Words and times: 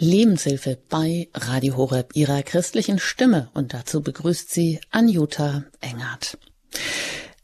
Lebenshilfe 0.00 0.78
bei 0.88 1.28
Radio 1.34 1.76
Horeb 1.76 2.14
ihrer 2.14 2.42
christlichen 2.42 2.98
Stimme 3.00 3.50
und 3.54 3.74
dazu 3.74 4.00
begrüßt 4.00 4.50
sie 4.50 4.80
Anjuta 4.90 5.64
Engert. 5.80 6.38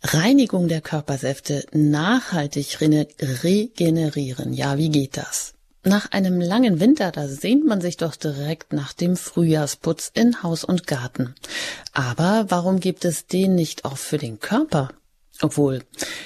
Reinigung 0.03 0.69
der 0.69 0.81
Körpersäfte 0.81 1.67
nachhaltig 1.73 2.79
regenerieren. 2.81 4.53
Ja, 4.53 4.79
wie 4.79 4.91
geht 4.91 5.17
das? 5.17 5.55
Nach 5.83 6.13
einem 6.13 6.41
langen 6.41 6.79
Winter, 6.79 7.11
da 7.11 7.27
sehnt 7.27 7.67
man 7.67 7.81
sich 7.81 7.97
doch 7.97 8.15
direkt 8.15 8.73
nach 8.73 8.93
dem 8.93 9.17
Frühjahrsputz 9.17 10.11
in 10.15 10.43
Haus 10.43 10.65
und 10.65 10.87
Garten. 10.87 11.35
Aber 11.93 12.47
warum 12.49 12.81
gibt 12.81 13.05
es 13.05 13.27
den 13.27 13.55
nicht 13.55 13.85
auch 13.85 13.99
für 13.99 14.19
den 14.19 14.39
Körper? 14.39 14.91
Obwohl, 15.43 15.83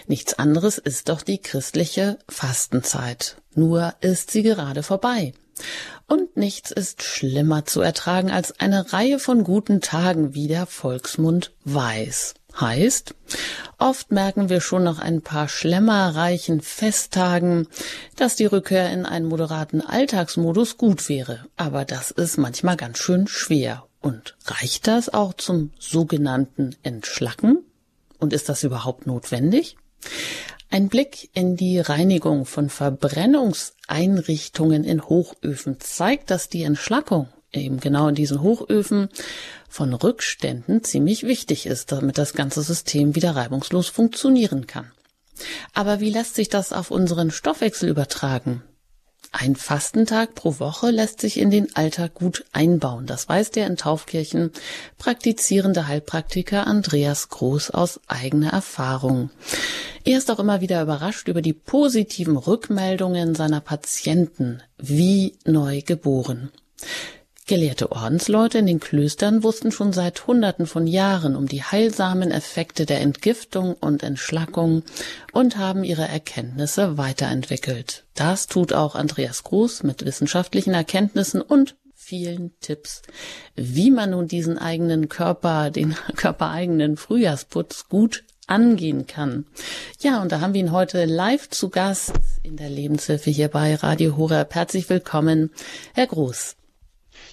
nichts 0.06 0.34
anderes 0.34 0.76
ist 0.78 1.08
doch 1.08 1.22
die 1.22 1.38
christliche 1.38 2.18
Fastenzeit. 2.28 3.36
Nur 3.54 3.94
ist 4.00 4.30
sie 4.30 4.42
gerade 4.42 4.82
vorbei. 4.82 5.32
Und 6.08 6.38
nichts 6.38 6.70
ist 6.70 7.02
schlimmer 7.02 7.66
zu 7.66 7.82
ertragen 7.82 8.30
als 8.30 8.58
eine 8.58 8.92
Reihe 8.94 9.18
von 9.18 9.44
guten 9.44 9.82
Tagen, 9.82 10.34
wie 10.34 10.48
der 10.48 10.64
Volksmund 10.64 11.52
weiß. 11.64 12.34
Heißt, 12.58 13.14
oft 13.76 14.10
merken 14.10 14.48
wir 14.48 14.62
schon 14.62 14.82
nach 14.82 14.98
ein 14.98 15.20
paar 15.20 15.48
schlemmerreichen 15.48 16.62
Festtagen, 16.62 17.68
dass 18.16 18.36
die 18.36 18.46
Rückkehr 18.46 18.90
in 18.90 19.04
einen 19.04 19.26
moderaten 19.26 19.82
Alltagsmodus 19.82 20.78
gut 20.78 21.10
wäre. 21.10 21.44
Aber 21.56 21.84
das 21.84 22.10
ist 22.10 22.38
manchmal 22.38 22.76
ganz 22.76 22.98
schön 22.98 23.28
schwer. 23.28 23.84
Und 24.00 24.36
reicht 24.46 24.86
das 24.86 25.12
auch 25.12 25.34
zum 25.34 25.72
sogenannten 25.78 26.74
Entschlacken? 26.82 27.58
Und 28.18 28.32
ist 28.32 28.48
das 28.48 28.64
überhaupt 28.64 29.06
notwendig? 29.06 29.76
Ein 30.70 30.90
Blick 30.90 31.30
in 31.32 31.56
die 31.56 31.80
Reinigung 31.80 32.44
von 32.44 32.68
Verbrennungseinrichtungen 32.68 34.84
in 34.84 35.02
Hochöfen 35.02 35.80
zeigt, 35.80 36.30
dass 36.30 36.50
die 36.50 36.62
Entschlackung 36.62 37.28
eben 37.52 37.80
genau 37.80 38.08
in 38.08 38.14
diesen 38.14 38.42
Hochöfen 38.42 39.08
von 39.68 39.94
Rückständen 39.94 40.84
ziemlich 40.84 41.22
wichtig 41.22 41.64
ist, 41.64 41.92
damit 41.92 42.18
das 42.18 42.34
ganze 42.34 42.60
System 42.60 43.14
wieder 43.14 43.34
reibungslos 43.34 43.88
funktionieren 43.88 44.66
kann. 44.66 44.92
Aber 45.72 46.00
wie 46.00 46.10
lässt 46.10 46.34
sich 46.34 46.50
das 46.50 46.74
auf 46.74 46.90
unseren 46.90 47.30
Stoffwechsel 47.30 47.88
übertragen? 47.88 48.62
Ein 49.30 49.56
Fastentag 49.56 50.34
pro 50.34 50.58
Woche 50.58 50.90
lässt 50.90 51.20
sich 51.20 51.38
in 51.38 51.50
den 51.50 51.74
Alltag 51.76 52.14
gut 52.14 52.44
einbauen. 52.52 53.06
Das 53.06 53.28
weiß 53.28 53.50
der 53.50 53.66
in 53.66 53.76
Taufkirchen 53.76 54.52
praktizierende 54.96 55.86
Heilpraktiker 55.86 56.66
Andreas 56.66 57.28
Groß 57.28 57.70
aus 57.70 58.00
eigener 58.06 58.52
Erfahrung. 58.52 59.30
Er 60.04 60.16
ist 60.16 60.30
auch 60.30 60.38
immer 60.38 60.62
wieder 60.62 60.80
überrascht 60.80 61.28
über 61.28 61.42
die 61.42 61.52
positiven 61.52 62.38
Rückmeldungen 62.38 63.34
seiner 63.34 63.60
Patienten, 63.60 64.62
wie 64.78 65.36
neu 65.44 65.82
geboren. 65.82 66.50
Gelehrte 67.48 67.92
Ordensleute 67.92 68.58
in 68.58 68.66
den 68.66 68.78
Klöstern 68.78 69.42
wussten 69.42 69.72
schon 69.72 69.94
seit 69.94 70.26
Hunderten 70.26 70.66
von 70.66 70.86
Jahren 70.86 71.34
um 71.34 71.48
die 71.48 71.62
heilsamen 71.62 72.30
Effekte 72.30 72.84
der 72.84 73.00
Entgiftung 73.00 73.72
und 73.72 74.02
Entschlackung 74.02 74.82
und 75.32 75.56
haben 75.56 75.82
ihre 75.82 76.06
Erkenntnisse 76.06 76.98
weiterentwickelt. 76.98 78.04
Das 78.14 78.48
tut 78.48 78.74
auch 78.74 78.94
Andreas 78.94 79.44
Groß 79.44 79.82
mit 79.82 80.04
wissenschaftlichen 80.04 80.74
Erkenntnissen 80.74 81.40
und 81.40 81.76
vielen 81.94 82.52
Tipps, 82.60 83.00
wie 83.56 83.90
man 83.90 84.10
nun 84.10 84.28
diesen 84.28 84.58
eigenen 84.58 85.08
Körper, 85.08 85.70
den 85.70 85.96
körpereigenen 86.16 86.98
Frühjahrsputz 86.98 87.88
gut 87.88 88.24
angehen 88.46 89.06
kann. 89.06 89.46
Ja, 90.00 90.20
und 90.20 90.32
da 90.32 90.42
haben 90.42 90.52
wir 90.52 90.60
ihn 90.60 90.72
heute 90.72 91.06
live 91.06 91.48
zu 91.48 91.70
Gast 91.70 92.12
in 92.42 92.58
der 92.58 92.68
Lebenshilfe 92.68 93.30
hier 93.30 93.48
bei 93.48 93.74
Radio 93.74 94.18
Horeb. 94.18 94.54
Herzlich 94.54 94.90
willkommen, 94.90 95.50
Herr 95.94 96.08
Groß. 96.08 96.57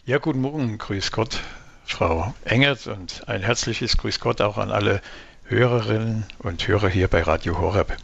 Ja, 0.06 0.18
guten 0.20 0.42
Morgen, 0.42 0.78
grüß 0.78 1.12
Gott, 1.12 1.40
Frau 1.86 2.34
Engert 2.44 2.88
und 2.88 3.28
ein 3.28 3.42
herzliches 3.42 3.98
Grüß 3.98 4.20
Gott 4.20 4.42
auch 4.42 4.58
an 4.58 4.72
alle 4.72 5.02
Hörerinnen 5.46 6.26
und 6.40 6.68
Hörer 6.68 6.90
hier 6.90 7.08
bei 7.08 7.22
Radio 7.22 7.60
Horeb. 7.60 7.98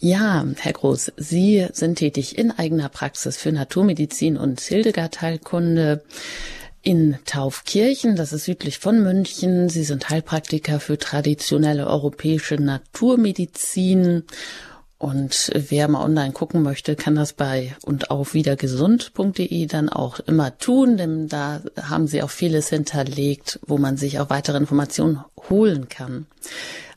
Ja, 0.00 0.44
Herr 0.58 0.72
Groß, 0.72 1.12
Sie 1.16 1.66
sind 1.72 1.96
tätig 1.96 2.36
in 2.36 2.50
eigener 2.50 2.88
Praxis 2.88 3.36
für 3.36 3.52
Naturmedizin 3.52 4.36
und 4.36 4.60
Hildegard-Heilkunde 4.60 6.02
in 6.82 7.16
Taufkirchen, 7.24 8.14
das 8.14 8.34
ist 8.34 8.44
südlich 8.44 8.78
von 8.78 9.02
München. 9.02 9.70
Sie 9.70 9.84
sind 9.84 10.10
Heilpraktiker 10.10 10.80
für 10.80 10.98
traditionelle 10.98 11.86
europäische 11.86 12.56
Naturmedizin 12.56 14.24
und 15.04 15.50
wer 15.54 15.86
mal 15.88 16.02
online 16.02 16.32
gucken 16.32 16.62
möchte, 16.62 16.96
kann 16.96 17.14
das 17.14 17.34
bei 17.34 17.76
und 17.84 18.10
auf 18.10 18.32
wiedergesund.de 18.32 19.66
dann 19.66 19.90
auch 19.90 20.18
immer 20.20 20.56
tun, 20.56 20.96
denn 20.96 21.28
da 21.28 21.60
haben 21.78 22.06
sie 22.06 22.22
auch 22.22 22.30
vieles 22.30 22.70
hinterlegt, 22.70 23.60
wo 23.66 23.76
man 23.76 23.98
sich 23.98 24.18
auch 24.18 24.30
weitere 24.30 24.56
Informationen 24.56 25.22
holen 25.50 25.90
kann. 25.90 26.24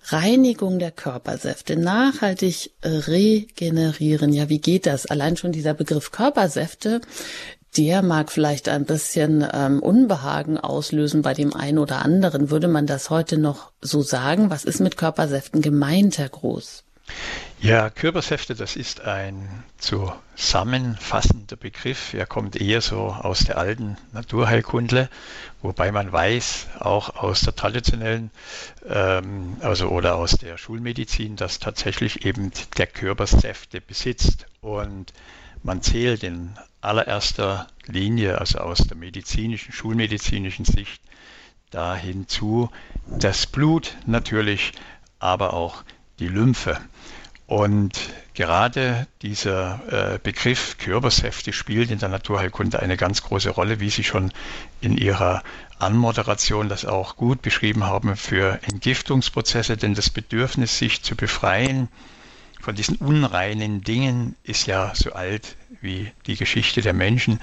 Reinigung 0.06 0.80
der 0.80 0.92
Körpersäfte, 0.92 1.76
nachhaltig 1.76 2.72
regenerieren. 2.82 4.32
Ja, 4.32 4.48
wie 4.48 4.60
geht 4.60 4.86
das? 4.86 5.08
Allein 5.08 5.36
schon 5.36 5.52
dieser 5.52 5.74
Begriff 5.74 6.12
Körpersäfte, 6.12 7.02
der 7.76 8.04
mag 8.04 8.32
vielleicht 8.32 8.70
ein 8.70 8.86
bisschen 8.86 9.46
ähm, 9.52 9.84
Unbehagen 9.84 10.58
auslösen 10.58 11.24
bei 11.24 11.34
dem 11.34 11.54
einen 11.54 11.78
oder 11.78 12.06
anderen. 12.06 12.52
Würde 12.52 12.70
man 12.70 12.88
das 12.88 13.10
heute 13.10 13.38
noch 13.38 13.74
so 13.82 14.02
sagen? 14.02 14.50
Was 14.50 14.64
ist 14.64 14.80
mit 14.80 14.96
Körpersäften 14.96 15.62
gemeint, 15.62 16.18
Herr 16.20 16.30
Groß? 16.30 16.86
Ja, 17.60 17.90
Körpersäfte, 17.90 18.54
das 18.54 18.76
ist 18.76 19.02
ein 19.02 19.64
zusammenfassender 19.80 21.56
Begriff. 21.56 22.14
Er 22.14 22.28
kommt 22.28 22.56
eher 22.56 22.82
so 22.82 23.08
aus 23.08 23.40
der 23.40 23.58
alten 23.58 23.98
Naturheilkundle, 24.14 25.10
wobei 25.64 25.92
man 25.92 26.12
weiß, 26.12 26.68
auch 26.80 27.16
aus 27.16 27.42
der 27.42 27.56
traditionellen, 27.56 28.30
ähm, 28.88 29.58
also 29.62 29.88
oder 29.90 30.18
aus 30.18 30.34
der 30.34 30.60
Schulmedizin, 30.60 31.36
dass 31.36 31.58
tatsächlich 31.58 32.28
eben 32.28 32.52
der 32.78 32.86
Körper 32.86 33.26
Säfte 33.26 33.82
besitzt. 33.82 34.46
Und 34.62 35.12
man 35.64 35.82
zählt 35.82 36.22
in 36.22 36.56
allererster 36.82 37.66
Linie, 37.88 38.38
also 38.38 38.60
aus 38.60 38.80
der 38.80 38.98
medizinischen, 38.98 39.72
schulmedizinischen 39.72 40.66
Sicht, 40.66 41.02
da 41.72 41.96
hinzu 41.96 42.70
das 43.08 43.48
Blut 43.48 43.98
natürlich, 44.06 44.74
aber 45.18 45.54
auch 45.54 45.84
die 46.20 46.28
Lymphe. 46.28 46.80
Und 47.48 47.98
gerade 48.34 49.08
dieser 49.22 50.16
äh, 50.16 50.20
Begriff 50.22 50.78
Körpersäfte 50.78 51.54
spielt 51.54 51.92
in 51.92 52.00
der 52.00 52.10
Naturheilkunde 52.10 52.82
eine 52.82 52.98
ganz 52.98 53.24
große 53.24 53.50
Rolle, 53.50 53.80
wie 53.80 53.90
Sie 53.90 54.04
schon 54.04 54.34
in 54.82 54.98
Ihrer 54.98 55.44
Anmoderation 55.80 56.68
das 56.68 56.84
auch 56.84 57.16
gut 57.16 57.42
beschrieben 57.42 57.86
haben, 57.86 58.18
für 58.18 58.60
Entgiftungsprozesse, 58.64 59.78
denn 59.78 59.96
das 59.96 60.10
Bedürfnis, 60.10 60.78
sich 60.78 61.04
zu 61.04 61.16
befreien, 61.16 61.88
von 62.60 62.76
diesen 62.76 62.98
unreinen 62.98 63.82
Dingen 63.82 64.36
ist 64.44 64.68
ja 64.68 64.92
so 64.94 65.14
alt 65.14 65.56
wie 65.82 66.12
die 66.26 66.36
Geschichte 66.36 66.82
der 66.82 66.94
Menschen. 66.94 67.40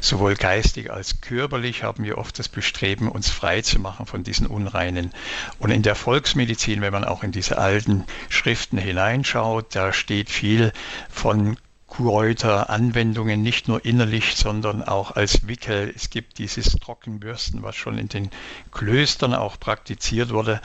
Sowohl 0.00 0.34
geistig 0.34 0.90
als 0.90 1.20
körperlich 1.20 1.82
haben 1.82 2.04
wir 2.04 2.18
oft 2.18 2.38
das 2.38 2.48
Bestreben, 2.48 3.08
uns 3.08 3.30
frei 3.30 3.62
zu 3.62 3.78
machen 3.78 4.06
von 4.06 4.24
diesen 4.24 4.46
Unreinen. 4.46 5.12
Und 5.58 5.70
in 5.70 5.82
der 5.82 5.94
Volksmedizin, 5.94 6.80
wenn 6.80 6.92
man 6.92 7.04
auch 7.04 7.22
in 7.22 7.32
diese 7.32 7.58
alten 7.58 8.04
Schriften 8.28 8.78
hineinschaut, 8.78 9.74
da 9.74 9.92
steht 9.92 10.30
viel 10.30 10.72
von 11.08 11.56
Kräuteranwendungen, 11.88 13.42
nicht 13.42 13.66
nur 13.66 13.84
innerlich, 13.84 14.36
sondern 14.36 14.82
auch 14.82 15.16
als 15.16 15.48
Wickel. 15.48 15.92
Es 15.96 16.10
gibt 16.10 16.38
dieses 16.38 16.72
Trockenbürsten, 16.72 17.62
was 17.62 17.76
schon 17.76 17.98
in 17.98 18.08
den 18.08 18.30
Klöstern 18.70 19.34
auch 19.34 19.58
praktiziert 19.58 20.30
wurde. 20.30 20.60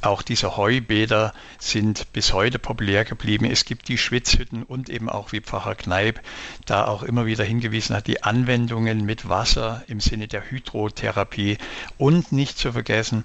Auch 0.00 0.22
diese 0.22 0.56
Heubäder 0.56 1.32
sind 1.58 2.12
bis 2.12 2.32
heute 2.32 2.58
populär 2.58 3.04
geblieben. 3.04 3.44
Es 3.44 3.64
gibt 3.64 3.88
die 3.88 3.98
Schwitzhütten 3.98 4.62
und 4.62 4.88
eben 4.88 5.08
auch 5.08 5.32
wie 5.32 5.40
Pfarrer 5.40 5.74
Kneip 5.74 6.20
da 6.66 6.86
auch 6.86 7.02
immer 7.02 7.26
wieder 7.26 7.44
hingewiesen 7.44 7.96
hat, 7.96 8.06
die 8.06 8.22
Anwendungen 8.22 9.04
mit 9.04 9.28
Wasser 9.28 9.82
im 9.88 10.00
Sinne 10.00 10.28
der 10.28 10.50
Hydrotherapie 10.50 11.58
und 11.96 12.30
nicht 12.30 12.58
zu 12.58 12.72
vergessen, 12.72 13.24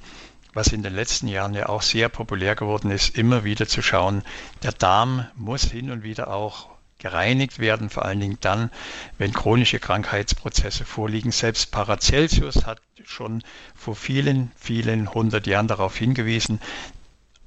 was 0.54 0.68
in 0.68 0.84
den 0.84 0.96
letzten 0.96 1.28
Jahren 1.28 1.54
ja 1.54 1.70
auch 1.70 1.82
sehr 1.82 2.10
populär 2.10 2.56
geworden 2.56 2.92
ist, 2.92 3.18
immer 3.18 3.44
wieder 3.44 3.68
zu 3.68 3.82
schauen, 3.82 4.24
der 4.64 4.72
Darm 4.72 5.28
muss 5.36 5.64
hin 5.64 5.92
und 5.92 6.04
wieder 6.04 6.30
auch 6.30 6.73
gereinigt 7.04 7.60
werden, 7.60 7.90
vor 7.90 8.06
allen 8.06 8.22
Dingen 8.22 8.38
dann, 8.42 8.72
wenn 9.18 9.34
chronische 9.34 9.78
Krankheitsprozesse 9.78 10.86
vorliegen. 10.86 11.32
Selbst 11.32 11.70
Paracelsus 11.70 12.66
hat 12.66 12.82
schon 13.04 13.44
vor 13.76 13.96
vielen, 13.96 14.52
vielen 14.56 15.14
hundert 15.14 15.46
Jahren 15.46 15.68
darauf 15.68 15.96
hingewiesen, 15.98 16.60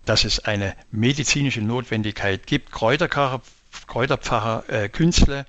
dass 0.04 0.24
es 0.24 0.40
eine 0.40 0.76
medizinische 0.90 1.62
Notwendigkeit 1.62 2.46
gibt. 2.46 2.70
Kräuterpfarrer, 2.70 3.40
Kräuterpfarrer 3.86 4.68
äh, 4.68 4.88
Künstler 4.90 5.46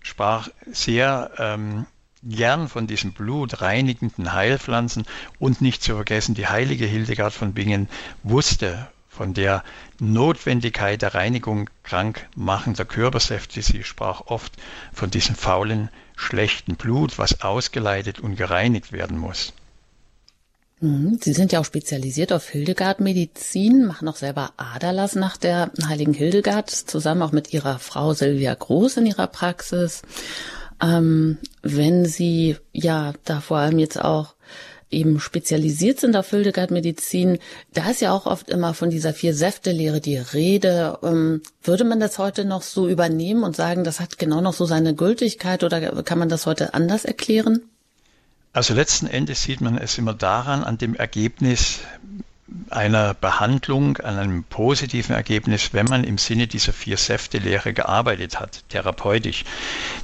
sprach 0.00 0.48
sehr 0.66 1.32
ähm, 1.38 1.86
gern 2.22 2.68
von 2.68 2.86
diesen 2.86 3.12
blutreinigenden 3.12 4.32
Heilpflanzen 4.32 5.06
und 5.40 5.60
nicht 5.60 5.82
zu 5.82 5.96
vergessen, 5.96 6.36
die 6.36 6.46
heilige 6.46 6.86
Hildegard 6.86 7.32
von 7.32 7.52
Bingen 7.52 7.88
wusste 8.22 8.88
von 9.08 9.34
der 9.34 9.62
Notwendigkeit 9.98 11.02
der 11.02 11.14
Reinigung 11.14 11.70
krankmachender 11.82 12.84
Körpersäfte. 12.84 13.62
Sie 13.62 13.84
sprach 13.84 14.22
oft 14.26 14.52
von 14.92 15.10
diesem 15.10 15.34
faulen, 15.34 15.88
schlechten 16.16 16.76
Blut, 16.76 17.18
was 17.18 17.42
ausgeleitet 17.42 18.20
und 18.20 18.36
gereinigt 18.36 18.92
werden 18.92 19.18
muss. 19.18 19.52
Mhm. 20.80 21.18
Sie 21.20 21.32
sind 21.32 21.52
ja 21.52 21.60
auch 21.60 21.64
spezialisiert 21.64 22.32
auf 22.32 22.48
Hildegard-Medizin, 22.48 23.86
machen 23.86 24.08
auch 24.08 24.16
selber 24.16 24.52
Aderlass 24.56 25.14
nach 25.14 25.36
der 25.36 25.70
heiligen 25.86 26.12
Hildegard, 26.12 26.70
zusammen 26.70 27.22
auch 27.22 27.32
mit 27.32 27.52
ihrer 27.52 27.78
Frau 27.78 28.12
Silvia 28.12 28.54
Groß 28.54 28.98
in 28.98 29.06
ihrer 29.06 29.26
Praxis. 29.26 30.02
Ähm, 30.82 31.38
wenn 31.62 32.04
Sie 32.04 32.56
ja 32.72 33.12
da 33.24 33.40
vor 33.40 33.58
allem 33.58 33.78
jetzt 33.78 34.00
auch 34.02 34.34
eben 34.94 35.20
spezialisiert 35.20 36.00
sind 36.00 36.16
auf 36.16 36.30
Hildegard-Medizin, 36.30 37.38
da 37.74 37.90
ist 37.90 38.00
ja 38.00 38.12
auch 38.12 38.26
oft 38.26 38.48
immer 38.48 38.72
von 38.72 38.90
dieser 38.90 39.12
Vier-Säfte-Lehre 39.12 40.00
die 40.00 40.16
Rede. 40.16 40.98
Ähm, 41.02 41.42
würde 41.62 41.84
man 41.84 42.00
das 42.00 42.18
heute 42.18 42.44
noch 42.44 42.62
so 42.62 42.88
übernehmen 42.88 43.42
und 43.42 43.56
sagen, 43.56 43.84
das 43.84 44.00
hat 44.00 44.18
genau 44.18 44.40
noch 44.40 44.54
so 44.54 44.64
seine 44.64 44.94
Gültigkeit 44.94 45.64
oder 45.64 46.02
kann 46.02 46.18
man 46.18 46.28
das 46.28 46.46
heute 46.46 46.74
anders 46.74 47.04
erklären? 47.04 47.62
Also 48.52 48.72
letzten 48.72 49.08
Endes 49.08 49.42
sieht 49.42 49.60
man 49.60 49.76
es 49.76 49.98
immer 49.98 50.14
daran, 50.14 50.62
an 50.62 50.78
dem 50.78 50.94
Ergebnis 50.94 51.80
einer 52.68 53.14
Behandlung, 53.14 53.96
an 53.98 54.18
einem 54.18 54.44
positiven 54.44 55.14
Ergebnis, 55.14 55.72
wenn 55.72 55.86
man 55.86 56.04
im 56.04 56.18
Sinne 56.18 56.46
dieser 56.46 56.74
Vier-Säfte-Lehre 56.74 57.72
gearbeitet 57.72 58.38
hat, 58.38 58.68
therapeutisch. 58.68 59.44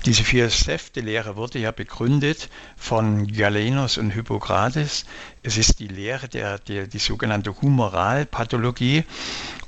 Diese 0.06 0.24
Vier-Säfte-Lehre 0.24 1.36
wurde 1.36 1.58
ja 1.58 1.70
begründet 1.70 2.48
von 2.76 3.26
Galenos 3.26 3.98
und 3.98 4.10
Hippokrates. 4.10 5.04
Es 5.42 5.58
ist 5.58 5.80
die 5.80 5.88
Lehre 5.88 6.28
der, 6.28 6.58
der 6.58 6.86
die 6.86 6.98
sogenannte 6.98 7.60
Humoralpathologie 7.60 9.04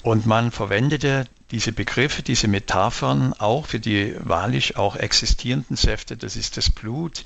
und 0.02 0.26
man 0.26 0.50
verwendete 0.50 1.26
diese 1.52 1.72
Begriffe, 1.72 2.22
diese 2.22 2.48
Metaphern 2.48 3.34
auch 3.34 3.66
für 3.66 3.78
die 3.78 4.16
wahrlich 4.18 4.76
auch 4.78 4.96
existierenden 4.96 5.76
Säfte, 5.76 6.16
das 6.16 6.34
ist 6.34 6.56
das 6.56 6.70
Blut, 6.70 7.24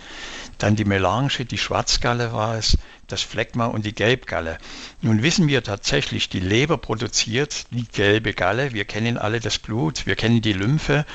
dann 0.58 0.74
die 0.74 0.84
Melange, 0.84 1.44
die 1.48 1.58
Schwarzgalle 1.58 2.32
war 2.32 2.56
es, 2.56 2.76
das 3.08 3.22
Phlegma 3.22 3.66
und 3.66 3.86
die 3.86 3.94
Gelbgalle. 3.94 4.58
Nun 5.02 5.22
wissen 5.22 5.48
wir 5.48 5.62
tatsächlich, 5.62 6.28
die 6.28 6.40
Leber 6.40 6.78
produziert 6.78 7.66
die 7.70 7.86
gelbe 7.86 8.32
Galle. 8.32 8.72
Wir 8.72 8.84
kennen 8.84 9.18
alle 9.18 9.40
das 9.40 9.58
Blut, 9.58 10.06
wir 10.06 10.16
kennen 10.16 10.42
die 10.42 10.52
Lymphe. 10.52 11.06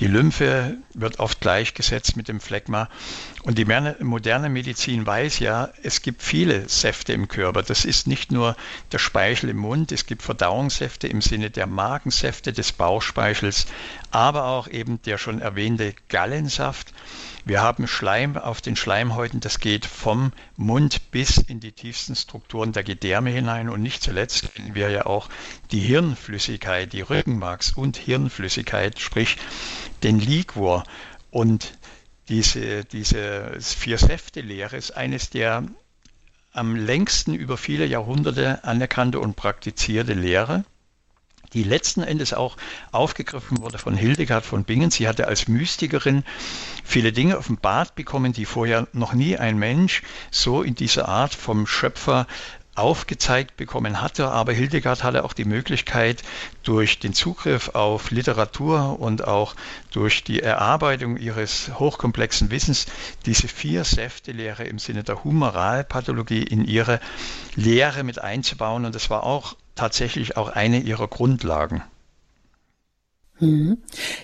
Die 0.00 0.06
Lymphe 0.06 0.76
wird 0.94 1.18
oft 1.18 1.40
gleichgesetzt 1.40 2.16
mit 2.16 2.28
dem 2.28 2.40
Phlegma. 2.40 2.88
Und 3.42 3.58
die 3.58 3.64
moderne 3.64 4.48
Medizin 4.48 5.04
weiß 5.04 5.40
ja, 5.40 5.70
es 5.82 6.02
gibt 6.02 6.22
viele 6.22 6.68
Säfte 6.68 7.12
im 7.12 7.26
Körper. 7.26 7.62
Das 7.62 7.84
ist 7.84 8.06
nicht 8.06 8.30
nur 8.30 8.56
der 8.92 8.98
Speichel 8.98 9.50
im 9.50 9.56
Mund, 9.56 9.90
es 9.90 10.06
gibt 10.06 10.22
Verdauungssäfte 10.22 11.08
im 11.08 11.20
Sinne 11.20 11.50
der 11.50 11.66
Magensäfte 11.66 12.52
des 12.52 12.70
Bauchspeichels, 12.72 13.66
aber 14.12 14.44
auch 14.44 14.68
eben 14.68 15.02
der 15.02 15.18
schon 15.18 15.40
erwähnte 15.40 15.94
Gallensaft. 16.08 16.92
Wir 17.44 17.60
haben 17.60 17.88
Schleim 17.88 18.36
auf 18.36 18.60
den 18.60 18.76
Schleimhäuten, 18.76 19.40
das 19.40 19.58
geht 19.58 19.84
vom 19.84 20.32
Mund 20.56 21.10
bis 21.10 21.38
in 21.38 21.58
die 21.58 21.72
tiefsten 21.72 22.14
Strukturen 22.14 22.72
der 22.72 22.84
Gedärme 22.84 23.30
hinein 23.30 23.68
und 23.68 23.82
nicht 23.82 24.02
zuletzt 24.02 24.54
kennen 24.54 24.76
wir 24.76 24.90
ja 24.90 25.06
auch 25.06 25.28
die 25.72 25.80
Hirnflüssigkeit, 25.80 26.92
die 26.92 27.02
Rückenmarks- 27.02 27.74
und 27.74 27.96
Hirnflüssigkeit, 27.96 29.00
sprich 29.00 29.38
den 30.04 30.20
Liquor. 30.20 30.84
Und 31.32 31.76
diese, 32.28 32.84
diese 32.84 33.56
Vier-Säfte-Lehre 33.60 34.76
ist 34.76 34.92
eines 34.92 35.28
der 35.30 35.64
am 36.52 36.76
längsten 36.76 37.34
über 37.34 37.56
viele 37.56 37.86
Jahrhunderte 37.86 38.62
anerkannte 38.62 39.18
und 39.18 39.34
praktizierte 39.34 40.12
Lehre 40.12 40.64
die 41.54 41.62
letzten 41.62 42.02
Endes 42.02 42.32
auch 42.32 42.56
aufgegriffen 42.90 43.60
wurde 43.60 43.78
von 43.78 43.94
Hildegard 43.94 44.44
von 44.44 44.64
Bingen. 44.64 44.90
Sie 44.90 45.08
hatte 45.08 45.28
als 45.28 45.48
Mystikerin 45.48 46.24
viele 46.84 47.12
Dinge 47.12 47.38
offenbart 47.38 47.94
bekommen, 47.94 48.32
die 48.32 48.44
vorher 48.44 48.88
noch 48.92 49.12
nie 49.12 49.36
ein 49.36 49.58
Mensch 49.58 50.02
so 50.30 50.62
in 50.62 50.74
dieser 50.74 51.08
Art 51.08 51.34
vom 51.34 51.66
Schöpfer 51.66 52.26
aufgezeigt 52.74 53.56
bekommen 53.56 54.00
hatte. 54.00 54.30
Aber 54.30 54.52
Hildegard 54.52 55.04
hatte 55.04 55.24
auch 55.24 55.34
die 55.34 55.44
Möglichkeit, 55.44 56.22
durch 56.62 56.98
den 56.98 57.12
Zugriff 57.12 57.70
auf 57.70 58.10
Literatur 58.10 58.98
und 58.98 59.26
auch 59.26 59.54
durch 59.90 60.24
die 60.24 60.40
Erarbeitung 60.40 61.16
ihres 61.16 61.70
hochkomplexen 61.78 62.50
Wissens 62.50 62.86
diese 63.26 63.48
vier 63.48 63.84
Säfte-Lehre 63.84 64.64
im 64.64 64.78
Sinne 64.78 65.02
der 65.04 65.22
Humoralpathologie 65.22 66.42
in 66.42 66.64
ihre 66.64 67.00
Lehre 67.56 68.04
mit 68.04 68.20
einzubauen. 68.20 68.86
Und 68.86 68.94
das 68.94 69.10
war 69.10 69.24
auch 69.24 69.56
tatsächlich 69.74 70.36
auch 70.36 70.48
eine 70.48 70.80
ihrer 70.80 71.08
Grundlagen. 71.08 71.82
Mhm. 73.40 73.78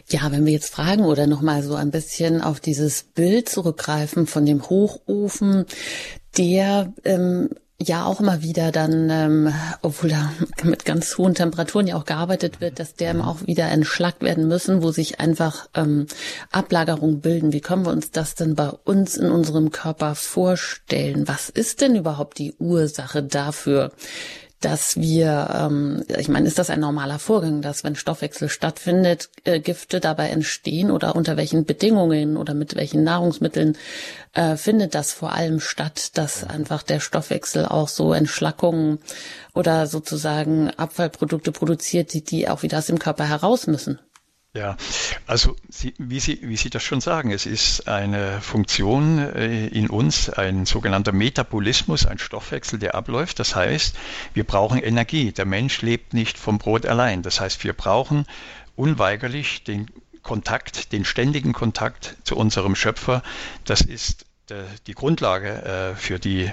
Ja, 0.09 0.31
wenn 0.31 0.47
wir 0.47 0.53
jetzt 0.53 0.73
fragen 0.73 1.05
oder 1.05 1.27
nochmal 1.27 1.63
so 1.63 1.75
ein 1.75 1.91
bisschen 1.91 2.41
auf 2.41 2.61
dieses 2.61 3.03
Bild 3.03 3.49
zurückgreifen 3.49 4.27
von 4.27 4.47
dem 4.47 4.69
Hochofen, 4.69 5.67
der 6.37 6.93
ähm, 7.05 7.49
ja 7.81 8.07
auch 8.07 8.21
immer 8.21 8.43
wieder 8.43 8.73
dann, 8.73 9.09
ähm, 9.11 9.55
obwohl 9.83 10.11
da 10.11 10.33
mit 10.63 10.85
ganz 10.85 11.17
hohen 11.17 11.35
Temperaturen 11.35 11.87
ja 11.87 11.97
auch 11.97 12.05
gearbeitet 12.05 12.61
wird, 12.61 12.79
dass 12.79 12.95
der 12.95 13.27
auch 13.27 13.47
wieder 13.47 13.69
entschlackt 13.69 14.23
werden 14.23 14.49
müssen, 14.49 14.83
wo 14.83 14.91
sich 14.91 15.21
einfach 15.21 15.69
ähm, 15.75 16.07
Ablagerungen 16.51 17.21
bilden. 17.21 17.53
Wie 17.53 17.61
können 17.61 17.87
wir 17.87 17.93
uns 17.93 18.11
das 18.11 18.35
denn 18.35 18.55
bei 18.55 18.69
uns 18.69 19.17
in 19.17 19.31
unserem 19.31 19.71
Körper 19.71 20.15
vorstellen? 20.15 21.29
Was 21.29 21.49
ist 21.49 21.81
denn 21.81 21.95
überhaupt 21.97 22.39
die 22.39 22.55
Ursache 22.59 23.23
dafür? 23.23 23.93
Dass 24.61 24.97
wir, 24.97 25.51
ähm, 25.55 26.05
ich 26.19 26.29
meine, 26.29 26.49
ist 26.49 26.59
das 26.59 26.71
ein 26.71 26.81
normaler 26.81 27.19
Vorgang, 27.19 27.63
dass 27.63 27.85
wenn 27.85 27.95
Stoffwechsel 27.95 28.49
stattfindet, 28.49 29.31
äh, 29.45 29.61
Gifte 29.61 30.01
dabei 30.01 30.31
entstehen 30.31 30.91
oder 30.91 31.15
unter 31.15 31.37
welchen 31.37 31.65
Bedingungen 31.65 32.37
oder 32.37 32.55
mit 32.55 32.75
welchen 32.75 33.05
Nahrungsmitteln 33.05 33.77
äh, 34.35 34.57
findet 34.57 34.95
das 34.95 35.13
vor 35.13 35.33
allem 35.33 35.61
statt, 35.61 36.17
dass 36.19 36.43
einfach 36.43 36.83
der 36.83 36.99
Stoffwechsel 36.99 37.67
auch 37.67 37.89
so 37.89 38.13
Entschlackungen 38.13 38.99
oder 39.55 39.87
sozusagen 39.87 40.71
Abfallprodukte 40.71 41.53
produziert, 41.53 42.13
die, 42.13 42.25
die 42.25 42.49
auch 42.49 42.63
wieder 42.63 42.79
aus 42.79 42.87
dem 42.87 42.99
Körper 42.99 43.29
heraus 43.29 43.69
müssen? 43.69 44.01
Ja, 44.55 44.77
also 45.27 45.57
Sie, 45.69 45.93
wie, 45.99 46.21
Sie, 46.21 46.41
wie 46.43 46.57
Sie 46.57 46.71
das 46.71 46.83
schon 46.83 47.03
sagen, 47.03 47.31
es 47.33 47.45
ist 47.45 47.87
eine 47.87 48.41
Funktion 48.41 49.19
äh, 49.19 49.67
in 49.67 49.91
uns, 49.91 50.31
ein 50.31 50.65
sogenannter 50.65 51.13
Metabolismus, 51.13 52.07
ein 52.07 52.19
Stoffwechsel, 52.19 52.79
der 52.79 52.95
abläuft. 52.95 53.39
Das 53.39 53.55
heißt, 53.55 53.95
wir 54.33 54.45
brauchen 54.45 54.79
Energie. 54.79 55.33
Der 55.33 55.45
Mensch 55.45 55.83
lebt 55.83 56.15
nicht 56.15 56.39
vom 56.39 56.59
Brot 56.59 56.87
allein. 56.87 57.23
Das 57.23 57.41
heißt, 57.41 57.63
wir 57.63 57.75
brauchen 57.75 58.25
unweigerlich 58.75 59.65
den 59.65 59.91
Kontakt, 60.23 60.93
den 60.93 61.05
ständigen 61.05 61.53
Kontakt 61.53 62.17
zu 62.25 62.35
unserem 62.37 62.75
Schöpfer. 62.75 63.23
Das 63.65 63.83
ist 63.83 64.25
äh, 64.51 64.63
die 64.87 64.95
Grundlage 64.95 65.63
äh, 65.63 65.95
für 65.95 66.19
die 66.19 66.51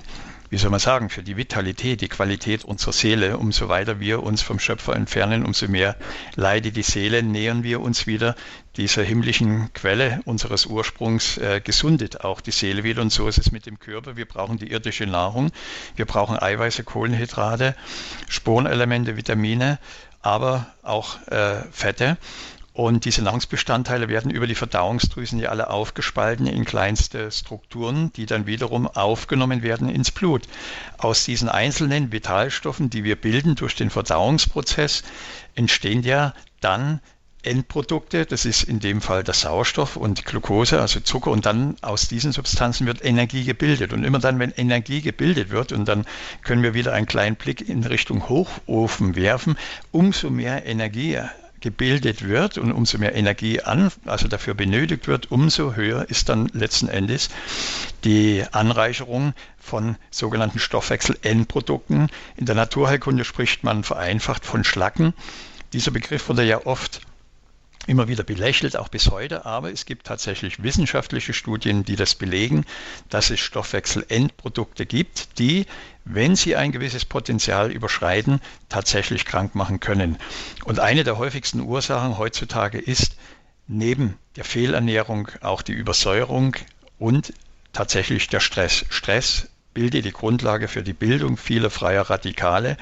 wie 0.49 0.57
soll 0.57 0.69
man 0.69 0.79
sagen, 0.79 1.09
für 1.09 1.23
die 1.23 1.37
Vitalität, 1.37 2.01
die 2.01 2.07
Qualität 2.07 2.63
unserer 2.63 2.93
Seele. 2.93 3.37
Umso 3.37 3.67
weiter 3.67 3.99
wir 3.99 4.23
uns 4.23 4.41
vom 4.41 4.59
Schöpfer 4.59 4.95
entfernen, 4.95 5.45
umso 5.45 5.67
mehr 5.67 5.95
leidet 6.35 6.75
die 6.75 6.83
Seele, 6.83 7.23
nähern 7.23 7.63
wir 7.63 7.81
uns 7.81 8.07
wieder 8.07 8.35
dieser 8.77 9.03
himmlischen 9.03 9.71
Quelle 9.73 10.21
unseres 10.25 10.65
Ursprungs, 10.65 11.37
äh, 11.37 11.61
gesundet 11.63 12.21
auch 12.21 12.41
die 12.41 12.51
Seele 12.51 12.83
wieder. 12.83 13.01
Und 13.01 13.11
so 13.11 13.27
ist 13.27 13.37
es 13.37 13.51
mit 13.51 13.65
dem 13.65 13.79
Körper. 13.79 14.17
Wir 14.17 14.25
brauchen 14.25 14.57
die 14.57 14.71
irdische 14.71 15.05
Nahrung, 15.05 15.51
wir 15.95 16.05
brauchen 16.05 16.37
Eiweiße, 16.37 16.83
Kohlenhydrate, 16.83 17.75
Spurenelemente, 18.27 19.17
Vitamine, 19.17 19.79
aber 20.21 20.67
auch 20.81 21.21
äh, 21.27 21.61
Fette. 21.71 22.17
Und 22.75 23.05
diese 23.05 23.22
Nahrungsbestandteile 23.22 24.10
werden 24.10 24.29
über 24.29 24.48
die 24.48 24.53
Verdauungsdrüsen 24.53 25.39
ja 25.39 25.48
alle 25.48 25.70
aufgespalten 25.70 26.46
in 26.46 26.65
kleinste 26.65 27.32
Strukturen, 27.32 28.12
die 28.17 28.25
dann 28.25 28.48
wiederum 28.48 28.86
aufgenommen 28.86 29.63
werden 29.63 29.88
ins 29.88 30.12
Blut. 30.12 30.41
Aus 30.98 31.24
diesen 31.24 31.48
einzelnen 31.48 32.12
Vitalstoffen, 32.12 32.89
die 32.89 33.05
wir 33.05 33.15
bilden 33.15 33.55
durch 33.55 33.75
den 33.75 33.89
Verdauungsprozess, 33.89 35.03
entstehen 35.55 36.03
ja 36.03 36.34
dann 36.60 37.00
Endprodukte, 37.44 38.25
das 38.25 38.44
ist 38.44 38.63
in 38.63 38.82
dem 38.82 39.00
Fall 39.00 39.24
der 39.24 39.36
Sauerstoff 39.36 39.96
und 39.96 40.25
Glucose, 40.25 40.82
also 40.82 41.00
Zucker, 41.00 41.32
und 41.32 41.46
dann 41.46 41.77
aus 41.82 42.10
diesen 42.10 42.34
Substanzen 42.34 42.88
wird 42.88 43.05
Energie 43.05 43.46
gebildet. 43.46 43.94
Und 43.94 44.03
immer 44.03 44.20
dann, 44.20 44.38
wenn 44.39 44.51
Energie 44.51 45.00
gebildet 45.00 45.50
wird, 45.50 45.72
und 45.72 45.88
dann 45.88 46.05
können 46.44 46.62
wir 46.62 46.74
wieder 46.74 46.91
einen 46.91 47.05
kleinen 47.05 47.38
Blick 47.38 47.70
in 47.70 47.86
Richtung 47.86 48.27
Hochofen 48.27 49.15
werfen, 49.15 49.58
umso 49.94 50.29
mehr 50.29 50.65
Energie 50.65 51.22
gebildet 51.62 52.27
wird 52.27 52.57
und 52.57 52.71
umso 52.71 52.97
mehr 52.97 53.15
Energie 53.15 53.62
an, 53.62 53.91
also 54.05 54.27
dafür 54.27 54.53
benötigt 54.53 55.07
wird, 55.07 55.31
umso 55.31 55.74
höher 55.74 56.09
ist 56.09 56.29
dann 56.29 56.47
letzten 56.53 56.88
Endes 56.88 57.29
die 58.03 58.43
Anreicherung 58.51 59.33
von 59.57 59.95
sogenannten 60.12 60.59
Stoffwechsel-Endprodukten. 60.59 62.09
In 62.38 62.45
der 62.45 62.55
Naturheilkunde 62.55 63.25
spricht 63.25 63.63
man 63.63 63.83
vereinfacht 63.83 64.45
von 64.45 64.63
Schlacken. 64.63 65.13
Dieser 65.74 65.91
Begriff 65.91 66.29
wurde 66.29 66.43
ja 66.43 66.65
oft 66.65 67.01
immer 67.87 68.07
wieder 68.07 68.23
belächelt, 68.23 68.77
auch 68.77 68.89
bis 68.89 69.11
heute, 69.11 69.45
aber 69.45 69.71
es 69.71 69.85
gibt 69.85 70.07
tatsächlich 70.07 70.63
wissenschaftliche 70.63 71.33
Studien, 71.33 71.83
die 71.85 71.95
das 71.95 72.15
belegen, 72.15 72.65
dass 73.09 73.29
es 73.29 73.39
Stoffwechselendprodukte 73.39 74.85
gibt, 74.85 75.39
die, 75.39 75.65
wenn 76.03 76.35
sie 76.35 76.55
ein 76.55 76.71
gewisses 76.71 77.05
Potenzial 77.05 77.71
überschreiten, 77.71 78.41
tatsächlich 78.69 79.25
krank 79.25 79.55
machen 79.55 79.79
können. 79.79 80.17
Und 80.63 80.79
eine 80.79 81.03
der 81.03 81.17
häufigsten 81.17 81.61
Ursachen 81.61 82.17
heutzutage 82.17 82.79
ist 82.79 83.17
neben 83.67 84.17
der 84.35 84.45
Fehlernährung 84.45 85.29
auch 85.41 85.61
die 85.61 85.73
Übersäuerung 85.73 86.55
und 86.99 87.33
tatsächlich 87.73 88.27
der 88.27 88.39
Stress. 88.39 88.85
Stress 88.89 89.49
bildet 89.75 90.05
die 90.05 90.12
Grundlage 90.12 90.67
für 90.67 90.82
die 90.82 90.94
Bildung 90.94 91.38
vieler 91.38 91.70
freier 91.70 92.10
Radikale, 92.10 92.77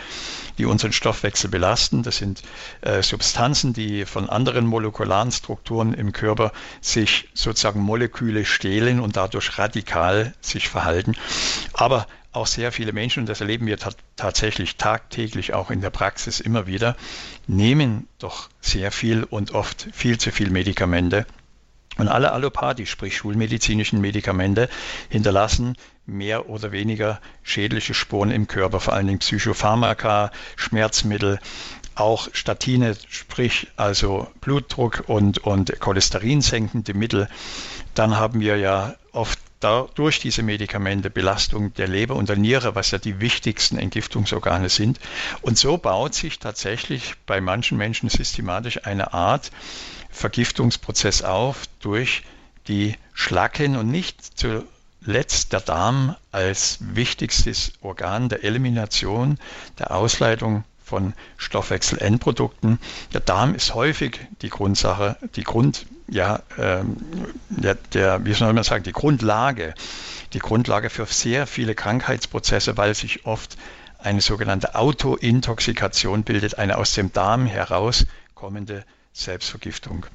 die 0.58 0.66
unseren 0.66 0.94
Stoffwechsel 0.94 1.50
belasten. 1.50 2.04
Das 2.04 2.18
sind 2.18 2.44
äh, 2.82 3.04
Substanzen, 3.04 3.74
die 3.74 4.06
von 4.06 4.30
anderen 4.30 4.66
molekularen 4.66 5.34
Strukturen 5.34 5.94
im 5.94 6.14
Körper 6.14 6.54
sich 6.80 7.28
sozusagen 7.34 7.82
Moleküle 7.82 8.46
stehlen 8.46 9.02
und 9.02 9.18
dadurch 9.18 9.58
radikal 9.58 10.34
sich 10.40 10.70
verhalten. 10.70 11.16
Aber 11.74 12.08
auch 12.32 12.48
sehr 12.48 12.72
viele 12.72 12.94
Menschen, 12.94 13.22
und 13.22 13.30
das 13.30 13.42
erleben 13.42 13.68
wir 13.68 13.78
tatsächlich 14.16 14.78
tagtäglich 14.78 15.54
auch 15.54 15.70
in 15.70 15.82
der 15.82 15.90
Praxis 15.90 16.40
immer 16.40 16.68
wieder, 16.68 16.96
nehmen 17.48 18.08
doch 18.20 18.50
sehr 18.62 18.92
viel 18.92 19.24
und 19.24 19.52
oft 19.52 19.88
viel 19.92 20.18
zu 20.18 20.32
viel 20.32 20.50
Medikamente 20.50 21.26
und 21.98 22.08
alle 22.08 22.32
Allopathie, 22.32 22.86
sprich 22.86 23.18
schulmedizinischen 23.18 24.02
Medikamente, 24.02 24.70
hinterlassen 25.10 25.76
mehr 26.06 26.50
oder 26.50 26.72
weniger 26.72 27.22
schädliche 27.44 27.94
Spuren 27.94 28.32
im 28.32 28.48
Körper, 28.48 28.80
vor 28.80 28.94
allen 28.94 29.08
Dingen 29.08 29.20
Psychopharmaka, 29.20 30.32
Schmerzmittel, 30.56 31.40
auch 31.96 32.28
Statine, 32.34 32.96
sprich 33.10 33.68
also 33.76 34.28
Blutdruck 34.42 35.04
und, 35.08 35.40
und 35.40 35.80
Cholesterin 35.80 36.42
senkende 36.42 36.94
Mittel. 36.94 37.30
Dann 37.94 38.18
haben 38.18 38.40
wir 38.40 38.58
ja 38.58 38.96
oft 39.12 39.40
durch 39.96 40.20
diese 40.20 40.44
Medikamente 40.44 41.10
Belastung 41.10 41.74
der 41.76 41.88
Leber 41.88 42.16
und 42.16 42.28
der 42.28 42.36
Niere, 42.36 42.76
was 42.76 42.92
ja 42.92 42.98
die 42.98 43.22
wichtigsten 43.22 43.78
Entgiftungsorgane 43.78 44.68
sind. 44.68 45.00
Und 45.42 45.58
so 45.58 45.78
baut 45.78 46.14
sich 46.14 46.40
tatsächlich 46.40 47.14
bei 47.26 47.40
manchen 47.40 47.78
Menschen 47.78 48.10
systematisch 48.10 48.86
eine 48.86 49.14
Art 49.14 49.52
Vergiftungsprozess 50.14 51.24
auf 51.24 51.64
durch 51.82 52.24
die 52.68 52.96
Schlacken 53.14 53.76
und 53.76 53.90
nicht 53.90 54.18
zuletzt 54.40 55.52
der 55.54 55.60
Darm 55.60 56.16
als 56.32 56.78
wichtigstes 56.80 57.74
Organ 57.82 58.30
der 58.30 58.44
Elimination, 58.44 59.38
der 59.80 59.92
Ausleitung 59.92 60.64
von 60.84 61.14
Stoffwechsel-Endprodukten. 61.38 62.80
Der 63.14 63.22
Darm 63.22 63.56
ist 63.56 63.74
häufig 63.74 64.20
die 64.42 64.50
Grundsache, 64.50 65.18
die 65.36 65.44
Grund, 65.44 65.86
ja, 66.08 66.42
ähm, 66.58 66.98
der, 67.50 67.76
der, 67.76 68.26
wie 68.26 68.34
soll 68.34 68.54
man 68.54 68.64
sagen, 68.64 68.84
die 68.84 68.92
Grundlage, 68.92 69.74
die 70.34 70.40
Grundlage 70.40 70.90
für 70.90 71.06
sehr 71.06 71.48
viele 71.48 71.76
Krankheitsprozesse, 71.76 72.78
weil 72.78 72.94
sich 72.94 73.26
oft 73.26 73.58
eine 74.00 74.22
sogenannte 74.22 74.76
Autointoxikation 74.76 76.24
bildet, 76.24 76.58
eine 76.58 76.78
aus 76.78 76.94
dem 76.94 77.12
Darm 77.14 77.46
herauskommende 77.46 78.84
Selbstvergiftung. 79.14 80.06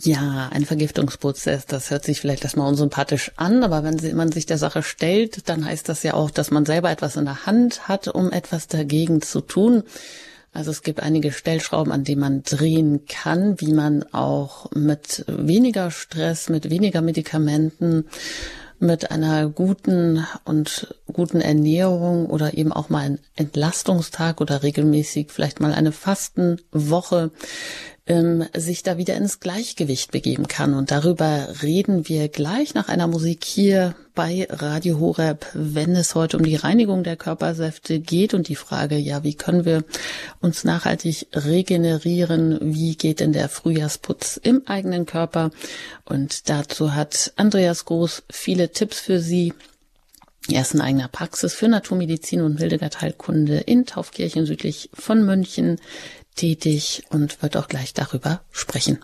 Ja, 0.00 0.48
ein 0.50 0.64
Vergiftungsprozess, 0.64 1.66
das 1.66 1.90
hört 1.90 2.04
sich 2.04 2.20
vielleicht 2.20 2.42
erstmal 2.42 2.66
unsympathisch 2.66 3.30
an, 3.36 3.62
aber 3.62 3.84
wenn 3.84 4.16
man 4.16 4.32
sich 4.32 4.46
der 4.46 4.58
Sache 4.58 4.82
stellt, 4.82 5.48
dann 5.48 5.64
heißt 5.64 5.88
das 5.88 6.02
ja 6.02 6.14
auch, 6.14 6.30
dass 6.30 6.50
man 6.50 6.64
selber 6.64 6.90
etwas 6.90 7.16
in 7.16 7.26
der 7.26 7.46
Hand 7.46 7.88
hat, 7.88 8.08
um 8.08 8.32
etwas 8.32 8.66
dagegen 8.66 9.22
zu 9.22 9.42
tun. 9.42 9.84
Also 10.54 10.70
es 10.70 10.82
gibt 10.82 11.00
einige 11.00 11.30
Stellschrauben, 11.30 11.92
an 11.92 12.04
denen 12.04 12.20
man 12.20 12.42
drehen 12.42 13.06
kann, 13.06 13.60
wie 13.60 13.72
man 13.72 14.02
auch 14.12 14.70
mit 14.72 15.24
weniger 15.28 15.90
Stress, 15.90 16.48
mit 16.48 16.68
weniger 16.68 17.00
Medikamenten 17.00 18.06
mit 18.82 19.12
einer 19.12 19.48
guten 19.48 20.26
und 20.44 20.94
guten 21.06 21.40
Ernährung 21.40 22.26
oder 22.26 22.54
eben 22.54 22.72
auch 22.72 22.88
mal 22.88 23.04
einen 23.04 23.20
Entlastungstag 23.36 24.40
oder 24.40 24.62
regelmäßig 24.62 25.30
vielleicht 25.30 25.60
mal 25.60 25.72
eine 25.72 25.92
Fastenwoche 25.92 27.30
ähm, 28.06 28.44
sich 28.54 28.82
da 28.82 28.98
wieder 28.98 29.14
ins 29.14 29.38
Gleichgewicht 29.38 30.10
begeben 30.10 30.48
kann. 30.48 30.74
Und 30.74 30.90
darüber 30.90 31.48
reden 31.62 32.08
wir 32.08 32.28
gleich 32.28 32.74
nach 32.74 32.88
einer 32.88 33.06
Musik 33.06 33.44
hier 33.44 33.94
bei 34.14 34.46
Radio 34.50 35.00
Horeb, 35.00 35.46
wenn 35.54 35.96
es 35.96 36.14
heute 36.14 36.36
um 36.36 36.44
die 36.44 36.56
Reinigung 36.56 37.04
der 37.04 37.16
Körpersäfte 37.16 38.00
geht 38.00 38.34
und 38.34 38.48
die 38.48 38.56
Frage, 38.56 38.96
ja, 38.96 39.24
wie 39.24 39.34
können 39.34 39.64
wir 39.64 39.84
uns 40.40 40.64
nachhaltig 40.64 41.28
regenerieren? 41.34 42.58
Wie 42.60 42.96
geht 42.96 43.20
denn 43.20 43.32
der 43.32 43.48
Frühjahrsputz 43.48 44.38
im 44.42 44.66
eigenen 44.66 45.06
Körper? 45.06 45.50
Und 46.04 46.48
dazu 46.48 46.94
hat 46.94 47.32
Andreas 47.36 47.84
Groß 47.84 48.24
viele 48.30 48.70
Tipps 48.72 49.00
für 49.00 49.20
Sie. 49.20 49.54
Er 50.50 50.62
ist 50.62 50.74
in 50.74 50.80
eigener 50.80 51.08
Praxis 51.08 51.54
für 51.54 51.68
Naturmedizin 51.68 52.42
und 52.42 52.58
Hildegard 52.58 53.00
Heilkunde 53.00 53.58
in 53.58 53.86
Taufkirchen 53.86 54.44
südlich 54.44 54.90
von 54.92 55.24
München 55.24 55.80
tätig 56.34 57.04
und 57.10 57.42
wird 57.42 57.56
auch 57.56 57.68
gleich 57.68 57.94
darüber 57.94 58.40
sprechen. 58.50 58.98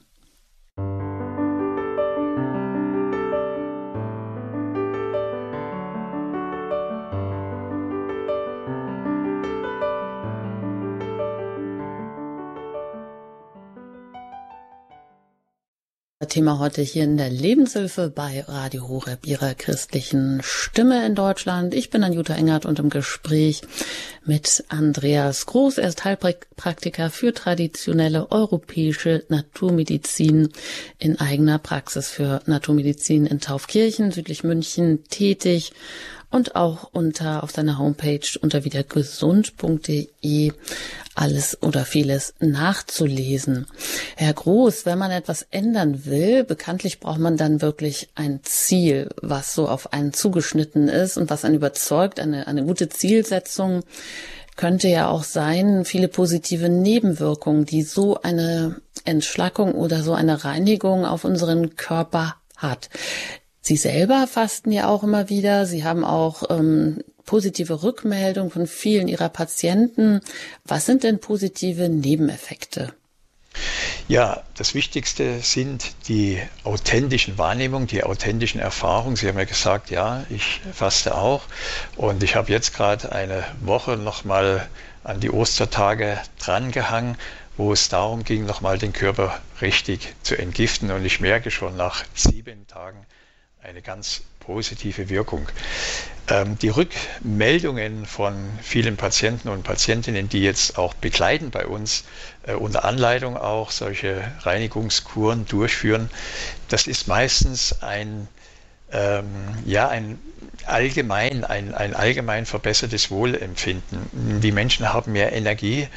Thema 16.28 16.58
heute 16.58 16.82
hier 16.82 17.04
in 17.04 17.16
der 17.16 17.30
Lebenshilfe 17.30 18.12
bei 18.14 18.44
Radio 18.47 18.88
Horeb, 18.88 19.26
ihrer 19.26 19.54
christlichen 19.54 20.40
Stimme 20.42 21.04
in 21.06 21.14
Deutschland. 21.14 21.75
Ich 21.75 21.90
bin 21.90 22.04
Anjuta 22.04 22.35
Engert 22.35 22.66
und 22.66 22.78
im 22.78 22.90
Gespräch 22.90 23.62
mit 24.25 24.64
Andreas 24.68 25.47
Groß. 25.47 25.78
Er 25.78 25.88
ist 25.88 26.04
Heilpraktiker 26.04 27.11
für 27.11 27.32
traditionelle 27.32 28.30
europäische 28.30 29.25
Naturmedizin 29.28 30.50
in 30.99 31.18
eigener 31.18 31.58
Praxis 31.58 32.08
für 32.11 32.42
Naturmedizin 32.47 33.26
in 33.26 33.40
Taufkirchen, 33.40 34.12
südlich 34.12 34.44
München 34.44 35.04
tätig 35.08 35.73
und 36.30 36.56
auch 36.56 36.90
unter 36.92 37.42
auf 37.42 37.50
seiner 37.50 37.78
Homepage 37.78 38.20
unter 38.40 38.64
wiedergesund.de 38.64 40.52
alles 41.14 41.62
oder 41.62 41.85
vieles 41.85 42.35
nachzulesen. 42.38 43.66
Herr 44.16 44.35
Groß, 44.35 44.87
wenn 44.87 44.99
man 44.99 45.11
etwas 45.11 45.47
ändern 45.50 46.04
will, 46.04 46.44
bekanntlich 46.44 47.00
braucht 47.00 47.18
man 47.18 47.37
dann 47.37 47.62
wirklich 47.62 48.08
ein 48.14 48.40
Ziel, 48.42 49.08
was 49.20 49.54
so 49.54 49.68
auf 49.68 49.92
einen 49.92 50.12
zugeschnitten 50.12 50.88
ist 50.88 51.16
und 51.16 51.30
was 51.30 51.44
einen 51.44 51.56
überzeugt, 51.56 52.20
eine, 52.20 52.47
eine 52.47 52.64
gute 52.64 52.88
Zielsetzung 52.88 53.82
könnte 54.56 54.88
ja 54.88 55.08
auch 55.08 55.23
sein, 55.23 55.85
viele 55.85 56.08
positive 56.08 56.68
Nebenwirkungen, 56.68 57.64
die 57.64 57.82
so 57.82 58.20
eine 58.20 58.80
Entschlackung 59.04 59.73
oder 59.73 60.02
so 60.02 60.14
eine 60.14 60.44
Reinigung 60.44 61.06
auf 61.06 61.25
unseren 61.25 61.76
Körper 61.76 62.35
hat. 62.56 62.90
Sie 63.68 63.76
selber 63.76 64.26
fasten 64.26 64.72
ja 64.72 64.88
auch 64.88 65.02
immer 65.02 65.28
wieder. 65.28 65.66
Sie 65.66 65.84
haben 65.84 66.02
auch 66.02 66.44
ähm, 66.48 67.04
positive 67.26 67.82
Rückmeldungen 67.82 68.50
von 68.50 68.66
vielen 68.66 69.08
Ihrer 69.08 69.28
Patienten. 69.28 70.22
Was 70.64 70.87
sind 70.87 71.04
denn 71.04 71.20
positive 71.20 71.90
Nebeneffekte? 71.90 72.94
Ja, 74.08 74.42
das 74.56 74.72
Wichtigste 74.72 75.40
sind 75.40 75.84
die 76.08 76.40
authentischen 76.64 77.37
Wahrnehmungen, 77.37 77.87
die 77.87 78.04
authentischen 78.04 78.58
Erfahrungen. 78.58 79.16
Sie 79.16 79.28
haben 79.28 79.37
ja 79.37 79.44
gesagt, 79.44 79.90
ja, 79.90 80.25
ich 80.30 80.62
faste 80.72 81.14
auch 81.14 81.42
und 81.98 82.22
ich 82.22 82.37
habe 82.37 82.50
jetzt 82.50 82.75
gerade 82.75 83.12
eine 83.12 83.44
Woche 83.60 83.98
nochmal 83.98 84.66
an 85.04 85.20
die 85.20 85.30
Ostertage 85.30 86.18
drangehangen, 86.38 87.18
wo 87.58 87.75
es 87.75 87.90
darum 87.90 88.25
ging, 88.25 88.46
nochmal 88.46 88.78
den 88.78 88.94
Körper 88.94 89.38
richtig 89.60 90.14
zu 90.22 90.38
entgiften 90.38 90.90
und 90.90 91.04
ich 91.04 91.20
merke 91.20 91.50
schon 91.50 91.76
nach 91.76 92.04
sieben 92.14 92.66
Tagen, 92.66 93.04
eine 93.62 93.82
ganz 93.82 94.22
positive 94.38 95.08
Wirkung. 95.08 95.48
Ähm, 96.28 96.56
die 96.58 96.68
Rückmeldungen 96.68 98.06
von 98.06 98.34
vielen 98.62 98.96
Patienten 98.96 99.48
und 99.48 99.64
Patientinnen, 99.64 100.28
die 100.28 100.42
jetzt 100.42 100.78
auch 100.78 100.94
begleiten 100.94 101.50
bei 101.50 101.66
uns, 101.66 102.04
äh, 102.46 102.52
unter 102.52 102.84
Anleitung 102.84 103.36
auch 103.36 103.70
solche 103.72 104.22
Reinigungskuren 104.42 105.44
durchführen, 105.46 106.08
das 106.68 106.86
ist 106.86 107.08
meistens 107.08 107.82
ein, 107.82 108.28
ähm, 108.92 109.26
ja, 109.66 109.88
ein 109.88 110.20
allgemein, 110.64 111.44
ein, 111.44 111.74
ein 111.74 111.94
allgemein 111.94 112.46
verbessertes 112.46 113.10
Wohlempfinden. 113.10 114.40
Die 114.40 114.52
Menschen 114.52 114.92
haben 114.92 115.12
mehr 115.12 115.32
Energie. 115.32 115.88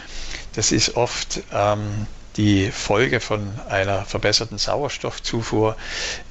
Das 0.55 0.71
ist 0.71 0.95
oft 0.95 1.41
ähm, 1.53 2.07
die 2.37 2.71
Folge 2.71 3.19
von 3.19 3.59
einer 3.67 4.05
verbesserten 4.05 4.57
Sauerstoffzufuhr. 4.57 5.75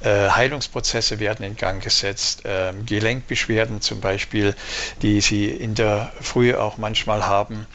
Äh, 0.03 0.29
Heilungsprozesse 0.29 1.19
werden 1.19 1.45
in 1.45 1.55
Gang 1.55 1.83
gesetzt, 1.83 2.45
äh, 2.45 2.73
Gelenkbeschwerden 2.85 3.81
zum 3.81 4.01
Beispiel, 4.01 4.55
die 5.01 5.21
Sie 5.21 5.45
in 5.47 5.75
der 5.75 6.11
Früh 6.21 6.53
auch 6.55 6.77
manchmal 6.77 7.25
haben. 7.27 7.67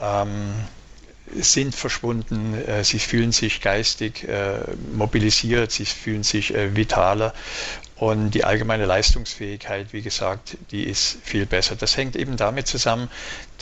Ähm, 0.00 0.54
sind 1.32 1.74
verschwunden, 1.74 2.54
äh, 2.54 2.84
sie 2.84 2.98
fühlen 2.98 3.32
sich 3.32 3.60
geistig 3.60 4.28
äh, 4.28 4.58
mobilisiert, 4.92 5.72
sie 5.72 5.86
fühlen 5.86 6.22
sich 6.22 6.54
äh, 6.54 6.76
vitaler 6.76 7.32
und 7.96 8.30
die 8.32 8.44
allgemeine 8.44 8.86
Leistungsfähigkeit, 8.86 9.92
wie 9.92 10.02
gesagt, 10.02 10.56
die 10.70 10.84
ist 10.84 11.16
viel 11.22 11.46
besser. 11.46 11.76
Das 11.76 11.96
hängt 11.96 12.16
eben 12.16 12.36
damit 12.36 12.66
zusammen, 12.66 13.08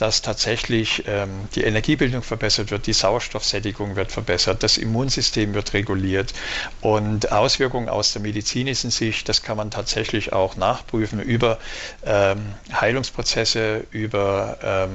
dass 0.03 0.21
tatsächlich 0.21 1.03
ähm, 1.07 1.29
die 1.55 1.63
Energiebildung 1.63 2.23
verbessert 2.23 2.71
wird, 2.71 2.87
die 2.87 2.93
Sauerstoffsättigung 2.93 3.95
wird 3.95 4.11
verbessert, 4.11 4.61
das 4.63 4.77
Immunsystem 4.77 5.53
wird 5.53 5.73
reguliert 5.73 6.33
und 6.81 7.31
Auswirkungen 7.31 7.87
aus 7.87 8.11
der 8.11 8.21
medizinischen 8.21 8.91
Sicht, 8.91 9.29
das 9.29 9.43
kann 9.43 9.55
man 9.55 9.71
tatsächlich 9.71 10.33
auch 10.33 10.57
nachprüfen 10.57 11.21
über 11.21 11.57
ähm, 12.05 12.53
Heilungsprozesse, 12.73 13.85
über 13.91 14.57
ähm, 14.61 14.91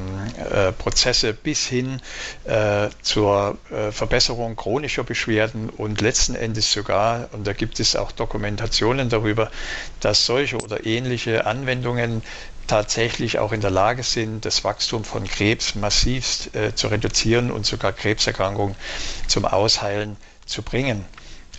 äh, 0.50 0.72
Prozesse 0.72 1.32
bis 1.32 1.66
hin 1.66 2.02
äh, 2.44 2.88
zur 3.00 3.56
äh, 3.70 3.90
Verbesserung 3.92 4.56
chronischer 4.56 5.04
Beschwerden 5.04 5.70
und 5.70 6.02
letzten 6.02 6.34
Endes 6.34 6.70
sogar, 6.70 7.30
und 7.32 7.46
da 7.46 7.54
gibt 7.54 7.80
es 7.80 7.96
auch 7.96 8.12
Dokumentationen 8.12 9.08
darüber, 9.08 9.38
darüber, 9.38 9.50
dass 10.00 10.26
solche 10.26 10.56
oder 10.58 10.86
ähnliche 10.86 11.46
Anwendungen 11.46 12.22
tatsächlich 12.68 13.38
auch 13.38 13.52
in 13.52 13.60
der 13.60 13.70
Lage 13.70 14.02
sind, 14.04 14.44
das 14.44 14.62
Wachstum 14.62 15.04
von 15.04 15.26
Krebs 15.26 15.74
massivst 15.74 16.54
äh, 16.54 16.74
zu 16.74 16.88
reduzieren 16.88 17.50
und 17.50 17.66
sogar 17.66 17.92
Krebserkrankungen 17.92 18.76
zum 19.26 19.44
Ausheilen 19.44 20.16
zu 20.46 20.62
bringen. 20.62 21.04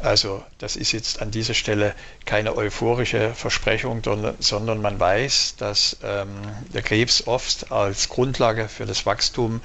Also 0.02 0.42
das 0.60 0.78
ist 0.78 0.94
jetzt 0.94 1.22
an 1.22 1.30
dieser 1.30 1.54
Stelle 1.54 1.94
keine 2.26 2.56
euphorische 2.56 3.34
Versprechung, 3.34 4.02
sondern 4.40 4.82
man 4.82 4.98
weiß, 4.98 5.56
dass 5.58 5.98
ähm, 6.04 6.30
der 6.74 6.84
Krebs 6.84 7.28
oft 7.28 7.74
als 7.74 8.08
Grundlage 8.08 8.70
für 8.70 8.86
das 8.86 9.06
Wachstum 9.06 9.60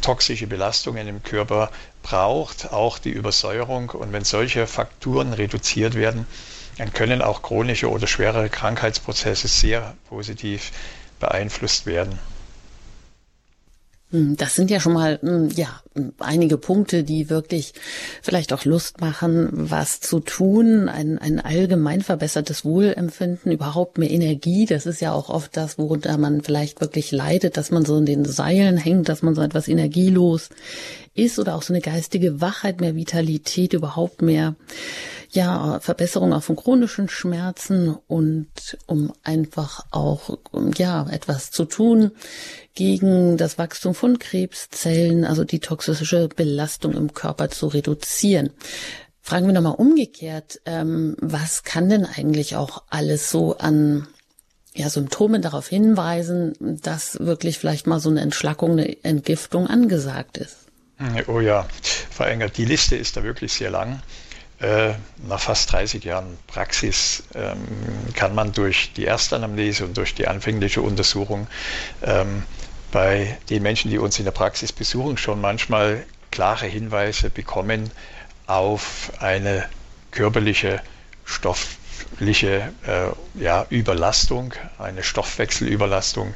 toxische 0.00 0.46
Belastungen 0.46 1.06
im 1.06 1.22
Körper 1.22 1.70
braucht, 2.02 2.72
auch 2.72 2.98
die 2.98 3.10
Übersäuerung. 3.10 3.90
Und 3.90 4.12
wenn 4.14 4.24
solche 4.24 4.66
Faktoren 4.66 5.34
reduziert 5.34 5.94
werden, 5.94 6.26
dann 6.78 6.92
können 6.92 7.22
auch 7.22 7.42
chronische 7.42 7.90
oder 7.90 8.06
schwere 8.06 8.48
Krankheitsprozesse 8.48 9.48
sehr 9.48 9.94
positiv 10.08 10.72
beeinflusst 11.20 11.86
werden. 11.86 12.18
Hm, 14.14 14.36
das 14.36 14.54
sind 14.54 14.70
ja 14.70 14.78
schon 14.78 14.92
mal 14.92 15.18
hm, 15.20 15.48
ja 15.50 15.80
einige 16.20 16.56
Punkte, 16.56 17.02
die 17.02 17.30
wirklich 17.30 17.74
vielleicht 18.22 18.52
auch 18.52 18.64
Lust 18.64 19.00
machen, 19.00 19.48
was 19.52 19.98
zu 20.00 20.20
tun, 20.20 20.88
ein, 20.88 21.18
ein 21.18 21.40
allgemein 21.40 22.00
verbessertes 22.00 22.64
Wohlempfinden, 22.64 23.50
überhaupt 23.50 23.98
mehr 23.98 24.10
Energie. 24.10 24.66
Das 24.66 24.86
ist 24.86 25.00
ja 25.00 25.12
auch 25.12 25.30
oft 25.30 25.56
das, 25.56 25.78
worunter 25.78 26.16
man 26.16 26.42
vielleicht 26.42 26.80
wirklich 26.80 27.10
leidet, 27.10 27.56
dass 27.56 27.72
man 27.72 27.84
so 27.84 27.96
in 27.96 28.06
den 28.06 28.24
Seilen 28.24 28.76
hängt, 28.76 29.08
dass 29.08 29.22
man 29.22 29.34
so 29.34 29.42
etwas 29.42 29.66
energielos 29.66 30.50
ist 31.14 31.38
oder 31.40 31.56
auch 31.56 31.62
so 31.62 31.72
eine 31.72 31.80
geistige 31.80 32.40
Wachheit, 32.40 32.80
mehr 32.80 32.94
Vitalität, 32.94 33.72
überhaupt 33.72 34.22
mehr 34.22 34.54
ja, 35.34 35.80
Verbesserung 35.80 36.32
auch 36.32 36.44
von 36.44 36.54
chronischen 36.54 37.08
Schmerzen 37.08 37.96
und 38.06 38.78
um 38.86 39.12
einfach 39.24 39.84
auch, 39.90 40.38
ja, 40.76 41.06
etwas 41.10 41.50
zu 41.50 41.64
tun 41.64 42.12
gegen 42.74 43.36
das 43.36 43.58
Wachstum 43.58 43.94
von 43.94 44.18
Krebszellen, 44.20 45.24
also 45.24 45.44
die 45.44 45.58
toxische 45.58 46.28
Belastung 46.28 46.92
im 46.92 47.14
Körper 47.14 47.50
zu 47.50 47.66
reduzieren. 47.66 48.50
Fragen 49.22 49.46
wir 49.46 49.54
nochmal 49.54 49.74
umgekehrt, 49.74 50.60
ähm, 50.66 51.16
was 51.20 51.64
kann 51.64 51.88
denn 51.88 52.06
eigentlich 52.06 52.54
auch 52.54 52.84
alles 52.88 53.30
so 53.30 53.58
an 53.58 54.06
ja, 54.72 54.88
Symptome 54.88 55.40
darauf 55.40 55.66
hinweisen, 55.66 56.54
dass 56.60 57.18
wirklich 57.18 57.58
vielleicht 57.58 57.88
mal 57.88 58.00
so 58.00 58.10
eine 58.10 58.20
Entschlackung, 58.20 58.72
eine 58.72 59.02
Entgiftung 59.02 59.66
angesagt 59.66 60.38
ist? 60.38 60.58
Oh 61.26 61.40
ja, 61.40 61.66
Enger, 62.20 62.48
die 62.48 62.64
Liste 62.64 62.94
ist 62.94 63.16
da 63.16 63.24
wirklich 63.24 63.52
sehr 63.52 63.70
lang. 63.70 64.00
Äh, 64.64 64.94
nach 65.28 65.40
fast 65.40 65.70
30 65.72 66.04
Jahren 66.04 66.38
Praxis 66.46 67.24
ähm, 67.34 67.66
kann 68.14 68.34
man 68.34 68.54
durch 68.54 68.94
die 68.94 69.04
Erstanamnese 69.04 69.84
und 69.84 69.94
durch 69.98 70.14
die 70.14 70.26
anfängliche 70.26 70.80
Untersuchung 70.80 71.48
ähm, 72.02 72.44
bei 72.90 73.36
den 73.50 73.62
Menschen, 73.62 73.90
die 73.90 73.98
uns 73.98 74.18
in 74.18 74.24
der 74.24 74.32
Praxis 74.32 74.72
besuchen, 74.72 75.18
schon 75.18 75.38
manchmal 75.38 76.06
klare 76.30 76.64
Hinweise 76.64 77.28
bekommen 77.28 77.90
auf 78.46 79.12
eine 79.18 79.68
körperliche, 80.12 80.80
stoffliche 81.26 82.72
äh, 82.86 83.42
ja, 83.42 83.66
Überlastung, 83.68 84.54
eine 84.78 85.02
Stoffwechselüberlastung. 85.02 86.32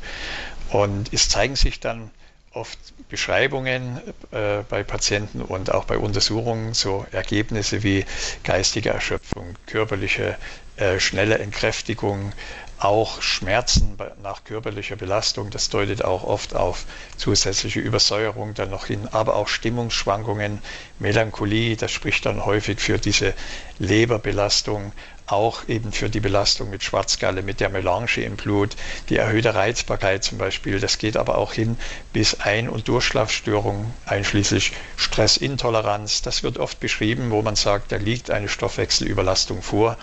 Und 0.69 1.15
es 1.15 1.31
zeigen 1.31 1.57
sich 1.57 1.81
dann 1.81 2.11
oft 2.53 2.79
Beschreibungen 3.09 4.01
äh, 4.33 4.63
bei 4.69 4.83
Patienten 4.83 5.41
und 5.41 5.73
auch 5.73 5.85
bei 5.85 5.99
Untersuchungen 5.99 6.75
so 6.75 7.07
Ergebnisse 7.11 7.83
wie 7.83 8.05
geistige 8.45 8.91
Erschöpfung, 8.91 9.55
körperliche 9.67 10.37
äh, 10.77 11.01
schnelle 11.01 11.39
Entkräftigung, 11.39 12.33
auch 12.79 13.21
Schmerzen 13.23 13.97
nach 14.23 14.45
körperlicher 14.45 14.95
Belastung, 14.97 15.51
das 15.51 15.69
deutet 15.69 16.05
auch 16.05 16.23
oft 16.23 16.55
auf 16.55 16.85
zusätzliche 17.17 17.81
Übersäuerung 17.81 18.55
dann 18.55 18.71
noch 18.71 18.87
hin, 18.87 19.09
aber 19.11 19.35
auch 19.35 19.49
Stimmungsschwankungen, 19.49 20.61
Melancholie, 21.01 21.77
das 21.77 21.91
spricht 21.91 22.27
dann 22.27 22.45
häufig 22.45 22.79
für 22.79 22.99
diese 22.99 23.35
Leberbelastung, 23.81 24.93
auch 25.31 25.69
eben 25.69 25.93
für 25.93 26.09
die 26.09 26.21
Belastung 26.21 26.71
mit 26.71 26.83
Schwarzgalle, 26.83 27.43
mit 27.43 27.61
der 27.61 27.69
Melange 27.69 28.17
im 28.17 28.37
Blut, 28.37 28.77
die 29.09 29.17
erhöhte 29.17 29.55
Reizbarkeit 29.55 30.25
zum 30.25 30.39
Beispiel. 30.39 30.81
Das 30.81 30.99
geht 30.99 31.17
aber 31.17 31.39
auch 31.39 31.53
hin 31.53 31.77
bis 32.13 32.41
Ein- 32.41 32.69
und 32.69 32.89
Durchschlafstörungen, 32.89 33.93
einschließlich 34.07 34.73
Stressintoleranz. 34.97 36.23
Das 36.23 36.43
wird 36.43 36.59
oft 36.59 36.81
beschrieben, 36.81 37.31
wo 37.31 37.43
man 37.43 37.57
sagt, 37.57 37.93
da 37.93 37.97
liegt 37.97 38.31
eine 38.31 38.49
Stoffwechselüberlastung 38.49 39.63
vor. 39.63 39.97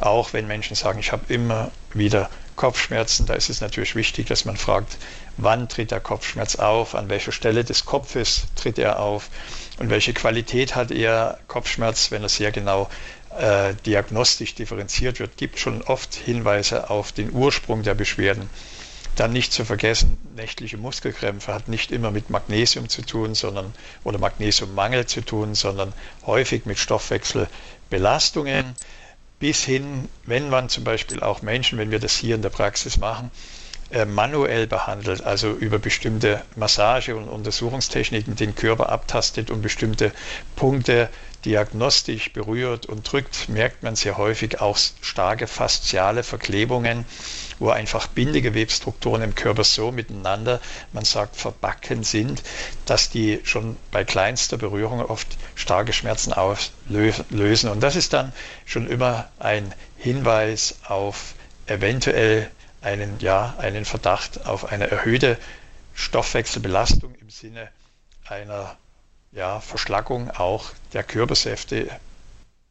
Auch 0.00 0.32
wenn 0.32 0.46
Menschen 0.46 0.76
sagen, 0.76 0.98
ich 0.98 1.12
habe 1.12 1.32
immer 1.32 1.70
wieder 1.94 2.28
Kopfschmerzen, 2.56 3.26
da 3.26 3.34
ist 3.34 3.50
es 3.50 3.60
natürlich 3.60 3.94
wichtig, 3.94 4.26
dass 4.26 4.44
man 4.44 4.56
fragt, 4.56 4.96
wann 5.36 5.68
tritt 5.68 5.90
der 5.90 6.00
Kopfschmerz 6.00 6.56
auf, 6.56 6.94
an 6.94 7.08
welcher 7.08 7.32
Stelle 7.32 7.64
des 7.64 7.84
Kopfes 7.84 8.44
tritt 8.56 8.78
er 8.78 8.98
auf 8.98 9.28
und 9.78 9.90
welche 9.90 10.14
Qualität 10.14 10.74
hat 10.74 10.90
er 10.90 11.38
Kopfschmerz, 11.48 12.10
wenn 12.10 12.22
er 12.22 12.30
sehr 12.30 12.52
genau 12.52 12.88
äh, 13.38 13.74
diagnostisch 13.84 14.54
differenziert 14.54 15.20
wird, 15.20 15.36
gibt 15.36 15.58
schon 15.58 15.82
oft 15.82 16.14
Hinweise 16.14 16.90
auf 16.90 17.12
den 17.12 17.32
Ursprung 17.32 17.82
der 17.82 17.94
Beschwerden. 17.94 18.48
Dann 19.16 19.32
nicht 19.32 19.52
zu 19.52 19.64
vergessen, 19.64 20.18
nächtliche 20.36 20.76
Muskelkrämpfe 20.76 21.54
hat 21.54 21.68
nicht 21.68 21.90
immer 21.90 22.10
mit 22.10 22.28
Magnesium 22.28 22.88
zu 22.88 23.02
tun, 23.02 23.34
sondern 23.34 23.72
oder 24.04 24.18
Magnesiummangel 24.18 25.06
zu 25.06 25.22
tun, 25.22 25.54
sondern 25.54 25.94
häufig 26.26 26.66
mit 26.66 26.78
Stoffwechselbelastungen 26.78 28.74
bis 29.38 29.64
hin, 29.64 30.08
wenn 30.24 30.50
man 30.50 30.68
zum 30.68 30.84
Beispiel 30.84 31.20
auch 31.20 31.42
Menschen, 31.42 31.78
wenn 31.78 31.90
wir 31.90 31.98
das 31.98 32.16
hier 32.16 32.34
in 32.34 32.42
der 32.42 32.50
Praxis 32.50 32.98
machen, 32.98 33.30
äh, 33.90 34.04
manuell 34.04 34.66
behandelt, 34.66 35.22
also 35.22 35.52
über 35.52 35.78
bestimmte 35.78 36.42
Massage- 36.56 37.14
und 37.14 37.28
Untersuchungstechniken 37.28 38.34
den 38.34 38.54
Körper 38.54 38.88
abtastet 38.88 39.50
und 39.50 39.62
bestimmte 39.62 40.12
Punkte 40.56 41.08
diagnostisch 41.46 42.32
berührt 42.32 42.86
und 42.86 43.10
drückt, 43.10 43.48
merkt 43.48 43.82
man 43.82 43.94
sehr 43.96 44.18
häufig 44.18 44.60
auch 44.60 44.76
starke 45.00 45.46
fasziale 45.46 46.24
Verklebungen, 46.24 47.06
wo 47.58 47.70
einfach 47.70 48.08
Bindegewebsstrukturen 48.08 49.22
im 49.22 49.34
Körper 49.34 49.64
so 49.64 49.92
miteinander, 49.92 50.60
man 50.92 51.04
sagt, 51.04 51.36
verbacken 51.36 52.02
sind, 52.02 52.42
dass 52.84 53.08
die 53.08 53.40
schon 53.44 53.76
bei 53.92 54.04
kleinster 54.04 54.58
Berührung 54.58 55.00
oft 55.00 55.38
starke 55.54 55.92
Schmerzen 55.92 56.32
auslösen. 56.32 57.70
Und 57.70 57.80
das 57.80 57.96
ist 57.96 58.12
dann 58.12 58.32
schon 58.66 58.88
immer 58.88 59.30
ein 59.38 59.72
Hinweis 59.96 60.80
auf 60.84 61.34
eventuell 61.66 62.50
einen, 62.82 63.18
ja, 63.20 63.54
einen 63.58 63.84
Verdacht 63.84 64.46
auf 64.46 64.70
eine 64.70 64.90
erhöhte 64.90 65.38
Stoffwechselbelastung 65.94 67.14
im 67.14 67.30
Sinne 67.30 67.70
einer 68.28 68.76
ja, 69.36 69.60
Verschlackung 69.60 70.30
auch 70.30 70.70
der 70.94 71.02
Körpersäfte, 71.02 71.88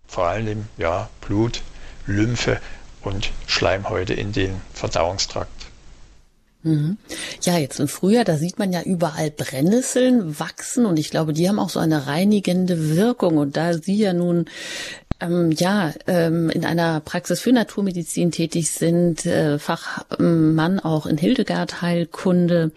vor 0.07 0.25
allem 0.25 0.67
ja, 0.77 1.09
Blut, 1.21 1.61
Lymphe 2.07 2.59
und 3.01 3.31
Schleimhäute 3.45 4.13
in 4.13 4.33
den 4.33 4.59
Verdauungstrakt. 4.73 5.51
Mhm. 6.63 6.97
Ja, 7.43 7.59
jetzt 7.59 7.79
im 7.79 7.87
Frühjahr, 7.87 8.25
da 8.25 8.37
sieht 8.37 8.57
man 8.57 8.73
ja 8.73 8.81
überall 8.81 9.29
Brennnesseln 9.29 10.39
wachsen 10.39 10.87
und 10.87 10.97
ich 10.97 11.11
glaube, 11.11 11.33
die 11.33 11.47
haben 11.47 11.59
auch 11.59 11.69
so 11.69 11.79
eine 11.79 12.07
reinigende 12.07 12.95
Wirkung. 12.95 13.37
Und 13.37 13.55
da 13.55 13.73
Sie 13.73 13.97
ja 13.97 14.13
nun 14.13 14.45
ähm, 15.21 15.51
ja, 15.51 15.93
ähm, 16.07 16.49
in 16.49 16.65
einer 16.65 16.99
Praxis 17.01 17.39
für 17.39 17.53
Naturmedizin 17.53 18.31
tätig 18.31 18.71
sind, 18.71 19.27
äh, 19.27 19.59
Fachmann 19.59 20.79
auch 20.79 21.05
in 21.05 21.19
Hildegard 21.19 21.83
Heilkunde, 21.83 22.71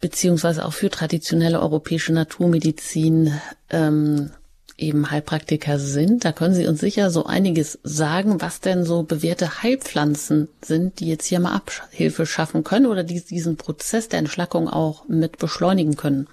beziehungsweise 0.00 0.64
auch 0.64 0.72
für 0.72 0.90
traditionelle 0.90 1.60
europäische 1.60 2.12
Naturmedizin 2.12 3.40
ähm, 3.70 4.30
eben 4.78 5.10
Heilpraktiker 5.10 5.78
sind. 5.78 6.24
Da 6.24 6.32
können 6.32 6.54
Sie 6.54 6.66
uns 6.66 6.80
sicher 6.80 7.10
so 7.10 7.24
einiges 7.24 7.78
sagen, 7.82 8.40
was 8.40 8.60
denn 8.60 8.84
so 8.84 9.02
bewährte 9.02 9.62
Heilpflanzen 9.62 10.48
sind, 10.62 11.00
die 11.00 11.08
jetzt 11.08 11.26
hier 11.26 11.40
mal 11.40 11.54
Abhilfe 11.54 12.26
schaffen 12.26 12.62
können 12.62 12.86
oder 12.86 13.02
die 13.02 13.24
diesen 13.24 13.56
Prozess 13.56 14.08
der 14.08 14.18
Entschlackung 14.18 14.68
auch 14.68 15.08
mit 15.08 15.38
beschleunigen 15.38 15.96
können. 15.96 16.28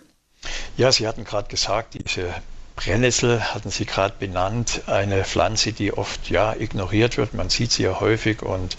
Ja, 0.76 0.92
Sie 0.92 1.08
hatten 1.08 1.24
gerade 1.24 1.48
gesagt, 1.48 1.94
diese 1.94 2.34
Brennnessel 2.76 3.40
hatten 3.54 3.70
Sie 3.70 3.86
gerade 3.86 4.16
benannt, 4.20 4.82
eine 4.88 5.24
Pflanze, 5.24 5.72
die 5.72 5.94
oft 5.94 6.30
ja 6.30 6.54
ignoriert 6.54 7.18
wird. 7.18 7.34
Man 7.34 7.50
sieht 7.50 7.72
sie 7.72 7.84
ja 7.84 8.02
häufig 8.02 8.42
und 8.42 8.76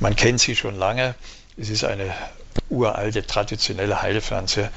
man 0.00 0.16
kennt 0.16 0.40
sie 0.40 0.54
schon 0.54 0.76
lange. 0.76 1.14
Es 1.56 1.70
ist 1.70 1.84
eine 1.84 2.12
uralte 2.70 3.24
traditionelle 3.26 4.02
Heilpflanze, 4.02 4.70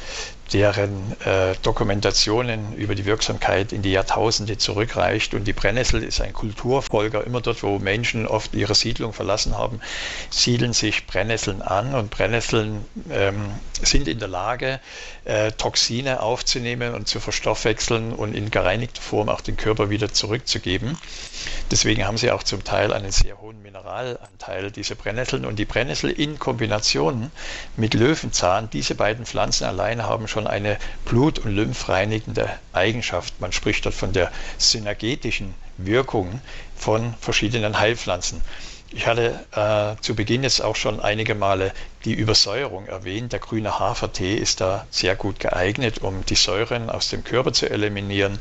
deren 0.54 1.16
äh, 1.22 1.56
Dokumentationen 1.62 2.76
über 2.76 2.96
die 2.96 3.06
Wirksamkeit 3.06 3.72
in 3.72 3.82
die 3.82 3.92
Jahrtausende 3.92 4.58
zurückreicht. 4.58 5.34
Und 5.34 5.46
die 5.46 5.54
Brennnessel 5.54 6.04
ist 6.04 6.20
ein 6.20 6.34
Kulturfolger. 6.34 7.26
Immer 7.26 7.42
dort, 7.42 7.64
wo 7.64 7.80
Menschen 7.80 8.28
oft 8.28 8.54
ihre 8.54 8.76
Siedlung 8.76 9.14
verlassen 9.14 9.58
haben, 9.58 9.80
siedeln 10.30 10.74
sich 10.74 11.08
Brennnesseln 11.08 11.62
an 11.62 11.96
und 11.96 12.12
Brennnesseln 12.12 12.86
ähm, 13.10 13.52
sind 13.82 14.08
in 14.08 14.20
der 14.20 14.28
Lage, 14.28 14.80
äh, 15.24 15.52
Toxine 15.52 16.22
aufzunehmen 16.22 16.94
und 16.94 17.08
zu 17.08 17.20
verstoffwechseln 17.20 18.14
und 18.14 18.36
in 18.36 18.52
gereinigter 18.52 19.02
Form 19.02 19.30
auch 19.30 19.42
den 19.42 19.58
Körper 19.58 19.90
wieder 19.90 20.12
zurückzugeben. 20.12 20.98
Deswegen 21.72 22.06
haben 22.06 22.18
sie 22.18 22.32
auch 22.32 22.44
zum 22.44 22.64
Teil 22.64 22.94
einen 22.94 23.12
sehr 23.12 23.40
hohen 23.42 23.62
Mineralanteil, 23.62 24.72
diese 24.72 24.96
Brennnesseln. 24.96 25.46
Und 25.46 25.58
die 25.58 25.66
Brennnessel 25.66 26.10
in 26.10 26.38
Kombination 26.38 27.32
mit 27.78 27.94
Löwenzahn, 27.94 28.70
diese 28.70 28.96
beiden 28.96 29.26
Pflanzen 29.26 29.66
alleine 29.66 30.04
haben 30.04 30.28
schon 30.28 30.41
eine 30.48 30.78
blut- 31.06 31.40
und 31.40 31.56
lymphreinigende 31.56 32.50
Eigenschaft. 32.74 33.40
Man 33.40 33.52
spricht 33.52 33.86
dort 33.86 33.96
von 33.96 34.14
der 34.14 34.32
synergetischen 34.58 35.54
Wirkung 35.78 36.42
von 36.76 37.14
verschiedenen 37.20 37.80
Heilpflanzen. 37.80 38.42
Ich 38.94 39.08
hatte 39.08 39.40
äh, 39.54 40.02
zu 40.02 40.16
Beginn 40.16 40.44
jetzt 40.44 40.62
auch 40.62 40.76
schon 40.76 41.00
einige 41.00 41.34
Male 41.34 41.72
die 42.04 42.14
Übersäuerung 42.14 42.88
erwähnt. 42.88 43.32
Der 43.32 43.40
grüne 43.40 43.80
Hafertee 43.80 44.36
ist 44.36 44.60
da 44.60 44.86
sehr 44.92 45.16
gut 45.16 45.40
geeignet, 45.40 46.00
um 46.00 46.26
die 46.26 46.36
Säuren 46.36 46.90
aus 46.90 47.10
dem 47.10 47.24
Körper 47.24 47.54
zu 47.54 47.70
eliminieren. 47.70 48.40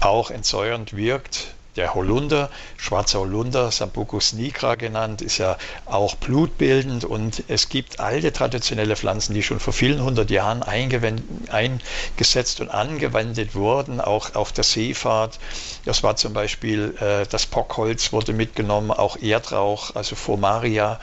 Auch 0.00 0.30
entsäuernd 0.30 0.94
wirkt 0.94 1.54
der 1.78 1.94
Holunder, 1.94 2.50
schwarzer 2.76 3.20
Holunder, 3.20 3.70
Sambucus 3.70 4.32
nigra 4.32 4.74
genannt, 4.74 5.22
ist 5.22 5.38
ja 5.38 5.56
auch 5.86 6.16
blutbildend 6.16 7.04
und 7.04 7.44
es 7.48 7.68
gibt 7.68 8.00
alte 8.00 8.32
traditionelle 8.32 8.96
Pflanzen, 8.96 9.32
die 9.32 9.44
schon 9.44 9.60
vor 9.60 9.72
vielen 9.72 10.02
hundert 10.02 10.30
Jahren 10.30 10.62
eingesetzt 10.64 12.60
und 12.60 12.68
angewendet 12.68 13.54
wurden, 13.54 14.00
auch 14.00 14.34
auf 14.34 14.52
der 14.52 14.64
Seefahrt. 14.64 15.38
Das 15.84 16.02
war 16.02 16.16
zum 16.16 16.32
Beispiel 16.32 16.96
äh, 17.00 17.26
das 17.30 17.46
Pockholz 17.46 18.12
wurde 18.12 18.32
mitgenommen, 18.32 18.90
auch 18.90 19.16
Erdrauch, 19.16 19.94
also 19.94 20.16
Formaria. 20.16 20.98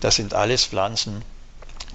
Das 0.00 0.16
sind 0.16 0.34
alles 0.34 0.66
Pflanzen, 0.66 1.22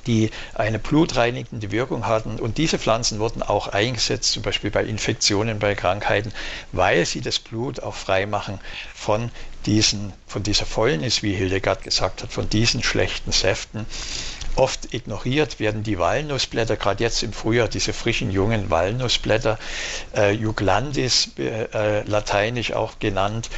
die 0.08 0.32
eine 0.54 0.80
blutreinigende 0.80 1.72
Wirkung 1.72 2.08
hatten. 2.08 2.40
Und 2.40 2.58
diese 2.58 2.80
Pflanzen 2.80 3.20
wurden 3.20 3.44
auch 3.44 3.68
eingesetzt, 3.68 4.32
zum 4.32 4.44
Beispiel 4.44 4.72
bei 4.72 4.84
Infektionen, 4.84 5.60
bei 5.60 5.76
Krankheiten, 5.76 6.32
weil 6.72 7.06
sie 7.06 7.22
das 7.22 7.40
Blut 7.40 7.82
auch 7.82 7.96
frei 7.96 8.26
machen 8.26 8.60
von 8.94 9.32
diesen, 9.66 10.14
von 10.28 10.44
dieser 10.44 10.66
Fäulnis, 10.66 11.24
wie 11.24 11.34
Hildegard 11.34 11.84
gesagt 11.84 12.24
hat, 12.24 12.32
von 12.32 12.50
diesen 12.50 12.84
schlechten 12.84 13.32
Säften. 13.32 13.86
Oft 14.56 14.94
ignoriert 14.94 15.60
werden 15.60 15.84
die 15.84 15.98
Walnussblätter, 15.98 16.76
gerade 16.76 17.04
jetzt 17.04 17.24
im 17.24 17.32
Frühjahr, 17.32 17.70
diese 17.70 17.94
frischen 17.94 18.32
jungen 18.32 18.70
Walnussblätter, 18.70 19.58
äh, 20.16 20.32
Juglandis, 20.32 21.30
äh, 21.38 21.68
äh 21.74 22.04
lateinisch 22.04 22.74
auch 22.74 23.00
genannt, 23.00 23.50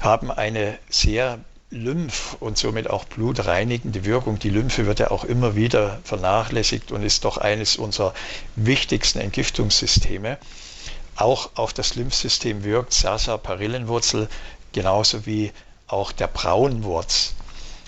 haben 0.00 0.30
eine 0.30 0.76
sehr 0.88 1.38
Lymph 1.70 2.36
und 2.40 2.58
somit 2.58 2.90
auch 2.90 3.04
blutreinigende 3.04 4.04
Wirkung. 4.04 4.38
Die 4.38 4.50
Lymphe 4.50 4.86
wird 4.86 4.98
ja 4.98 5.10
auch 5.12 5.24
immer 5.24 5.54
wieder 5.54 6.00
vernachlässigt 6.02 6.90
und 6.90 7.02
ist 7.02 7.24
doch 7.24 7.38
eines 7.38 7.76
unserer 7.76 8.12
wichtigsten 8.56 9.20
Entgiftungssysteme. 9.20 10.38
Auch 11.14 11.50
auf 11.54 11.72
das 11.72 11.94
Lymphsystem 11.94 12.64
wirkt 12.64 12.92
Sarsaparillenwurzel 12.92 14.28
genauso 14.72 15.26
wie 15.26 15.52
auch 15.86 16.12
der 16.12 16.26
Braunwurz. 16.26 17.34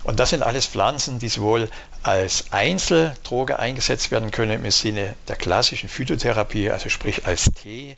Und 0.04 0.20
das 0.20 0.30
sind 0.30 0.42
alles 0.42 0.66
Pflanzen, 0.66 1.18
die 1.18 1.28
sowohl 1.28 1.68
als 2.02 2.46
Einzeldroge 2.50 3.58
eingesetzt 3.58 4.10
werden 4.10 4.30
können 4.30 4.64
im 4.64 4.70
Sinne 4.70 5.14
der 5.28 5.36
klassischen 5.36 5.88
Phytotherapie, 5.88 6.70
also 6.70 6.88
sprich 6.88 7.26
als 7.26 7.50
Tee 7.62 7.96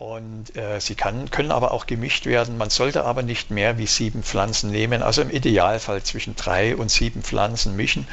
und 0.00 0.56
äh, 0.56 0.80
sie 0.80 0.94
kann, 0.94 1.30
können 1.30 1.52
aber 1.52 1.72
auch 1.72 1.84
gemischt 1.84 2.24
werden. 2.24 2.56
Man 2.56 2.70
sollte 2.70 3.04
aber 3.04 3.22
nicht 3.22 3.50
mehr 3.50 3.76
wie 3.76 3.86
sieben 3.86 4.22
Pflanzen 4.22 4.70
nehmen. 4.70 5.02
Also 5.02 5.20
im 5.20 5.28
Idealfall 5.28 6.02
zwischen 6.02 6.36
drei 6.36 6.74
und 6.74 6.90
sieben 6.90 7.22
Pflanzen 7.22 7.76
mischen. 7.76 8.08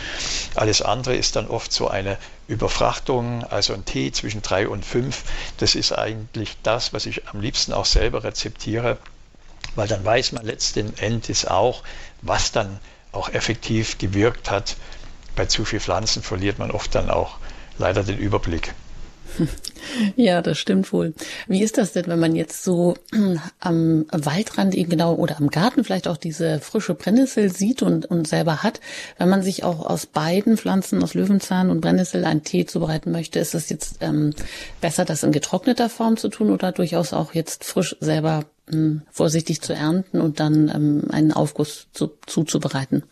Alles 0.55 0.81
andere 0.81 1.15
ist 1.15 1.37
dann 1.37 1.47
oft 1.47 1.71
so 1.71 1.87
eine 1.87 2.17
Überfrachtung, 2.49 3.45
also 3.45 3.73
ein 3.73 3.85
Tee 3.85 4.11
zwischen 4.11 4.41
drei 4.41 4.67
und 4.67 4.83
fünf. 4.83 5.23
Das 5.59 5.75
ist 5.75 5.93
eigentlich 5.93 6.57
das, 6.61 6.91
was 6.91 7.05
ich 7.05 7.25
am 7.29 7.39
liebsten 7.39 7.71
auch 7.71 7.85
selber 7.85 8.25
rezeptiere, 8.25 8.97
weil 9.75 9.87
dann 9.87 10.03
weiß 10.03 10.33
man 10.33 10.45
letzten 10.45 10.97
Endes 10.97 11.45
auch, 11.45 11.83
was 12.21 12.51
dann 12.51 12.79
auch 13.13 13.29
effektiv 13.29 13.97
gewirkt 13.97 14.51
hat. 14.51 14.75
Bei 15.37 15.45
zu 15.45 15.63
viel 15.63 15.79
Pflanzen 15.79 16.21
verliert 16.21 16.59
man 16.59 16.69
oft 16.69 16.93
dann 16.95 17.09
auch 17.09 17.37
leider 17.77 18.03
den 18.03 18.17
Überblick. 18.17 18.73
Ja, 20.15 20.41
das 20.41 20.57
stimmt 20.57 20.91
wohl. 20.91 21.13
Wie 21.47 21.63
ist 21.63 21.77
das 21.77 21.93
denn, 21.93 22.07
wenn 22.07 22.19
man 22.19 22.35
jetzt 22.35 22.63
so 22.63 22.95
am 23.59 24.05
Waldrand 24.11 24.75
eben 24.75 24.89
genau 24.89 25.15
oder 25.15 25.37
am 25.37 25.49
Garten 25.49 25.83
vielleicht 25.83 26.07
auch 26.07 26.17
diese 26.17 26.59
frische 26.59 26.93
Brennnessel 26.93 27.51
sieht 27.51 27.81
und, 27.81 28.05
und 28.05 28.27
selber 28.27 28.63
hat, 28.63 28.81
wenn 29.17 29.29
man 29.29 29.43
sich 29.43 29.63
auch 29.63 29.85
aus 29.85 30.05
beiden 30.05 30.57
Pflanzen, 30.57 31.03
aus 31.03 31.13
Löwenzahn 31.13 31.69
und 31.69 31.81
Brennnessel, 31.81 32.25
einen 32.25 32.43
Tee 32.43 32.65
zubereiten 32.65 33.11
möchte, 33.11 33.39
ist 33.39 33.55
es 33.55 33.69
jetzt 33.69 33.97
ähm, 34.01 34.33
besser, 34.81 35.05
das 35.05 35.23
in 35.23 35.31
getrockneter 35.31 35.89
Form 35.89 36.17
zu 36.17 36.29
tun 36.29 36.51
oder 36.51 36.71
durchaus 36.71 37.13
auch 37.13 37.33
jetzt 37.33 37.63
frisch 37.63 37.95
selber 37.99 38.45
ähm, 38.71 39.03
vorsichtig 39.11 39.61
zu 39.61 39.73
ernten 39.73 40.19
und 40.19 40.39
dann 40.39 40.69
ähm, 40.73 41.03
einen 41.11 41.31
Aufguss 41.31 41.87
zu, 41.93 42.11
zuzubereiten? 42.25 43.03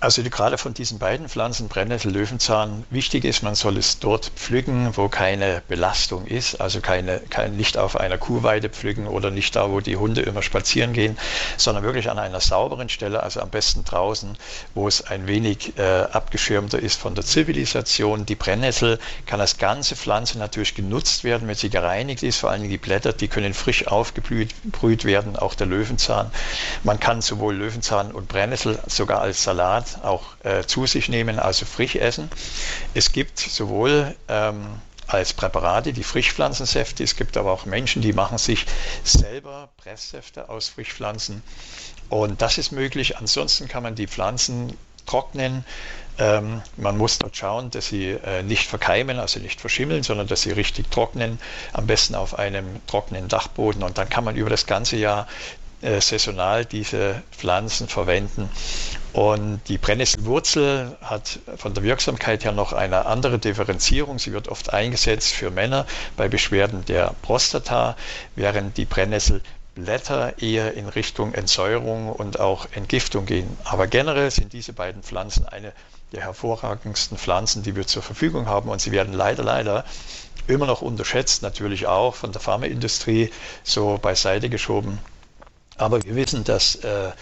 Also 0.00 0.22
gerade 0.22 0.58
von 0.58 0.74
diesen 0.74 0.98
beiden 0.98 1.30
Pflanzen, 1.30 1.68
Brennnessel, 1.68 2.12
Löwenzahn, 2.12 2.84
wichtig 2.90 3.24
ist, 3.24 3.42
man 3.42 3.54
soll 3.54 3.78
es 3.78 4.00
dort 4.00 4.32
pflücken, 4.36 4.94
wo 4.98 5.08
keine 5.08 5.62
Belastung 5.66 6.26
ist, 6.26 6.60
also 6.60 6.80
keine, 6.80 7.20
kein, 7.30 7.56
nicht 7.56 7.78
auf 7.78 7.96
einer 7.98 8.18
Kuhweide 8.18 8.68
pflücken 8.68 9.06
oder 9.06 9.30
nicht 9.30 9.56
da, 9.56 9.70
wo 9.70 9.80
die 9.80 9.96
Hunde 9.96 10.20
immer 10.20 10.42
spazieren 10.42 10.92
gehen, 10.92 11.16
sondern 11.56 11.84
wirklich 11.84 12.10
an 12.10 12.18
einer 12.18 12.40
sauberen 12.40 12.90
Stelle, 12.90 13.22
also 13.22 13.40
am 13.40 13.48
besten 13.48 13.84
draußen, 13.84 14.36
wo 14.74 14.86
es 14.86 15.00
ein 15.00 15.26
wenig 15.26 15.78
äh, 15.78 15.82
abgeschirmter 15.82 16.78
ist 16.78 17.00
von 17.00 17.14
der 17.14 17.24
Zivilisation. 17.24 18.26
Die 18.26 18.34
Brennnessel 18.34 18.98
kann 19.24 19.40
als 19.40 19.56
ganze 19.56 19.96
Pflanze 19.96 20.38
natürlich 20.38 20.74
genutzt 20.74 21.24
werden, 21.24 21.48
wenn 21.48 21.54
sie 21.54 21.70
gereinigt 21.70 22.22
ist, 22.22 22.40
vor 22.40 22.50
allem 22.50 22.68
die 22.68 22.76
Blätter, 22.76 23.14
die 23.14 23.28
können 23.28 23.54
frisch 23.54 23.86
aufgebrüht 23.86 25.04
werden, 25.04 25.36
auch 25.36 25.54
der 25.54 25.66
Löwenzahn. 25.66 26.30
Man 26.82 27.00
kann 27.00 27.22
sowohl 27.22 27.54
Löwenzahn 27.54 28.12
und 28.12 28.28
Brennnessel 28.28 28.78
sogar 28.86 29.22
als 29.22 29.42
Salat 29.42 29.93
auch 30.02 30.22
äh, 30.44 30.64
zu 30.64 30.86
sich 30.86 31.08
nehmen, 31.08 31.38
also 31.38 31.66
frisch 31.66 31.96
essen. 31.96 32.30
Es 32.94 33.12
gibt 33.12 33.38
sowohl 33.38 34.14
ähm, 34.28 34.66
als 35.06 35.32
Präparate 35.32 35.92
die 35.92 36.04
Frischpflanzensäfte, 36.04 37.04
es 37.04 37.16
gibt 37.16 37.36
aber 37.36 37.52
auch 37.52 37.66
Menschen, 37.66 38.02
die 38.02 38.12
machen 38.12 38.38
sich 38.38 38.66
selber 39.04 39.68
Presssäfte 39.76 40.48
aus 40.48 40.68
Frischpflanzen 40.68 41.42
und 42.08 42.42
das 42.42 42.58
ist 42.58 42.72
möglich. 42.72 43.16
Ansonsten 43.18 43.68
kann 43.68 43.82
man 43.82 43.94
die 43.94 44.06
Pflanzen 44.06 44.76
trocknen. 45.06 45.64
Ähm, 46.18 46.62
man 46.76 46.96
muss 46.96 47.18
dort 47.18 47.36
schauen, 47.36 47.70
dass 47.70 47.88
sie 47.88 48.10
äh, 48.10 48.42
nicht 48.42 48.68
verkeimen, 48.68 49.18
also 49.18 49.40
nicht 49.40 49.60
verschimmeln, 49.60 50.02
sondern 50.02 50.26
dass 50.28 50.42
sie 50.42 50.52
richtig 50.52 50.90
trocknen, 50.90 51.40
am 51.72 51.86
besten 51.86 52.14
auf 52.14 52.38
einem 52.38 52.66
trockenen 52.86 53.28
Dachboden. 53.28 53.82
Und 53.82 53.98
dann 53.98 54.08
kann 54.08 54.24
man 54.24 54.36
über 54.36 54.50
das 54.50 54.66
ganze 54.66 54.96
Jahr 54.96 55.26
äh, 55.82 56.00
saisonal 56.00 56.64
diese 56.64 57.22
Pflanzen 57.32 57.88
verwenden. 57.88 58.48
Und 59.14 59.60
die 59.68 59.78
Brennnesselwurzel 59.78 60.96
hat 61.00 61.38
von 61.56 61.72
der 61.72 61.84
Wirksamkeit 61.84 62.42
her 62.44 62.50
noch 62.50 62.72
eine 62.72 63.06
andere 63.06 63.38
Differenzierung. 63.38 64.18
Sie 64.18 64.32
wird 64.32 64.48
oft 64.48 64.72
eingesetzt 64.72 65.30
für 65.34 65.52
Männer 65.52 65.86
bei 66.16 66.26
Beschwerden 66.26 66.84
der 66.86 67.14
Prostata, 67.22 67.96
während 68.34 68.76
die 68.76 68.86
Brennnesselblätter 68.86 70.42
eher 70.42 70.74
in 70.74 70.88
Richtung 70.88 71.32
Entsäuerung 71.32 72.10
und 72.10 72.40
auch 72.40 72.66
Entgiftung 72.72 73.24
gehen. 73.24 73.56
Aber 73.62 73.86
generell 73.86 74.32
sind 74.32 74.52
diese 74.52 74.72
beiden 74.72 75.04
Pflanzen 75.04 75.46
eine 75.46 75.72
der 76.10 76.22
hervorragendsten 76.22 77.16
Pflanzen, 77.16 77.62
die 77.62 77.76
wir 77.76 77.86
zur 77.86 78.02
Verfügung 78.02 78.48
haben. 78.48 78.68
Und 78.68 78.80
sie 78.80 78.90
werden 78.90 79.14
leider, 79.14 79.44
leider 79.44 79.84
immer 80.48 80.66
noch 80.66 80.82
unterschätzt, 80.82 81.40
natürlich 81.42 81.86
auch 81.86 82.16
von 82.16 82.32
der 82.32 82.40
Pharmaindustrie 82.40 83.30
so 83.62 83.96
beiseite 83.96 84.48
geschoben. 84.48 84.98
Aber 85.76 86.02
wir 86.02 86.16
wissen, 86.16 86.42
dass 86.42 86.74
äh, 86.76 87.12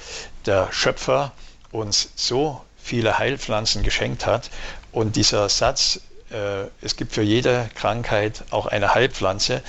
der 0.46 0.72
Schöpfer 0.72 1.32
uns 1.72 2.10
so 2.14 2.64
viele 2.76 3.18
Heilpflanzen 3.18 3.82
geschenkt 3.82 4.26
hat. 4.26 4.50
Und 4.92 5.16
dieser 5.16 5.48
Satz, 5.48 6.00
äh, 6.30 6.66
es 6.80 6.96
gibt 6.96 7.12
für 7.12 7.22
jede 7.22 7.68
Krankheit 7.74 8.44
auch 8.50 8.66
eine 8.66 8.94
Heilpflanze, 8.94 9.62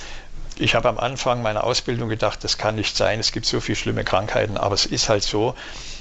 ich 0.56 0.76
habe 0.76 0.88
am 0.88 0.98
Anfang 0.98 1.42
meiner 1.42 1.64
Ausbildung 1.64 2.08
gedacht, 2.08 2.44
das 2.44 2.58
kann 2.58 2.76
nicht 2.76 2.96
sein, 2.96 3.18
es 3.18 3.32
gibt 3.32 3.46
so 3.46 3.60
viele 3.60 3.76
schlimme 3.76 4.04
Krankheiten, 4.04 4.56
aber 4.56 4.74
es 4.74 4.86
ist 4.86 5.08
halt 5.08 5.24
so, 5.24 5.54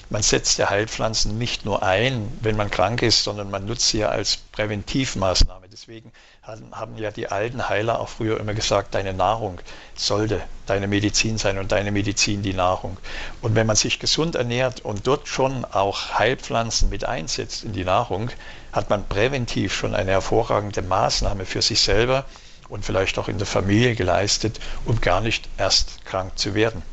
man 0.09 0.21
setzt 0.21 0.59
ja 0.59 0.69
Heilpflanzen 0.69 1.37
nicht 1.37 1.65
nur 1.65 1.81
ein, 1.81 2.31
wenn 2.41 2.55
man 2.55 2.69
krank 2.69 3.01
ist, 3.01 3.23
sondern 3.23 3.49
man 3.49 3.65
nutzt 3.65 3.89
sie 3.89 3.99
ja 3.99 4.09
als 4.09 4.37
Präventivmaßnahme. 4.37 5.67
Deswegen 5.71 6.11
haben 6.45 6.97
ja 6.97 7.09
die 7.09 7.29
alten 7.29 7.69
Heiler 7.69 8.01
auch 8.01 8.09
früher 8.09 8.37
immer 8.37 8.53
gesagt, 8.53 8.95
deine 8.95 9.13
Nahrung 9.13 9.61
sollte 9.95 10.41
deine 10.65 10.87
Medizin 10.87 11.37
sein 11.37 11.57
und 11.57 11.71
deine 11.71 11.91
Medizin 11.91 12.41
die 12.41 12.53
Nahrung. 12.53 12.97
Und 13.41 13.55
wenn 13.55 13.65
man 13.65 13.77
sich 13.77 13.99
gesund 13.99 14.35
ernährt 14.35 14.81
und 14.81 15.07
dort 15.07 15.29
schon 15.29 15.63
auch 15.63 16.19
Heilpflanzen 16.19 16.89
mit 16.89 17.05
einsetzt 17.05 17.63
in 17.63 17.71
die 17.71 17.85
Nahrung, 17.85 18.29
hat 18.73 18.89
man 18.89 19.07
präventiv 19.07 19.73
schon 19.73 19.95
eine 19.95 20.11
hervorragende 20.11 20.81
Maßnahme 20.81 21.45
für 21.45 21.61
sich 21.61 21.79
selber 21.79 22.25
und 22.67 22.83
vielleicht 22.83 23.17
auch 23.19 23.29
in 23.29 23.37
der 23.37 23.47
Familie 23.47 23.95
geleistet, 23.95 24.59
um 24.83 24.99
gar 24.99 25.21
nicht 25.21 25.47
erst 25.57 26.03
krank 26.03 26.37
zu 26.37 26.55
werden. 26.55 26.83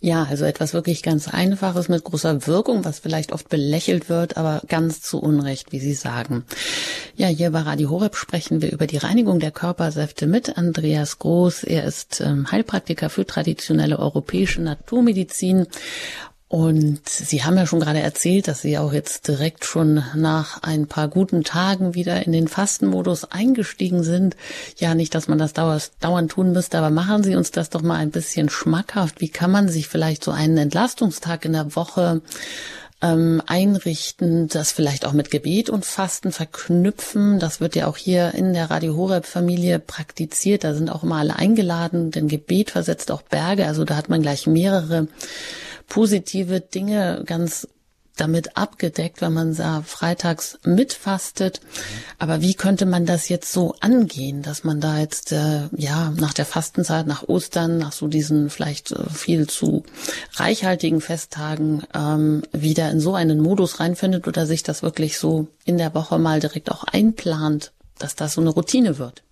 Ja, 0.00 0.24
also 0.24 0.44
etwas 0.44 0.74
wirklich 0.74 1.02
ganz 1.02 1.26
Einfaches 1.26 1.88
mit 1.88 2.04
großer 2.04 2.46
Wirkung, 2.46 2.84
was 2.84 2.98
vielleicht 2.98 3.32
oft 3.32 3.48
belächelt 3.48 4.10
wird, 4.10 4.36
aber 4.36 4.60
ganz 4.68 5.00
zu 5.00 5.18
Unrecht, 5.18 5.72
wie 5.72 5.80
Sie 5.80 5.94
sagen. 5.94 6.44
Ja, 7.16 7.28
hier 7.28 7.50
bei 7.50 7.60
Radio 7.60 7.88
Horeb 7.88 8.14
sprechen 8.14 8.60
wir 8.60 8.70
über 8.70 8.86
die 8.86 8.98
Reinigung 8.98 9.40
der 9.40 9.52
Körpersäfte 9.52 10.26
mit 10.26 10.58
Andreas 10.58 11.18
Groß. 11.18 11.64
Er 11.64 11.84
ist 11.84 12.20
ähm, 12.20 12.50
Heilpraktiker 12.52 13.08
für 13.08 13.24
traditionelle 13.24 13.98
europäische 13.98 14.60
Naturmedizin 14.60 15.66
und 16.56 17.06
Sie 17.06 17.44
haben 17.44 17.58
ja 17.58 17.66
schon 17.66 17.80
gerade 17.80 18.00
erzählt, 18.00 18.48
dass 18.48 18.62
Sie 18.62 18.78
auch 18.78 18.94
jetzt 18.94 19.28
direkt 19.28 19.66
schon 19.66 20.02
nach 20.14 20.62
ein 20.62 20.86
paar 20.86 21.06
guten 21.06 21.44
Tagen 21.44 21.94
wieder 21.94 22.24
in 22.24 22.32
den 22.32 22.48
Fastenmodus 22.48 23.30
eingestiegen 23.30 24.02
sind. 24.02 24.38
Ja, 24.78 24.94
nicht, 24.94 25.14
dass 25.14 25.28
man 25.28 25.36
das 25.36 25.52
dauernd 25.52 26.30
tun 26.30 26.52
müsste, 26.52 26.78
aber 26.78 26.88
machen 26.88 27.22
Sie 27.22 27.36
uns 27.36 27.50
das 27.50 27.68
doch 27.68 27.82
mal 27.82 27.96
ein 27.96 28.10
bisschen 28.10 28.48
schmackhaft. 28.48 29.20
Wie 29.20 29.28
kann 29.28 29.50
man 29.50 29.68
sich 29.68 29.86
vielleicht 29.86 30.24
so 30.24 30.30
einen 30.30 30.56
Entlastungstag 30.56 31.44
in 31.44 31.52
der 31.52 31.76
Woche 31.76 32.22
ähm, 33.02 33.42
einrichten, 33.46 34.48
das 34.48 34.72
vielleicht 34.72 35.04
auch 35.04 35.12
mit 35.12 35.30
Gebet 35.30 35.68
und 35.68 35.84
Fasten 35.84 36.32
verknüpfen. 36.32 37.38
Das 37.38 37.60
wird 37.60 37.76
ja 37.76 37.86
auch 37.86 37.98
hier 37.98 38.32
in 38.32 38.54
der 38.54 38.70
Radio 38.70 38.96
Horeb 38.96 39.26
Familie 39.26 39.78
praktiziert. 39.78 40.64
Da 40.64 40.72
sind 40.72 40.88
auch 40.88 41.02
immer 41.02 41.16
alle 41.16 41.36
eingeladen, 41.36 42.12
denn 42.12 42.28
Gebet 42.28 42.70
versetzt 42.70 43.10
auch 43.10 43.20
Berge. 43.20 43.66
Also 43.66 43.84
da 43.84 43.94
hat 43.94 44.08
man 44.08 44.22
gleich 44.22 44.46
mehrere 44.46 45.08
positive 45.86 46.60
Dinge 46.60 47.22
ganz 47.26 47.68
damit 48.16 48.56
abgedeckt, 48.56 49.20
wenn 49.20 49.34
man 49.34 49.54
da 49.54 49.82
freitags 49.82 50.58
mitfastet. 50.64 51.60
Aber 52.18 52.40
wie 52.40 52.54
könnte 52.54 52.86
man 52.86 53.06
das 53.06 53.28
jetzt 53.28 53.52
so 53.52 53.74
angehen, 53.80 54.42
dass 54.42 54.64
man 54.64 54.80
da 54.80 54.98
jetzt 54.98 55.32
äh, 55.32 55.68
ja 55.76 56.10
nach 56.16 56.32
der 56.32 56.46
Fastenzeit, 56.46 57.06
nach 57.06 57.28
Ostern, 57.28 57.78
nach 57.78 57.92
so 57.92 58.08
diesen 58.08 58.50
vielleicht 58.50 58.92
äh, 58.92 59.08
viel 59.10 59.46
zu 59.46 59.84
reichhaltigen 60.34 61.00
Festtagen 61.00 61.82
ähm, 61.94 62.42
wieder 62.52 62.90
in 62.90 63.00
so 63.00 63.14
einen 63.14 63.38
Modus 63.38 63.80
reinfindet 63.80 64.26
oder 64.26 64.46
sich 64.46 64.62
das 64.62 64.82
wirklich 64.82 65.18
so 65.18 65.48
in 65.64 65.76
der 65.76 65.94
Woche 65.94 66.18
mal 66.18 66.40
direkt 66.40 66.72
auch 66.72 66.84
einplant, 66.84 67.72
dass 67.98 68.16
das 68.16 68.32
so 68.32 68.40
eine 68.40 68.50
Routine 68.50 68.98
wird? 68.98 69.25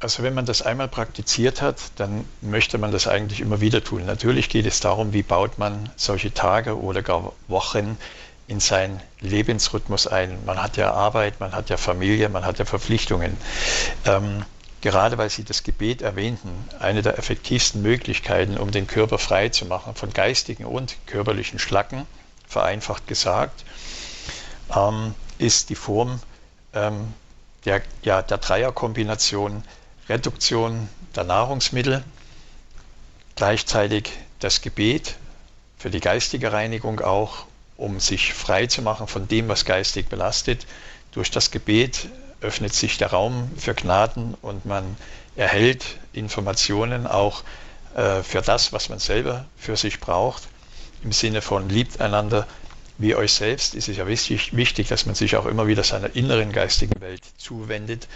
Also 0.00 0.22
wenn 0.22 0.34
man 0.34 0.46
das 0.46 0.62
einmal 0.62 0.86
praktiziert 0.86 1.60
hat, 1.60 1.76
dann 1.96 2.24
möchte 2.40 2.78
man 2.78 2.92
das 2.92 3.08
eigentlich 3.08 3.40
immer 3.40 3.60
wieder 3.60 3.82
tun. 3.82 4.06
Natürlich 4.06 4.48
geht 4.48 4.64
es 4.66 4.78
darum, 4.78 5.12
wie 5.12 5.24
baut 5.24 5.58
man 5.58 5.90
solche 5.96 6.32
Tage 6.32 6.78
oder 6.78 7.02
gar 7.02 7.32
Wochen 7.48 7.98
in 8.46 8.60
seinen 8.60 9.00
Lebensrhythmus 9.20 10.06
ein. 10.06 10.38
Man 10.46 10.62
hat 10.62 10.76
ja 10.76 10.92
Arbeit, 10.92 11.40
man 11.40 11.52
hat 11.52 11.68
ja 11.68 11.76
Familie, 11.76 12.28
man 12.28 12.46
hat 12.46 12.60
ja 12.60 12.64
Verpflichtungen. 12.64 13.36
Ähm, 14.04 14.44
gerade 14.80 15.18
weil 15.18 15.30
Sie 15.30 15.42
das 15.42 15.64
Gebet 15.64 16.00
erwähnten, 16.00 16.50
eine 16.78 17.02
der 17.02 17.18
effektivsten 17.18 17.82
Möglichkeiten, 17.82 18.56
um 18.56 18.70
den 18.70 18.86
Körper 18.86 19.18
frei 19.18 19.48
zu 19.48 19.66
machen 19.66 19.96
von 19.96 20.12
geistigen 20.12 20.64
und 20.64 20.96
körperlichen 21.06 21.58
Schlacken, 21.58 22.06
vereinfacht 22.46 23.08
gesagt, 23.08 23.64
ähm, 24.74 25.14
ist 25.38 25.70
die 25.70 25.74
Form 25.74 26.20
ähm, 26.72 27.12
der, 27.64 27.82
ja, 28.02 28.22
der 28.22 28.38
Dreierkombination 28.38 29.62
Reduktion 30.08 30.88
der 31.14 31.24
Nahrungsmittel, 31.24 32.02
gleichzeitig 33.36 34.10
das 34.40 34.62
Gebet 34.62 35.16
für 35.76 35.90
die 35.90 36.00
geistige 36.00 36.52
Reinigung 36.52 37.00
auch, 37.00 37.46
um 37.76 38.00
sich 38.00 38.34
frei 38.34 38.66
zu 38.66 38.82
machen 38.82 39.06
von 39.06 39.28
dem, 39.28 39.48
was 39.48 39.64
geistig 39.64 40.08
belastet. 40.08 40.66
Durch 41.12 41.30
das 41.30 41.50
Gebet 41.50 42.08
öffnet 42.40 42.74
sich 42.74 42.98
der 42.98 43.10
Raum 43.10 43.50
für 43.56 43.74
Gnaden 43.74 44.34
und 44.42 44.64
man 44.64 44.96
erhält 45.36 45.84
Informationen 46.12 47.06
auch 47.06 47.42
äh, 47.94 48.22
für 48.22 48.42
das, 48.42 48.72
was 48.72 48.88
man 48.88 48.98
selber 48.98 49.44
für 49.56 49.76
sich 49.76 50.00
braucht. 50.00 50.48
Im 51.04 51.12
Sinne 51.12 51.42
von 51.42 51.68
liebt 51.68 52.00
einander 52.00 52.46
wie 53.00 53.14
euch 53.14 53.32
selbst 53.32 53.76
ist 53.76 53.88
es 53.88 53.96
ja 53.96 54.08
wichtig, 54.08 54.56
wichtig, 54.56 54.88
dass 54.88 55.06
man 55.06 55.14
sich 55.14 55.36
auch 55.36 55.46
immer 55.46 55.68
wieder 55.68 55.84
seiner 55.84 56.16
inneren 56.16 56.50
geistigen 56.50 57.00
Welt 57.00 57.22
zuwendet 57.36 58.08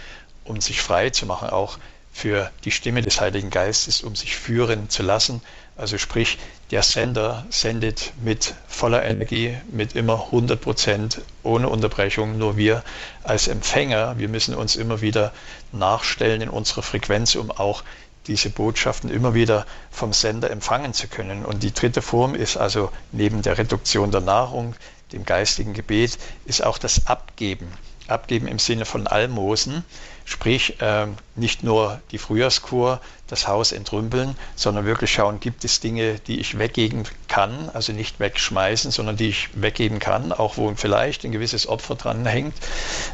um 0.45 0.61
sich 0.61 0.81
frei 0.81 1.09
zu 1.09 1.25
machen, 1.25 1.49
auch 1.49 1.77
für 2.11 2.51
die 2.63 2.71
Stimme 2.71 3.01
des 3.01 3.19
Heiligen 3.19 3.49
Geistes, 3.49 4.01
um 4.03 4.15
sich 4.15 4.35
führen 4.35 4.89
zu 4.89 5.01
lassen. 5.01 5.41
Also 5.75 5.97
sprich, 5.97 6.37
der 6.69 6.83
Sender 6.83 7.45
sendet 7.49 8.13
mit 8.23 8.53
voller 8.67 9.03
Energie, 9.03 9.57
mit 9.71 9.95
immer 9.95 10.25
100 10.25 10.61
Prozent, 10.61 11.21
ohne 11.41 11.67
Unterbrechung. 11.69 12.37
Nur 12.37 12.55
wir 12.55 12.83
als 13.23 13.47
Empfänger, 13.47 14.19
wir 14.19 14.29
müssen 14.29 14.53
uns 14.53 14.75
immer 14.75 15.01
wieder 15.01 15.33
nachstellen 15.71 16.41
in 16.41 16.49
unserer 16.49 16.83
Frequenz, 16.83 17.33
um 17.33 17.49
auch 17.49 17.83
diese 18.27 18.51
Botschaften 18.51 19.09
immer 19.09 19.33
wieder 19.33 19.65
vom 19.91 20.13
Sender 20.13 20.51
empfangen 20.51 20.93
zu 20.93 21.07
können. 21.07 21.43
Und 21.43 21.63
die 21.63 21.73
dritte 21.73 22.01
Form 22.01 22.35
ist 22.35 22.57
also 22.57 22.91
neben 23.11 23.41
der 23.41 23.57
Reduktion 23.57 24.11
der 24.11 24.21
Nahrung, 24.21 24.75
dem 25.11 25.25
geistigen 25.25 25.73
Gebet, 25.73 26.17
ist 26.45 26.63
auch 26.63 26.77
das 26.77 27.07
Abgeben. 27.07 27.67
Abgeben 28.07 28.47
im 28.47 28.59
Sinne 28.59 28.85
von 28.85 29.07
Almosen. 29.07 29.83
Sprich, 30.25 30.81
äh, 30.81 31.07
nicht 31.35 31.63
nur 31.63 32.01
die 32.11 32.17
Frühjahrskur, 32.17 33.01
das 33.27 33.47
Haus 33.47 33.71
entrümpeln, 33.71 34.35
sondern 34.55 34.85
wirklich 34.85 35.11
schauen, 35.11 35.39
gibt 35.39 35.65
es 35.65 35.79
Dinge, 35.79 36.19
die 36.19 36.39
ich 36.39 36.57
weggeben 36.57 37.03
kann, 37.27 37.69
also 37.73 37.91
nicht 37.91 38.19
wegschmeißen, 38.19 38.91
sondern 38.91 39.17
die 39.17 39.29
ich 39.29 39.49
weggeben 39.53 39.99
kann, 39.99 40.31
auch 40.31 40.57
wo 40.57 40.73
vielleicht 40.75 41.25
ein 41.25 41.31
gewisses 41.31 41.67
Opfer 41.67 41.95
dran 41.95 42.25
hängt, 42.25 42.53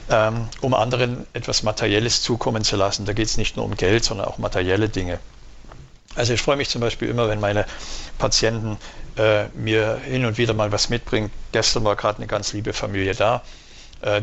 ähm, 0.10 0.50
um 0.62 0.74
anderen 0.74 1.26
etwas 1.34 1.64
Materielles 1.64 2.22
zukommen 2.22 2.64
zu 2.64 2.76
lassen. 2.76 3.06
Da 3.06 3.14
geht 3.14 3.28
es 3.28 3.38
nicht 3.38 3.56
nur 3.56 3.66
um 3.66 3.76
Geld, 3.76 4.04
sondern 4.04 4.28
auch 4.28 4.38
materielle 4.38 4.90
Dinge. 4.90 5.20
Also 6.16 6.34
ich 6.34 6.42
freue 6.42 6.58
mich 6.58 6.70
zum 6.70 6.82
Beispiel 6.82 7.10
immer, 7.10 7.30
wenn 7.30 7.40
meine 7.40 7.66
Patienten 8.18 8.78
äh, 9.18 9.46
mir 9.50 10.00
hin 10.04 10.26
und 10.26 10.38
wieder 10.38 10.54
mal 10.54 10.72
was 10.72 10.90
mitbringen. 10.90 11.32
Gestern 11.52 11.84
war 11.86 11.96
gerade 11.96 12.18
eine 12.18 12.28
ganz 12.28 12.54
liebe 12.54 12.74
Familie 12.74 13.16
da 13.16 13.42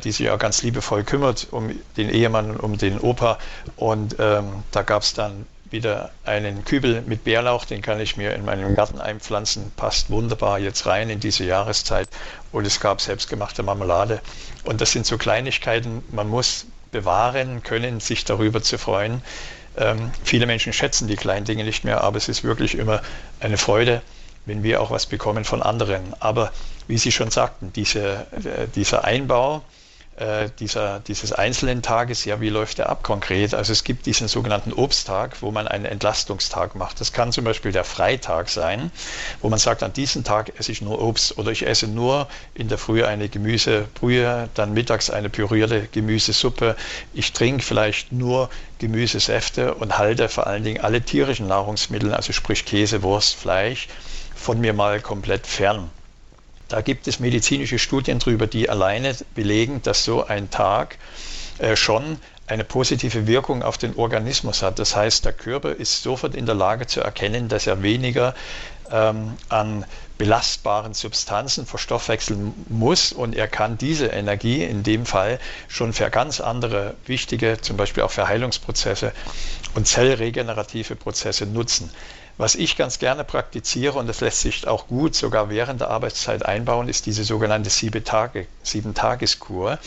die 0.03 0.12
sich 0.12 0.31
auch 0.31 0.39
ganz 0.39 0.62
liebevoll 0.62 1.05
kümmert 1.05 1.49
um 1.51 1.71
den 1.97 2.09
Ehemann 2.09 2.57
um 2.57 2.79
den 2.79 2.99
Opa. 2.99 3.39
Und 3.77 4.17
ähm, 4.19 4.62
da 4.71 4.83
gab 4.83 5.03
es 5.03 5.15
dann 5.15 5.47
wieder 5.71 6.11
einen 6.25 6.65
Kübel 6.65 7.03
mit 7.03 7.25
Bärlauch, 7.25 7.65
den 7.65 7.83
kann 7.83 8.01
ich 8.01 8.17
mir 8.17 8.35
in 8.35 8.45
meinem 8.45 8.75
Garten 8.75 9.01
einpflanzen, 9.01 9.73
passt 9.77 10.11
wunderbar 10.11 10.59
jetzt 10.59 10.87
rein 10.87 11.11
in 11.11 11.21
diese 11.21 11.45
Jahreszeit. 11.45 12.09
Und 12.53 12.67
es 12.67 12.81
gab 12.81 13.01
selbstgemachte 13.01 13.62
Marmelade. 13.62 14.21
Und 14.65 14.81
das 14.81 14.93
sind 14.93 15.07
so 15.07 15.19
Kleinigkeiten, 15.19 16.03
man 16.11 16.29
muss 16.29 16.67
bewahren 16.93 17.62
können, 17.62 18.01
sich 18.01 18.25
darüber 18.25 18.62
zu 18.62 18.79
freuen. 18.79 19.23
Ähm, 19.77 20.11
viele 20.25 20.47
Menschen 20.47 20.73
schätzen 20.73 21.09
die 21.09 21.17
kleinen 21.17 21.45
Dinge 21.45 21.65
nicht 21.65 21.85
mehr, 21.85 22.01
aber 22.03 22.17
es 22.17 22.29
ist 22.29 22.45
wirklich 22.45 22.77
immer 22.77 23.03
eine 23.41 23.59
Freude, 23.59 24.03
wenn 24.47 24.62
wir 24.62 24.81
auch 24.81 24.91
was 24.91 25.07
bekommen 25.07 25.45
von 25.45 25.62
anderen. 25.62 26.15
Aber 26.21 26.53
wie 26.87 26.99
Sie 26.99 27.12
schon 27.12 27.31
sagten, 27.31 27.72
diese, 27.72 28.27
äh, 28.33 28.68
dieser 28.75 29.05
Einbau 29.05 29.62
äh, 30.16 30.49
dieser, 30.61 31.01
dieses 31.01 31.33
einzelnen 31.33 31.83
Tages, 31.83 32.25
ja, 32.25 32.40
wie 32.40 32.49
läuft 32.49 32.79
der 32.79 32.88
ab 32.88 33.03
konkret? 33.03 33.53
Also 33.53 33.72
es 33.72 33.85
gibt 33.85 34.07
diesen 34.07 34.29
sogenannten 34.29 34.72
Obsttag, 34.72 35.42
wo 35.42 35.51
man 35.51 35.68
einen 35.68 35.85
Entlastungstag 35.85 36.75
macht. 36.75 37.01
Das 37.01 37.12
kann 37.12 37.33
zum 37.33 37.44
Beispiel 37.44 37.70
der 37.70 37.85
Freitag 37.85 38.49
sein, 38.49 38.90
wo 39.42 39.51
man 39.51 39.59
sagt, 39.59 39.83
an 39.83 39.92
diesem 39.92 40.25
Tag 40.25 40.59
esse 40.59 40.72
ich 40.72 40.81
nur 40.81 41.03
Obst 41.03 41.37
oder 41.37 41.51
ich 41.51 41.66
esse 41.66 41.87
nur 41.87 42.29
in 42.55 42.68
der 42.68 42.79
Früh 42.79 43.05
eine 43.05 43.29
Gemüsebrühe, 43.29 44.49
dann 44.55 44.72
mittags 44.72 45.11
eine 45.11 45.29
pürierte 45.29 45.87
Gemüsesuppe. 45.92 46.77
Ich 47.12 47.33
trinke 47.33 47.62
vielleicht 47.62 48.11
nur 48.11 48.49
Gemüsesäfte 48.79 49.75
und 49.75 49.99
halte 49.99 50.31
vor 50.31 50.46
allen 50.46 50.64
Dingen 50.64 50.83
alle 50.83 51.03
tierischen 51.03 51.46
Nahrungsmittel, 51.46 52.14
also 52.14 52.33
sprich 52.33 52.64
Käse, 52.64 53.03
Wurst, 53.03 53.35
Fleisch, 53.35 53.88
von 54.35 54.61
mir 54.61 54.72
mal 54.72 55.01
komplett 55.01 55.46
fern. 55.46 55.90
Da 56.68 56.81
gibt 56.81 57.07
es 57.07 57.20
medizinische 57.20 57.79
Studien 57.79 58.18
darüber, 58.18 58.46
die 58.46 58.68
alleine 58.68 59.14
belegen, 59.35 59.83
dass 59.83 60.05
so 60.05 60.24
ein 60.24 60.50
Tag 60.50 60.98
äh, 61.59 61.76
schon 61.76 62.18
eine 62.46 62.64
positive 62.64 63.26
Wirkung 63.26 63.62
auf 63.62 63.79
den 63.79 63.96
Organismus 63.96 64.62
hat. 64.62 64.79
Das 64.79 64.94
heißt, 64.94 65.24
der 65.24 65.33
Körper 65.33 65.72
ist 65.72 66.02
sofort 66.02 66.35
in 66.35 66.46
der 66.46 66.55
Lage 66.55 66.87
zu 66.87 67.00
erkennen, 67.00 67.48
dass 67.48 67.66
er 67.66 67.83
weniger 67.83 68.35
ähm, 68.90 69.37
an 69.48 69.85
belastbaren 70.18 70.94
Substanzen 70.94 71.66
verstoffwechseln 71.66 72.55
muss 72.68 73.12
und 73.12 73.35
er 73.35 73.48
kann 73.48 73.76
diese 73.76 74.07
Energie 74.07 74.62
in 74.62 74.83
dem 74.83 75.05
Fall 75.05 75.38
schon 75.68 75.92
für 75.92 76.09
ganz 76.11 76.40
andere 76.40 76.94
wichtige, 77.05 77.61
zum 77.61 77.76
Beispiel 77.76 78.02
auch 78.02 78.11
für 78.11 78.29
Heilungsprozesse 78.29 79.12
und 79.74 79.87
zellregenerative 79.87 80.96
Prozesse 80.96 81.46
nutzen. 81.46 81.90
Was 82.38 82.55
ich 82.55 82.77
ganz 82.77 82.99
gerne 82.99 83.25
praktiziere, 83.25 83.99
und 83.99 84.09
das 84.09 84.20
lässt 84.20 84.42
sich 84.42 84.68
auch 84.68 84.88
gut 84.88 85.14
sogar 85.14 85.49
während 85.49 85.81
der 85.81 85.88
Arbeitszeit 85.88 86.44
einbauen, 86.44 86.88
ist 86.88 87.07
diese 87.07 87.25
sogenannte 87.25 87.70
Sieben-Tages-Kur. 87.70 89.79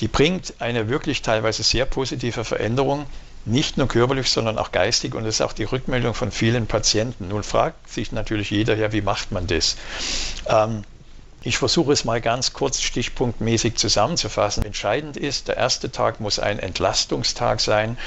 die 0.00 0.08
bringt 0.08 0.54
eine 0.60 0.88
wirklich 0.88 1.22
teilweise 1.22 1.64
sehr 1.64 1.84
positive 1.84 2.44
Veränderung, 2.44 3.06
nicht 3.44 3.76
nur 3.76 3.88
körperlich, 3.88 4.30
sondern 4.30 4.58
auch 4.58 4.70
geistig. 4.70 5.14
Und 5.14 5.24
das 5.24 5.36
ist 5.36 5.40
auch 5.40 5.52
die 5.52 5.64
Rückmeldung 5.64 6.14
von 6.14 6.30
vielen 6.30 6.66
Patienten. 6.66 7.28
Nun 7.28 7.42
fragt 7.42 7.90
sich 7.90 8.12
natürlich 8.12 8.50
jeder, 8.50 8.76
ja, 8.76 8.92
wie 8.92 9.02
macht 9.02 9.32
man 9.32 9.48
das? 9.48 9.76
Ähm, 10.46 10.84
ich 11.44 11.58
versuche 11.58 11.92
es 11.92 12.04
mal 12.04 12.20
ganz 12.20 12.52
kurz 12.52 12.80
stichpunktmäßig 12.80 13.74
zusammenzufassen. 13.74 14.64
Entscheidend 14.64 15.16
ist, 15.16 15.48
der 15.48 15.56
erste 15.56 15.90
Tag 15.90 16.20
muss 16.20 16.38
ein 16.38 16.60
Entlastungstag 16.60 17.60
sein. 17.60 17.98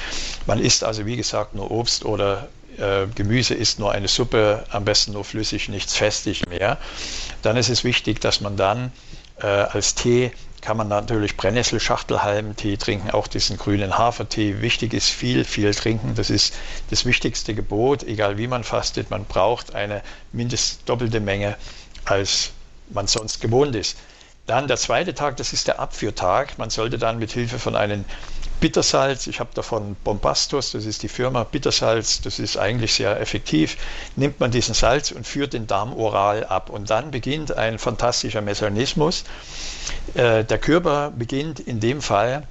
Man 0.46 0.58
isst 0.58 0.84
also, 0.84 1.04
wie 1.04 1.16
gesagt, 1.16 1.54
nur 1.54 1.70
Obst 1.70 2.06
oder 2.06 2.48
äh, 2.78 3.06
Gemüse 3.14 3.54
isst 3.54 3.78
nur 3.78 3.92
eine 3.92 4.08
Suppe, 4.08 4.64
am 4.70 4.84
besten 4.84 5.12
nur 5.12 5.24
flüssig, 5.24 5.68
nichts 5.68 5.96
festig 5.96 6.48
mehr. 6.48 6.78
Dann 7.42 7.56
ist 7.56 7.68
es 7.68 7.84
wichtig, 7.84 8.20
dass 8.20 8.40
man 8.40 8.56
dann 8.56 8.92
äh, 9.40 9.46
als 9.46 9.94
Tee 9.94 10.32
kann 10.60 10.76
man 10.76 10.88
natürlich 10.88 11.36
Brennnesselschachtelhalmtee 11.36 12.76
trinken, 12.76 13.10
auch 13.10 13.28
diesen 13.28 13.56
grünen 13.56 13.98
Hafertee. 13.98 14.60
Wichtig 14.62 14.94
ist 14.94 15.08
viel, 15.10 15.44
viel 15.44 15.72
trinken. 15.74 16.14
Das 16.16 16.28
ist 16.28 16.54
das 16.90 17.04
wichtigste 17.04 17.54
Gebot, 17.54 18.02
egal 18.02 18.36
wie 18.36 18.48
man 18.48 18.64
fastet. 18.64 19.10
Man 19.10 19.26
braucht 19.26 19.74
eine 19.76 20.02
mindestens 20.32 20.84
doppelte 20.84 21.20
Menge 21.20 21.56
als 22.06 22.52
man 22.90 23.06
sonst 23.06 23.40
gewohnt 23.40 23.74
ist. 23.76 23.98
Dann 24.46 24.68
der 24.68 24.76
zweite 24.76 25.14
Tag, 25.14 25.36
das 25.36 25.52
ist 25.52 25.66
der 25.66 25.80
Abführtag. 25.80 26.56
Man 26.56 26.70
sollte 26.70 26.98
dann 26.98 27.18
mit 27.18 27.32
Hilfe 27.32 27.58
von 27.58 27.74
einem 27.74 28.04
Bittersalz, 28.60 29.26
ich 29.26 29.40
habe 29.40 29.50
davon 29.54 29.96
Bombastus, 30.02 30.72
das 30.72 30.86
ist 30.86 31.02
die 31.02 31.08
Firma 31.08 31.44
Bittersalz, 31.44 32.20
das 32.22 32.38
ist 32.38 32.56
eigentlich 32.56 32.94
sehr 32.94 33.20
effektiv, 33.20 33.76
nimmt 34.16 34.40
man 34.40 34.50
diesen 34.50 34.74
Salz 34.74 35.10
und 35.10 35.26
führt 35.26 35.52
den 35.52 35.66
Darm 35.66 35.92
oral 35.94 36.44
ab. 36.44 36.70
Und 36.70 36.90
dann 36.90 37.10
beginnt 37.10 37.56
ein 37.56 37.78
fantastischer 37.78 38.40
Mechanismus. 38.40 39.24
Äh, 40.14 40.44
der 40.44 40.58
Körper 40.58 41.10
beginnt 41.10 41.60
in 41.60 41.80
dem 41.80 42.00
Fall 42.00 42.46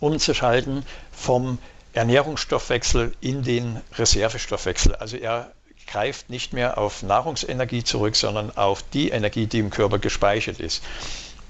umzuschalten 0.00 0.84
vom 1.12 1.58
Ernährungsstoffwechsel 1.92 3.14
in 3.20 3.42
den 3.42 3.80
Reservestoffwechsel. 3.96 4.94
Also 4.96 5.16
er 5.16 5.52
greift 5.86 6.30
nicht 6.30 6.52
mehr 6.52 6.78
auf 6.78 7.02
Nahrungsenergie 7.02 7.84
zurück, 7.84 8.16
sondern 8.16 8.56
auf 8.56 8.82
die 8.82 9.10
Energie, 9.10 9.46
die 9.46 9.58
im 9.58 9.70
Körper 9.70 9.98
gespeichert 9.98 10.58
ist. 10.58 10.82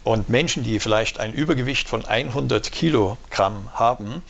Und 0.05 0.29
Menschen, 0.29 0.65
die 0.65 0.81
vielleicht 0.81 1.21
ein 1.21 1.33
Übergewicht 1.33 1.88
von 1.88 2.05
100 2.05 2.73
Kilogramm 2.73 3.69
haben, 3.75 4.23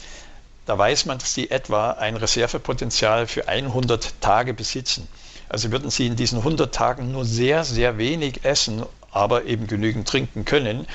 da 0.66 0.76
weiß 0.76 1.06
man, 1.06 1.18
dass 1.18 1.35
sie 1.35 1.50
etwa 1.50 1.92
ein 1.92 2.16
Reservepotenzial 2.16 3.26
für 3.26 3.48
100 3.48 4.20
Tage 4.20 4.54
besitzen. 4.54 5.08
Also 5.48 5.72
würden 5.72 5.90
sie 5.90 6.06
in 6.06 6.16
diesen 6.16 6.38
100 6.38 6.74
Tagen 6.74 7.12
nur 7.12 7.24
sehr, 7.24 7.64
sehr 7.64 7.98
wenig 7.98 8.44
essen, 8.44 8.85
aber 9.11 9.44
eben 9.44 9.66
genügend 9.66 10.06
trinken 10.06 10.44
können, 10.44 10.87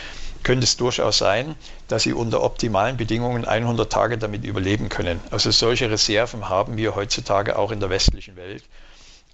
könnte 0.44 0.64
es 0.64 0.78
durchaus 0.78 1.18
sein, 1.18 1.56
dass 1.88 2.04
sie 2.04 2.14
unter 2.14 2.42
optimalen 2.42 2.98
Bedingungen 2.98 3.46
100 3.46 3.92
Tage 3.92 4.18
damit 4.18 4.46
überleben 4.46 4.90
können. 4.90 5.20
Also 5.32 5.52
solche 5.52 5.92
Reserven 5.92 6.50
haben 6.50 6.78
wir 6.78 6.96
heutzutage 6.96 7.58
auch 7.58 7.72
in 7.72 7.80
der 7.80 7.90
westlichen 7.90 8.36
Welt 8.36 8.64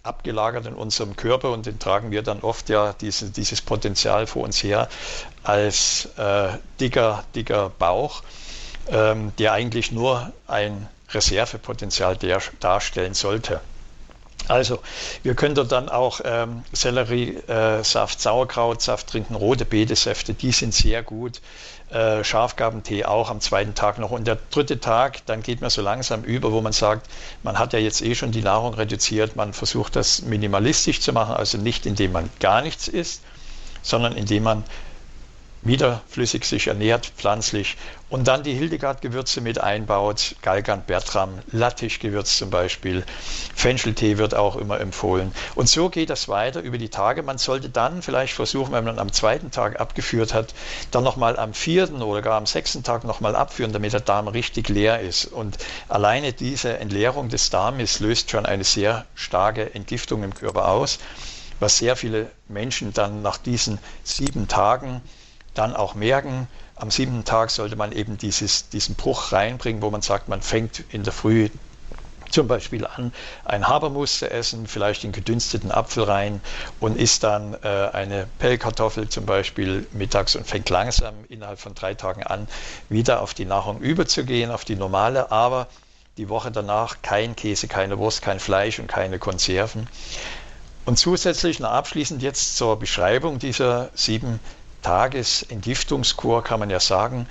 abgelagert 0.04 0.66
in 0.66 0.74
unserem 0.74 1.16
Körper 1.16 1.52
und 1.52 1.66
den 1.66 1.80
tragen 1.80 2.12
wir 2.12 2.24
dann 2.24 2.42
oft 2.42 2.68
ja 2.68 2.94
diese, 3.00 3.30
dieses 3.30 3.62
Potenzial 3.62 4.28
vor 4.28 4.44
uns 4.44 4.62
her 4.62 4.90
als 5.44 6.10
äh, 6.18 6.50
dicker, 6.82 7.24
dicker 7.36 7.70
Bauch, 7.70 8.22
ähm, 8.90 9.32
der 9.40 9.54
eigentlich 9.54 9.94
nur 9.94 10.34
ein 10.46 10.90
Reservepotenzial 11.10 12.18
der, 12.18 12.42
darstellen 12.60 13.14
sollte. 13.14 13.62
Also, 14.50 14.80
wir 15.24 15.36
können 15.36 15.56
dann 15.56 15.88
auch 15.88 16.20
ähm, 16.26 16.66
Selleriesaft, 16.74 18.20
Sauerkrautsaft 18.20 19.08
trinken, 19.08 19.36
rote 19.36 19.64
Betesäfte, 19.64 20.34
die 20.34 20.52
sind 20.52 20.74
sehr 20.74 21.02
gut. 21.02 21.40
Äh, 21.94 22.24
Schafgabentee 22.24 23.06
auch 23.06 23.30
am 23.30 23.40
zweiten 23.40 23.76
Tag 23.76 24.00
noch. 24.00 24.10
Und 24.10 24.26
der 24.26 24.40
dritte 24.50 24.80
Tag, 24.80 25.24
dann 25.28 25.44
geht 25.44 25.62
man 25.62 25.70
so 25.70 25.84
langsam 25.84 26.24
über, 26.24 26.52
wo 26.52 26.60
man 26.60 26.74
sagt, 26.74 27.08
man 27.44 27.60
hat 27.60 27.74
ja 27.74 27.78
jetzt 27.78 28.02
eh 28.02 28.16
schon 28.16 28.32
die 28.32 28.42
Nahrung 28.42 28.74
reduziert, 28.74 29.36
man 29.36 29.54
versucht 29.54 29.96
das 29.96 30.24
minimalistisch 30.24 31.02
zu 31.02 31.14
machen, 31.14 31.36
also 31.36 31.60
nicht 31.60 31.86
indem 31.86 32.14
man 32.14 32.32
gar 32.40 32.64
nichts 32.64 32.88
isst, 32.88 33.22
sondern 33.84 34.14
indem 34.14 34.42
man 34.42 34.64
wieder 35.64 36.02
flüssig 36.10 36.46
sich 36.46 36.68
ernährt, 36.68 37.06
pflanzlich 37.06 37.78
und 38.10 38.28
dann 38.28 38.44
die 38.44 38.54
Hildegard-Gewürze 38.54 39.42
mit 39.42 39.60
einbaut, 39.60 40.36
Galgant, 40.42 40.86
Bertram, 40.86 41.40
Lattichgewürz 41.52 42.38
zum 42.38 42.50
Beispiel, 42.50 43.04
Fencheltee 43.56 44.18
wird 44.18 44.36
auch 44.36 44.56
immer 44.56 44.80
empfohlen. 44.80 45.34
Und 45.56 45.68
so 45.68 45.90
geht 45.90 46.10
das 46.10 46.28
weiter 46.28 46.62
über 46.62 46.78
die 46.78 46.90
Tage. 46.90 47.24
Man 47.24 47.38
sollte 47.38 47.70
dann 47.70 48.02
vielleicht 48.02 48.34
versuchen, 48.34 48.74
wenn 48.74 48.84
man 48.84 49.00
am 49.00 49.12
zweiten 49.12 49.52
Tag 49.52 49.80
abgeführt 49.80 50.34
hat, 50.34 50.54
dann 50.92 51.04
nochmal 51.04 51.40
am 51.40 51.54
vierten 51.54 52.02
oder 52.02 52.22
gar 52.22 52.38
am 52.38 52.46
sechsten 52.46 52.84
Tag 52.84 53.04
nochmal 53.04 53.36
abführen, 53.36 53.74
damit 53.74 53.94
der 53.94 54.02
Darm 54.02 54.28
richtig 54.28 54.70
leer 54.70 55.00
ist. 55.00 55.26
Und 55.26 55.58
alleine 55.88 56.34
diese 56.34 56.78
Entleerung 56.78 57.30
des 57.30 57.50
Darmes 57.50 58.00
löst 58.00 58.30
schon 58.30 58.46
eine 58.46 58.64
sehr 58.64 59.06
starke 59.16 59.74
Entgiftung 59.74 60.24
im 60.24 60.36
Körper 60.36 60.68
aus, 60.68 61.00
was 61.60 61.78
sehr 61.78 61.96
viele 61.96 62.30
Menschen 62.48 62.94
dann 62.94 63.22
nach 63.22 63.38
diesen 63.38 63.80
sieben 64.04 64.48
Tagen 64.48 65.02
dann 65.54 65.76
auch 65.76 65.96
merken, 65.96 66.48
am 66.76 66.92
siebten 66.92 67.24
Tag 67.26 67.52
sollte 67.52 67.76
man 67.76 67.92
eben 67.92 68.18
dieses, 68.18 68.70
diesen 68.70 68.96
Bruch 68.96 69.32
reinbringen, 69.32 69.82
wo 69.82 69.90
man 69.90 70.02
sagt, 70.02 70.28
man 70.28 70.42
fängt 70.42 70.84
in 70.92 71.04
der 71.04 71.14
Früh 71.14 71.50
zum 72.34 72.48
Beispiel 72.48 72.88
an, 72.88 73.14
ein 73.46 73.68
Habermus 73.68 74.20
zu 74.20 74.30
essen, 74.30 74.66
vielleicht 74.66 75.04
den 75.04 75.12
gedünsteten 75.12 75.72
Apfel 75.72 76.04
rein 76.04 76.42
und 76.80 76.98
isst 76.98 77.24
dann 77.24 77.54
äh, 77.64 77.90
eine 77.94 78.28
Pellkartoffel 78.40 79.08
zum 79.08 79.26
Beispiel 79.28 79.88
mittags 79.92 80.36
und 80.36 80.48
fängt 80.48 80.70
langsam 80.70 81.14
innerhalb 81.30 81.60
von 81.60 81.76
drei 81.76 81.94
Tagen 81.94 82.24
an, 82.24 82.48
wieder 82.90 83.22
auf 83.22 83.36
die 83.36 83.46
Nahrung 83.46 83.80
überzugehen, 83.82 84.50
auf 84.50 84.66
die 84.66 84.76
normale, 84.76 85.32
aber 85.32 85.68
die 86.18 86.28
Woche 86.28 86.52
danach 86.52 86.98
kein 87.04 87.36
Käse, 87.36 87.68
keine 87.68 88.00
Wurst, 88.00 88.22
kein 88.24 88.40
Fleisch 88.40 88.80
und 88.80 88.88
keine 88.88 89.20
Konserven. 89.20 89.88
Und 90.86 90.98
zusätzlich 90.98 91.60
noch 91.60 91.72
abschließend 91.72 92.22
jetzt 92.22 92.58
zur 92.58 92.78
Beschreibung 92.78 93.40
dieser 93.40 93.90
sieben 93.94 94.40
Tagesentgiftungskur 94.84 96.44
kann 96.44 96.60
man 96.60 96.70
ja 96.70 96.80
sagen, 96.80 97.28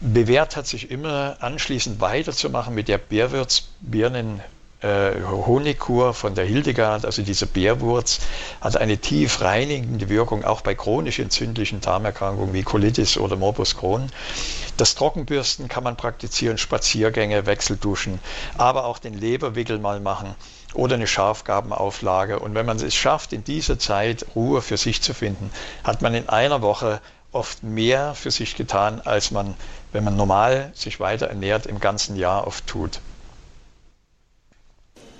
bewährt 0.00 0.56
hat 0.56 0.66
sich 0.66 0.90
immer 0.90 1.36
anschließend 1.40 2.00
weiterzumachen 2.00 2.74
mit 2.74 2.88
der 2.88 2.98
Bärwürzbirnen 2.98 4.40
äh, 4.86 5.22
Honigkur 5.24 6.14
von 6.14 6.34
der 6.34 6.44
Hildegard, 6.44 7.04
also 7.04 7.22
diese 7.22 7.46
Bärwurz, 7.46 8.20
hat 8.60 8.76
eine 8.76 8.98
tief 8.98 9.40
reinigende 9.40 10.08
Wirkung, 10.08 10.44
auch 10.44 10.60
bei 10.60 10.74
chronisch 10.74 11.18
entzündlichen 11.18 11.80
Darmerkrankungen 11.80 12.54
wie 12.54 12.62
Colitis 12.62 13.18
oder 13.18 13.36
Morbus 13.36 13.76
Crohn. 13.76 14.10
Das 14.76 14.94
Trockenbürsten 14.94 15.68
kann 15.68 15.84
man 15.84 15.96
praktizieren, 15.96 16.58
Spaziergänge, 16.58 17.46
Wechselduschen, 17.46 18.20
aber 18.56 18.84
auch 18.84 18.98
den 18.98 19.14
Leberwickel 19.14 19.78
mal 19.78 20.00
machen 20.00 20.34
oder 20.74 20.94
eine 20.94 21.06
Schafgabenauflage. 21.06 22.38
Und 22.38 22.54
wenn 22.54 22.66
man 22.66 22.76
es 22.76 22.94
schafft, 22.94 23.32
in 23.32 23.42
dieser 23.42 23.78
Zeit 23.78 24.26
Ruhe 24.34 24.62
für 24.62 24.76
sich 24.76 25.02
zu 25.02 25.14
finden, 25.14 25.50
hat 25.82 26.02
man 26.02 26.14
in 26.14 26.28
einer 26.28 26.62
Woche 26.62 27.00
oft 27.32 27.62
mehr 27.62 28.14
für 28.14 28.30
sich 28.30 28.56
getan, 28.56 29.00
als 29.04 29.30
man, 29.30 29.54
wenn 29.92 30.04
man 30.04 30.16
normal 30.16 30.70
sich 30.74 31.00
weiter 31.00 31.26
ernährt, 31.26 31.66
im 31.66 31.80
ganzen 31.80 32.16
Jahr 32.16 32.46
oft 32.46 32.66
tut. 32.66 33.00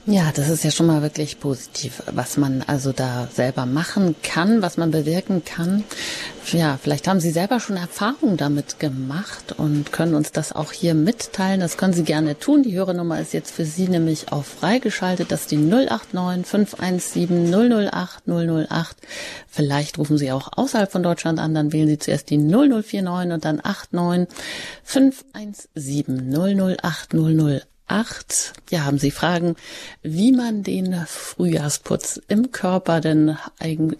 Ja, 0.08 0.30
das 0.32 0.48
ist 0.50 0.62
ja 0.62 0.70
schon 0.70 0.86
mal 0.86 1.02
wirklich 1.02 1.40
positiv, 1.40 2.00
was 2.06 2.36
man 2.36 2.62
also 2.68 2.92
da 2.92 3.26
selber 3.34 3.66
machen 3.66 4.14
kann, 4.22 4.62
was 4.62 4.76
man 4.76 4.92
bewirken 4.92 5.44
kann. 5.44 5.82
Ja, 6.52 6.78
vielleicht 6.80 7.08
haben 7.08 7.18
Sie 7.18 7.32
selber 7.32 7.58
schon 7.58 7.76
Erfahrung 7.76 8.36
damit 8.36 8.78
gemacht 8.78 9.56
und 9.58 9.90
können 9.90 10.14
uns 10.14 10.30
das 10.30 10.52
auch 10.52 10.70
hier 10.70 10.94
mitteilen. 10.94 11.58
Das 11.58 11.76
können 11.76 11.92
Sie 11.92 12.04
gerne 12.04 12.38
tun. 12.38 12.62
Die 12.62 12.76
Hörernummer 12.76 13.18
ist 13.18 13.32
jetzt 13.32 13.50
für 13.50 13.64
Sie 13.64 13.88
nämlich 13.88 14.30
auch 14.30 14.44
freigeschaltet. 14.44 15.32
Das 15.32 15.40
ist 15.40 15.50
die 15.50 15.56
089 15.56 16.46
517 16.46 17.52
008 17.52 18.28
008. 18.28 18.96
Vielleicht 19.48 19.98
rufen 19.98 20.18
Sie 20.18 20.30
auch 20.30 20.50
außerhalb 20.56 20.92
von 20.92 21.02
Deutschland 21.02 21.40
an. 21.40 21.52
Dann 21.52 21.72
wählen 21.72 21.88
Sie 21.88 21.98
zuerst 21.98 22.30
die 22.30 22.38
0049 22.38 23.32
und 23.32 23.44
dann 23.44 23.56
89 23.56 24.28
517 24.84 26.32
008 26.32 27.12
008 27.12 27.75
acht. 27.86 28.52
Ja, 28.70 28.84
haben 28.84 28.98
Sie 28.98 29.10
Fragen, 29.10 29.56
wie 30.02 30.32
man 30.32 30.62
den 30.62 31.04
Frühjahrsputz 31.06 32.20
im 32.28 32.52
Körper 32.52 33.00
denn 33.00 33.36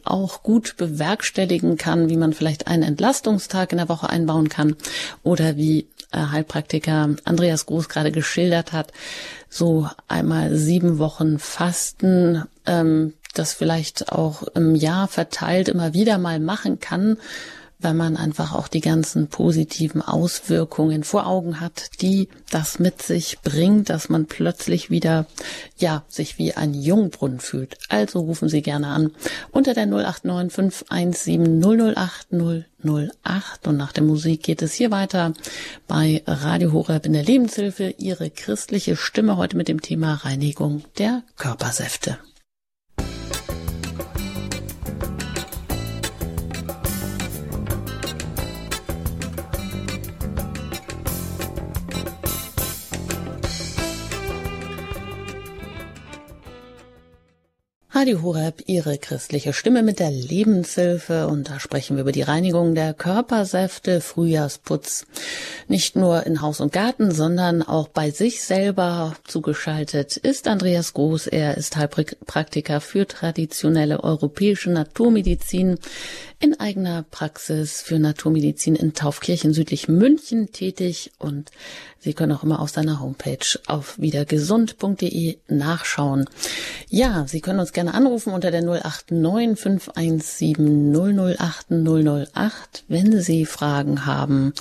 auch 0.04 0.42
gut 0.42 0.76
bewerkstelligen 0.76 1.76
kann, 1.76 2.08
wie 2.08 2.16
man 2.16 2.32
vielleicht 2.32 2.66
einen 2.66 2.82
Entlastungstag 2.82 3.72
in 3.72 3.78
der 3.78 3.88
Woche 3.88 4.08
einbauen 4.08 4.48
kann 4.48 4.76
oder 5.22 5.56
wie 5.56 5.86
äh, 6.12 6.18
Heilpraktiker 6.18 7.16
Andreas 7.24 7.66
Groß 7.66 7.88
gerade 7.88 8.12
geschildert 8.12 8.72
hat, 8.72 8.92
so 9.48 9.88
einmal 10.08 10.56
sieben 10.56 10.98
Wochen 10.98 11.38
Fasten, 11.38 12.44
ähm, 12.66 13.14
das 13.34 13.52
vielleicht 13.52 14.12
auch 14.12 14.42
im 14.54 14.74
Jahr 14.74 15.08
verteilt 15.08 15.68
immer 15.68 15.94
wieder 15.94 16.18
mal 16.18 16.40
machen 16.40 16.80
kann, 16.80 17.18
wenn 17.78 17.96
man 17.96 18.16
einfach 18.16 18.54
auch 18.54 18.68
die 18.68 18.80
ganzen 18.80 19.28
positiven 19.28 20.00
Auswirkungen 20.00 21.04
vor 21.04 21.26
Augen 21.26 21.60
hat, 21.60 21.90
die 22.00 22.28
das 22.50 22.78
mit 22.78 23.02
sich 23.02 23.38
bringt, 23.42 23.90
dass 23.90 24.08
man 24.08 24.26
plötzlich 24.26 24.90
wieder, 24.90 25.26
ja, 25.76 26.04
sich 26.08 26.38
wie 26.38 26.54
ein 26.54 26.74
Jungbrunnen 26.74 27.40
fühlt. 27.40 27.76
Also 27.88 28.20
rufen 28.20 28.48
Sie 28.48 28.62
gerne 28.62 28.88
an 28.88 29.12
unter 29.52 29.74
der 29.74 29.86
089 29.86 30.52
517 30.52 31.94
008 31.94 32.28
008 32.32 33.66
und 33.66 33.76
nach 33.76 33.92
der 33.92 34.04
Musik 34.04 34.42
geht 34.42 34.62
es 34.62 34.72
hier 34.72 34.90
weiter 34.90 35.32
bei 35.86 36.22
Radio 36.26 36.72
Horeb 36.72 37.04
in 37.04 37.12
der 37.12 37.24
Lebenshilfe. 37.24 37.94
Ihre 37.98 38.30
christliche 38.30 38.96
Stimme 38.96 39.36
heute 39.36 39.56
mit 39.56 39.68
dem 39.68 39.82
Thema 39.82 40.14
Reinigung 40.14 40.84
der 40.98 41.22
Körpersäfte. 41.36 42.18
Radio 57.96 58.20
Horeb, 58.20 58.64
Ihre 58.66 58.98
christliche 58.98 59.54
Stimme 59.54 59.82
mit 59.82 60.00
der 60.00 60.10
Lebenshilfe 60.10 61.28
und 61.28 61.48
da 61.48 61.58
sprechen 61.58 61.96
wir 61.96 62.02
über 62.02 62.12
die 62.12 62.20
Reinigung 62.20 62.74
der 62.74 62.92
Körpersäfte, 62.92 64.02
Frühjahrsputz. 64.02 65.06
Nicht 65.66 65.96
nur 65.96 66.26
in 66.26 66.42
Haus 66.42 66.60
und 66.60 66.74
Garten, 66.74 67.10
sondern 67.10 67.62
auch 67.62 67.88
bei 67.88 68.10
sich 68.10 68.42
selber 68.42 69.16
zugeschaltet 69.24 70.18
ist 70.18 70.46
Andreas 70.46 70.92
Groß. 70.92 71.28
Er 71.28 71.56
ist 71.56 71.78
Heilpraktiker 71.78 72.82
für 72.82 73.06
traditionelle 73.06 74.04
europäische 74.04 74.68
Naturmedizin 74.68 75.78
in 76.38 76.60
eigener 76.60 77.02
Praxis 77.02 77.80
für 77.80 77.98
Naturmedizin 77.98 78.74
in 78.74 78.92
Taufkirchen 78.92 79.54
südlich 79.54 79.88
München 79.88 80.52
tätig 80.52 81.12
und 81.18 81.50
Sie 82.06 82.14
können 82.14 82.30
auch 82.30 82.44
immer 82.44 82.60
auf 82.60 82.70
seiner 82.70 83.00
Homepage 83.00 83.58
auf 83.66 83.98
wiedergesund.de 83.98 85.38
nachschauen. 85.48 86.26
Ja, 86.88 87.24
Sie 87.26 87.40
können 87.40 87.58
uns 87.58 87.72
gerne 87.72 87.94
anrufen 87.94 88.32
unter 88.32 88.52
der 88.52 88.62
089 88.62 89.58
517 89.58 90.94
008 90.94 91.66
008, 91.68 92.84
wenn 92.86 93.20
Sie 93.20 93.44
Fragen 93.44 94.06
haben 94.06 94.54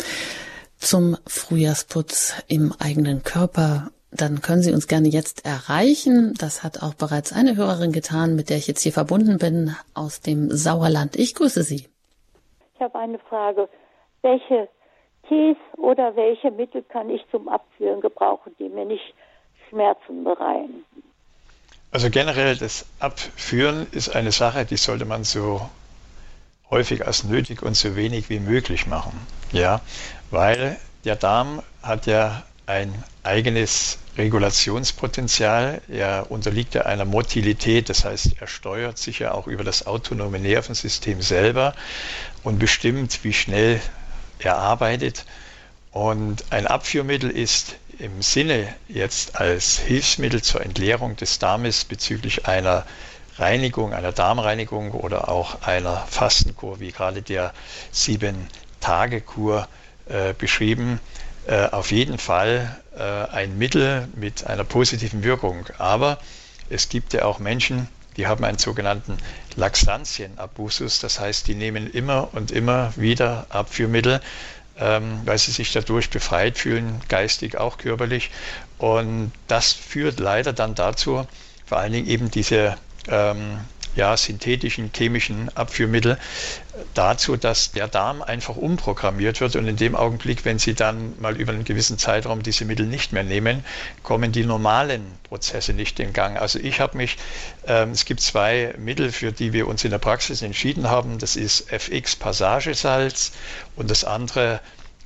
zum 0.80 1.18
Frühjahrsputz 1.28 2.34
im 2.48 2.74
eigenen 2.80 3.22
Körper 3.22 3.92
dann 4.10 4.42
können 4.42 4.64
Sie 4.64 4.74
uns 4.74 4.88
gerne 4.88 5.10
jetzt 5.10 5.46
erreichen. 5.46 6.34
Das 6.40 6.64
hat 6.64 6.82
auch 6.82 6.96
bereits 6.96 7.32
eine 7.32 7.58
Hörerin 7.58 7.92
getan, 7.92 8.36
mit 8.36 8.50
der 8.50 8.58
ich 8.58 8.66
jetzt 8.66 8.82
hier 8.82 8.94
verbunden 8.94 9.38
bin, 9.38 9.76
aus 9.94 10.22
dem 10.22 10.50
Sauerland. 10.50 11.16
Ich 11.16 11.36
grüße 11.36 11.62
Sie. 11.62 11.90
Ich 12.74 12.82
habe 12.82 12.98
eine 12.98 13.20
Frage. 13.20 13.68
Welche 14.22 14.70
Tees 15.28 15.58
oder 15.78 16.16
welche 16.16 16.52
Mittel 16.52 16.84
kann 16.84 17.10
ich 17.10 17.22
zum 17.32 17.48
Abführen 17.50 18.02
gebrauchen, 18.02 18.56
die 18.60 18.70
mir 18.70 18.86
nicht 18.86 19.14
Schmerzen 19.70 20.24
bereiten? 20.24 20.86
Also 21.92 22.10
generell 22.10 22.58
das 22.58 22.86
Abführen 23.00 23.88
ist 23.92 24.16
eine 24.16 24.32
Sache, 24.32 24.66
die 24.66 24.78
sollte 24.78 25.06
man 25.06 25.24
so 25.24 25.62
häufig 26.70 27.06
als 27.06 27.24
nötig 27.24 27.62
und 27.62 27.76
so 27.76 27.96
wenig 27.96 28.30
wie 28.30 28.40
möglich 28.40 28.88
machen. 28.88 29.20
Ja, 29.52 29.82
weil 30.32 30.78
der 31.06 31.16
Darm 31.16 31.62
hat 31.82 32.06
ja 32.06 32.44
ein 32.66 32.92
eigenes 33.24 34.00
Regulationspotenzial. 34.18 35.82
Er 35.88 36.28
unterliegt 36.30 36.74
ja 36.74 36.84
einer 36.84 37.06
Motilität, 37.06 37.90
das 37.90 38.06
heißt, 38.06 38.42
er 38.42 38.48
steuert 38.48 38.98
sich 38.98 39.20
ja 39.20 39.34
auch 39.34 39.48
über 39.48 39.64
das 39.64 39.86
autonome 39.86 40.40
Nervensystem 40.40 41.22
selber 41.22 41.74
und 42.44 42.60
bestimmt, 42.60 43.24
wie 43.24 43.34
schnell 43.34 43.82
er 44.40 44.58
arbeitet. 44.58 45.26
Und 45.92 46.44
ein 46.52 46.68
Abführmittel 46.68 47.30
ist 47.30 47.76
im 48.00 48.22
Sinne 48.22 48.68
jetzt 48.88 49.40
als 49.40 49.80
Hilfsmittel 49.80 50.42
zur 50.42 50.62
Entleerung 50.62 51.16
des 51.16 51.40
Darmes 51.40 51.86
bezüglich 51.86 52.46
einer 52.46 52.86
Reinigung, 53.38 53.94
einer 53.94 54.12
Darmreinigung 54.12 54.92
oder 54.92 55.30
auch 55.30 55.62
einer 55.62 55.98
Fastenkur, 56.08 56.80
wie 56.80 56.92
gerade 56.92 57.22
der 57.22 57.54
Sieben-Tage-Kur 57.92 59.68
äh, 60.08 60.34
beschrieben, 60.34 61.00
äh, 61.48 61.68
auf 61.70 61.92
jeden 61.92 62.18
Fall 62.18 62.80
äh, 62.98 63.02
ein 63.02 63.58
Mittel 63.58 64.08
mit 64.16 64.48
einer 64.48 64.64
positiven 64.64 65.24
Wirkung. 65.24 65.66
Aber 65.78 66.18
es 66.70 66.90
gibt 66.90 67.14
ja 67.14 67.26
auch 67.26 67.40
Menschen, 67.40 67.88
die 68.18 68.28
haben 68.28 68.44
einen 68.46 68.58
sogenannten 68.58 69.18
Laxantienabusus, 69.56 71.00
das 71.00 71.20
heißt, 71.20 71.48
die 71.48 71.56
nehmen 71.56 71.90
immer 71.90 72.30
und 72.34 72.52
immer 72.52 72.94
wieder 72.96 73.48
Abführmittel, 73.50 74.22
ähm, 74.78 75.22
weil 75.26 75.38
sie 75.38 75.52
sich 75.52 75.72
dadurch 75.72 76.10
befreit 76.10 76.58
fühlen, 76.58 77.02
geistig 77.08 77.58
auch 77.58 77.78
körperlich. 77.78 78.32
Und 78.78 79.32
das 79.48 79.72
führt 79.74 80.20
leider 80.20 80.54
dann 80.54 80.76
dazu, 80.76 81.26
vor 81.66 81.78
allen 81.78 81.94
Dingen 81.94 82.08
eben 82.08 82.30
diese 82.30 82.76
ähm, 83.08 83.60
ja, 83.96 84.16
synthetischen 84.18 84.92
chemischen 84.96 85.50
Abführmittel 85.56 86.18
dazu, 86.94 87.38
dass 87.38 87.72
der 87.72 87.88
Darm 87.88 88.22
einfach 88.22 88.58
umprogrammiert 88.58 89.40
wird 89.40 89.56
und 89.56 89.68
in 89.68 89.78
dem 89.78 89.96
Augenblick, 89.96 90.44
wenn 90.46 90.60
Sie 90.60 90.74
dann 90.74 91.14
mal 91.20 91.38
über 91.38 91.54
einen 91.54 91.64
gewissen 91.64 91.98
Zeitraum 91.98 92.44
diese 92.44 92.66
Mittel 92.66 92.86
nicht 92.86 93.14
mehr 93.14 93.24
nehmen, 93.24 93.64
kommen 94.04 94.32
die 94.32 94.46
normalen 94.46 95.06
Prozesse 95.24 95.74
nicht 95.74 96.00
in 96.00 96.14
Gang. 96.14 96.38
Also 96.38 96.60
ich 96.60 96.80
habe 96.80 96.98
mich, 96.98 97.18
äh, 97.68 97.86
es 97.90 98.06
gibt 98.06 98.22
zwei 98.22 98.76
Mittel, 98.78 99.12
für 99.12 99.32
die 99.32 99.54
wir 99.54 99.68
uns 99.68 99.84
in 99.84 99.92
der 99.92 100.00
Praxis 100.00 100.42
entschieden 100.42 100.90
haben. 100.90 101.18
Das 101.18 101.36
ist 101.36 101.72
FX 101.72 102.16
Passagesalz 102.16 103.32
und 103.76 103.90
das 103.90 104.04
andere 104.04 104.60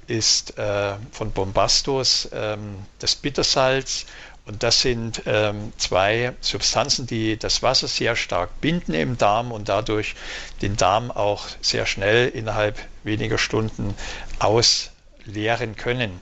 ist 0.07 0.57
äh, 0.57 0.95
von 1.11 1.31
Bombastos 1.31 2.25
äh, 2.25 2.57
das 2.97 3.15
Bittersalz 3.15 4.05
und 4.49 4.63
das 4.63 4.81
sind 4.81 5.21
ähm, 5.27 5.71
zwei 5.77 6.33
Substanzen, 6.41 7.05
die 7.05 7.37
das 7.37 7.61
Wasser 7.61 7.87
sehr 7.87 8.15
stark 8.15 8.49
binden 8.61 8.95
im 8.95 9.15
Darm 9.15 9.51
und 9.51 9.69
dadurch 9.69 10.15
den 10.63 10.75
Darm 10.75 11.11
auch 11.11 11.45
sehr 11.61 11.85
schnell 11.85 12.29
innerhalb 12.29 12.79
weniger 13.03 13.37
Stunden 13.37 13.93
ausleeren 14.39 15.75
können, 15.75 16.19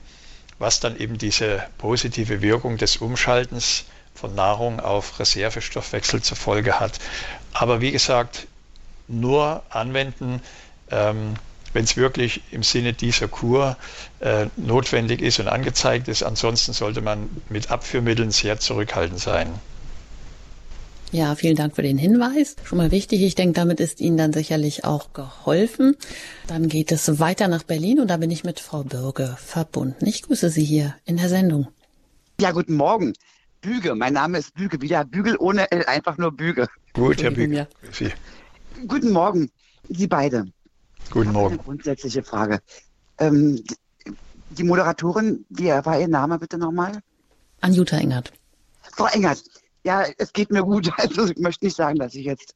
was 0.58 0.78
dann 0.78 0.98
eben 0.98 1.16
diese 1.16 1.64
positive 1.78 2.42
Wirkung 2.42 2.76
des 2.76 2.98
Umschaltens 2.98 3.86
von 4.14 4.34
Nahrung 4.34 4.78
auf 4.78 5.18
Reservestoffwechsel 5.18 6.20
zur 6.20 6.36
Folge 6.36 6.78
hat. 6.78 6.98
Aber 7.54 7.80
wie 7.80 7.92
gesagt, 7.92 8.46
nur 9.06 9.62
anwenden, 9.70 10.42
ähm, 10.90 11.36
wenn 11.78 11.84
es 11.84 11.96
wirklich 11.96 12.42
im 12.50 12.64
Sinne 12.64 12.92
dieser 12.92 13.28
Kur 13.28 13.76
äh, 14.18 14.46
notwendig 14.56 15.22
ist 15.22 15.38
und 15.38 15.46
angezeigt 15.46 16.08
ist. 16.08 16.24
Ansonsten 16.24 16.72
sollte 16.72 17.02
man 17.02 17.30
mit 17.50 17.70
Abführmitteln 17.70 18.32
sehr 18.32 18.58
zurückhaltend 18.58 19.20
sein. 19.20 19.46
Ja, 21.12 21.36
vielen 21.36 21.54
Dank 21.54 21.76
für 21.76 21.82
den 21.82 21.96
Hinweis. 21.96 22.56
Schon 22.64 22.78
mal 22.78 22.90
wichtig. 22.90 23.22
Ich 23.22 23.36
denke, 23.36 23.52
damit 23.52 23.78
ist 23.78 24.00
Ihnen 24.00 24.16
dann 24.16 24.32
sicherlich 24.32 24.84
auch 24.84 25.12
geholfen. 25.12 25.94
Dann 26.48 26.68
geht 26.68 26.90
es 26.90 27.20
weiter 27.20 27.46
nach 27.46 27.62
Berlin 27.62 28.00
und 28.00 28.08
da 28.08 28.16
bin 28.16 28.32
ich 28.32 28.42
mit 28.42 28.58
Frau 28.58 28.82
Bürge 28.82 29.36
verbunden. 29.38 30.04
Ich 30.04 30.22
grüße 30.22 30.50
Sie 30.50 30.64
hier 30.64 30.96
in 31.04 31.16
der 31.16 31.28
Sendung. 31.28 31.68
Ja, 32.40 32.50
guten 32.50 32.74
Morgen. 32.74 33.12
Büge, 33.60 33.94
mein 33.94 34.14
Name 34.14 34.38
ist 34.38 34.52
Büge, 34.52 34.82
wieder 34.82 35.04
Bügel 35.04 35.36
ohne 35.38 35.70
L, 35.70 35.84
einfach 35.84 36.18
nur 36.18 36.32
Büge. 36.32 36.66
Gut, 36.92 37.22
Herr 37.22 37.30
Büge. 37.30 37.68
Guten 38.88 39.12
Morgen, 39.12 39.52
Sie 39.88 40.08
beide. 40.08 40.46
Guten 41.10 41.32
Morgen. 41.32 41.54
Eine 41.54 41.62
grundsätzliche 41.62 42.22
Frage. 42.22 42.60
Ähm, 43.18 43.62
die 44.50 44.64
Moderatorin, 44.64 45.44
wie 45.48 45.68
war 45.68 45.98
Ihr 45.98 46.08
Name 46.08 46.38
bitte 46.38 46.58
nochmal? 46.58 47.00
Anjuta 47.60 47.96
Engert. 47.96 48.32
Frau 48.92 49.06
Engert, 49.06 49.42
ja, 49.84 50.04
es 50.18 50.32
geht 50.32 50.50
mir 50.50 50.62
gut. 50.62 50.90
Also 50.98 51.26
ich 51.26 51.38
möchte 51.38 51.64
nicht 51.64 51.76
sagen, 51.76 51.98
dass 51.98 52.14
ich 52.14 52.24
jetzt 52.24 52.54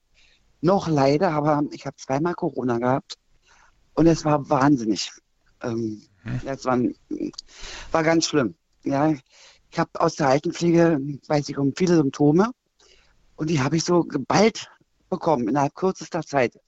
noch 0.61 0.87
leide, 0.89 1.29
aber 1.29 1.63
ich 1.71 1.87
habe 1.87 1.97
zweimal 1.97 2.35
Corona 2.35 2.79
gehabt 2.79 3.17
und 3.95 4.07
es 4.07 4.25
war 4.25 4.49
wahnsinnig. 4.49 5.11
Ähm, 5.63 6.03
hm. 6.23 6.41
Das 6.45 6.65
war, 6.65 6.79
war 7.91 8.03
ganz 8.03 8.27
schlimm. 8.27 8.55
Ja, 8.85 9.13
ich 9.71 9.79
habe 9.79 9.91
aus 9.99 10.17
der 10.17 10.29
Altenpflege, 10.29 11.01
weiß 11.27 11.49
ich, 11.49 11.59
um 11.59 11.73
viele 11.77 11.97
Symptome 11.97 12.51
und 13.37 13.49
die 13.49 13.61
habe 13.61 13.77
ich 13.77 13.85
so 13.85 14.03
geballt 14.03 14.71
bekommen 15.09 15.49
innerhalb 15.49 15.75
kürzester 15.75 16.23
Zeit. 16.23 16.59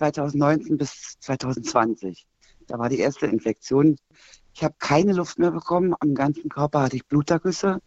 2019 0.00 0.78
bis 0.78 1.18
2020. 1.20 2.26
Da 2.66 2.78
war 2.78 2.88
die 2.88 3.00
erste 3.00 3.26
Infektion. 3.26 3.96
Ich 4.54 4.64
habe 4.64 4.74
keine 4.78 5.12
Luft 5.12 5.38
mehr 5.38 5.50
bekommen. 5.50 5.94
Am 6.00 6.14
ganzen 6.14 6.48
Körper 6.48 6.82
hatte 6.82 6.96
ich 6.96 7.06
Blutergüsse. 7.06 7.80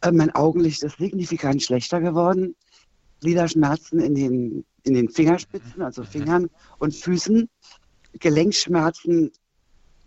Äh, 0.00 0.10
mein 0.10 0.34
Augenlicht 0.34 0.82
ist 0.82 0.98
signifikant 0.98 1.62
schlechter 1.62 2.00
geworden. 2.00 2.56
Gliederschmerzen 3.20 4.00
in 4.00 4.14
den, 4.16 4.64
in 4.82 4.94
den 4.94 5.08
Fingerspitzen, 5.08 5.82
also 5.82 6.02
Fingern 6.02 6.50
und 6.78 6.94
Füßen. 6.94 7.48
Gelenkschmerzen 8.14 9.30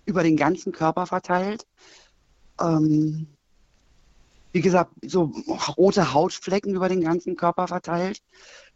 über 0.05 0.23
den 0.23 0.35
ganzen 0.35 0.73
Körper 0.73 1.05
verteilt. 1.05 1.65
Ähm, 2.59 3.27
wie 4.51 4.61
gesagt, 4.61 4.91
so 5.05 5.31
rote 5.77 6.13
Hautflecken 6.13 6.75
über 6.75 6.89
den 6.89 7.01
ganzen 7.01 7.37
Körper 7.37 7.67
verteilt. 7.69 8.21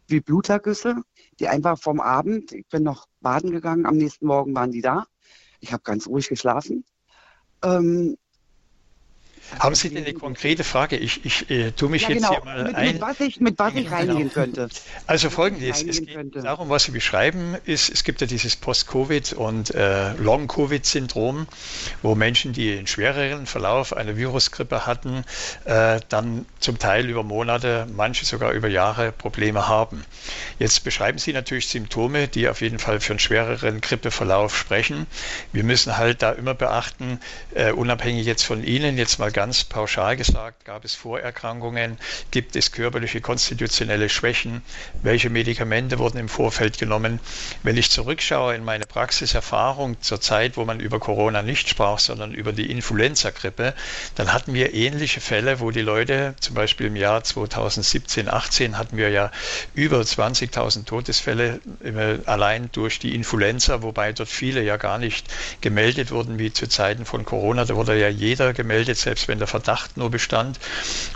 Wie 0.08 0.20
Blutergüsse, 0.20 1.02
die 1.38 1.48
einfach 1.48 1.78
vom 1.78 2.00
Abend, 2.00 2.52
ich 2.52 2.66
bin 2.68 2.82
noch 2.82 3.06
baden 3.20 3.50
gegangen, 3.50 3.86
am 3.86 3.96
nächsten 3.96 4.26
Morgen 4.26 4.54
waren 4.54 4.70
die 4.70 4.82
da. 4.82 5.06
Ich 5.60 5.72
habe 5.72 5.82
ganz 5.82 6.06
ruhig 6.06 6.28
geschlafen. 6.28 6.84
Ähm, 7.62 8.16
haben 9.58 9.74
Sie 9.74 9.90
denn 9.90 10.04
eine 10.04 10.14
konkrete 10.14 10.64
Frage? 10.64 10.96
Ich, 10.96 11.24
ich 11.24 11.50
äh, 11.50 11.72
tue 11.72 11.88
mich 11.88 12.02
ja, 12.02 12.10
jetzt 12.10 12.18
genau. 12.18 12.30
hier 12.34 12.44
mal 12.44 12.64
mit, 12.64 12.74
ein. 12.74 12.92
Mit 12.92 13.00
was 13.00 13.20
ich, 13.20 13.40
mit 13.40 13.58
was 13.58 13.74
ich 13.74 13.84
Genau. 13.84 13.96
reinigen 13.96 14.32
könnte. 14.32 14.68
Also 15.06 15.30
folgendes, 15.30 15.82
es 15.82 16.00
geht 16.00 16.14
könnte. 16.14 16.42
darum, 16.42 16.68
was 16.68 16.84
Sie 16.84 16.92
beschreiben, 16.92 17.56
ist, 17.64 17.88
es 17.90 18.04
gibt 18.04 18.20
ja 18.20 18.26
dieses 18.26 18.56
Post-Covid- 18.56 19.34
und 19.34 19.74
äh, 19.74 20.12
Long-Covid-Syndrom, 20.14 21.46
wo 22.02 22.14
Menschen, 22.14 22.52
die 22.52 22.76
einen 22.76 22.86
schwereren 22.86 23.46
Verlauf 23.46 23.92
einer 23.92 24.16
Virusgrippe 24.16 24.86
hatten, 24.86 25.24
äh, 25.64 26.00
dann 26.08 26.46
zum 26.60 26.78
Teil 26.78 27.08
über 27.08 27.22
Monate, 27.22 27.86
manche 27.94 28.24
sogar 28.24 28.52
über 28.52 28.68
Jahre 28.68 29.12
Probleme 29.12 29.68
haben. 29.68 30.04
Jetzt 30.58 30.84
beschreiben 30.84 31.18
Sie 31.18 31.32
natürlich 31.32 31.68
Symptome, 31.68 32.28
die 32.28 32.48
auf 32.48 32.60
jeden 32.60 32.78
Fall 32.78 33.00
für 33.00 33.12
einen 33.12 33.20
schwereren 33.20 33.80
Grippeverlauf 33.80 34.56
sprechen. 34.56 35.06
Wir 35.52 35.64
müssen 35.64 35.96
halt 35.96 36.22
da 36.22 36.32
immer 36.32 36.54
beachten, 36.54 37.20
äh, 37.54 37.72
unabhängig 37.72 38.26
jetzt 38.26 38.42
von 38.44 38.64
Ihnen, 38.64 38.98
jetzt 38.98 39.18
mal 39.18 39.30
ganz 39.36 39.64
pauschal 39.64 40.16
gesagt, 40.16 40.64
gab 40.64 40.86
es 40.86 40.94
Vorerkrankungen, 40.94 41.98
gibt 42.30 42.56
es 42.56 42.72
körperliche, 42.72 43.20
konstitutionelle 43.20 44.08
Schwächen, 44.08 44.62
welche 45.02 45.28
Medikamente 45.28 45.98
wurden 45.98 46.16
im 46.16 46.30
Vorfeld 46.30 46.78
genommen. 46.78 47.20
Wenn 47.62 47.76
ich 47.76 47.90
zurückschaue 47.90 48.54
in 48.54 48.64
meine 48.64 48.86
Praxiserfahrung 48.86 50.00
zur 50.00 50.22
Zeit, 50.22 50.56
wo 50.56 50.64
man 50.64 50.80
über 50.80 51.00
Corona 51.00 51.42
nicht 51.42 51.68
sprach, 51.68 51.98
sondern 51.98 52.32
über 52.32 52.54
die 52.54 52.70
Influenza-Grippe, 52.70 53.74
dann 54.14 54.32
hatten 54.32 54.54
wir 54.54 54.72
ähnliche 54.72 55.20
Fälle, 55.20 55.60
wo 55.60 55.70
die 55.70 55.82
Leute, 55.82 56.34
zum 56.40 56.54
Beispiel 56.54 56.86
im 56.86 56.96
Jahr 56.96 57.22
2017, 57.22 58.30
18 58.30 58.78
hatten 58.78 58.96
wir 58.96 59.10
ja 59.10 59.30
über 59.74 60.00
20.000 60.00 60.86
Todesfälle 60.86 61.60
äh, 61.84 62.20
allein 62.24 62.70
durch 62.72 63.00
die 63.00 63.14
Influenza, 63.14 63.82
wobei 63.82 64.14
dort 64.14 64.30
viele 64.30 64.62
ja 64.62 64.78
gar 64.78 64.96
nicht 64.96 65.26
gemeldet 65.60 66.10
wurden 66.10 66.38
wie 66.38 66.54
zu 66.54 66.68
Zeiten 66.68 67.04
von 67.04 67.26
Corona. 67.26 67.66
Da 67.66 67.76
wurde 67.76 68.00
ja 68.00 68.08
jeder 68.08 68.54
gemeldet, 68.54 68.96
selbst 68.96 69.25
wenn 69.28 69.38
der 69.38 69.46
Verdacht 69.46 69.96
nur 69.96 70.10
bestand. 70.10 70.58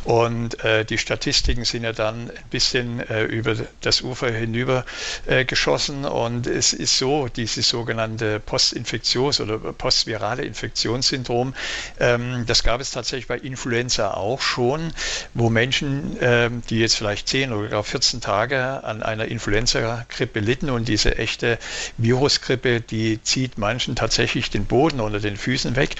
Und 0.05 0.63
äh, 0.65 0.85
die 0.85 0.99
Statistiken 0.99 1.65
sind 1.65 1.85
ja 1.85 1.93
dann 1.93 2.31
ein 2.31 2.51
bisschen 2.51 3.01
äh, 3.09 3.25
über 3.25 3.57
das 3.81 4.03
Ufer 4.03 4.31
hinüber 4.31 4.85
äh, 5.27 5.45
geschossen. 5.45 6.05
Und 6.05 6.47
es 6.47 6.73
ist 6.73 6.99
so, 6.99 7.29
dieses 7.29 7.69
sogenannte 7.69 8.41
Postinfektions- 8.41 9.41
oder 9.41 9.59
postvirale 9.59 10.43
Infektionssyndrom, 10.43 11.55
ähm, 11.99 12.45
das 12.47 12.63
gab 12.63 12.81
es 12.81 12.91
tatsächlich 12.91 13.27
bei 13.27 13.39
Influenza 13.39 14.15
auch 14.15 14.41
schon, 14.41 14.93
wo 15.35 15.51
Menschen, 15.51 16.17
ähm, 16.21 16.63
die 16.69 16.79
jetzt 16.79 16.97
vielleicht 16.97 17.29
10 17.29 17.53
oder 17.53 17.69
gar 17.69 17.85
14 17.85 18.21
Tage 18.21 18.85
an 18.85 19.03
einer 19.03 19.27
Influenza-Grippe 19.27 20.41
litten 20.41 20.71
und 20.71 20.89
diese 20.89 21.19
echte 21.19 21.59
Virusgrippe, 21.99 22.81
die 22.81 23.23
zieht 23.23 23.59
manchen 23.59 23.97
tatsächlich 23.97 24.51
den 24.51 24.67
Boden 24.67 25.01
unter 25.01 25.21
den 25.21 25.37
Füßen 25.37 25.77
weg. 25.77 25.97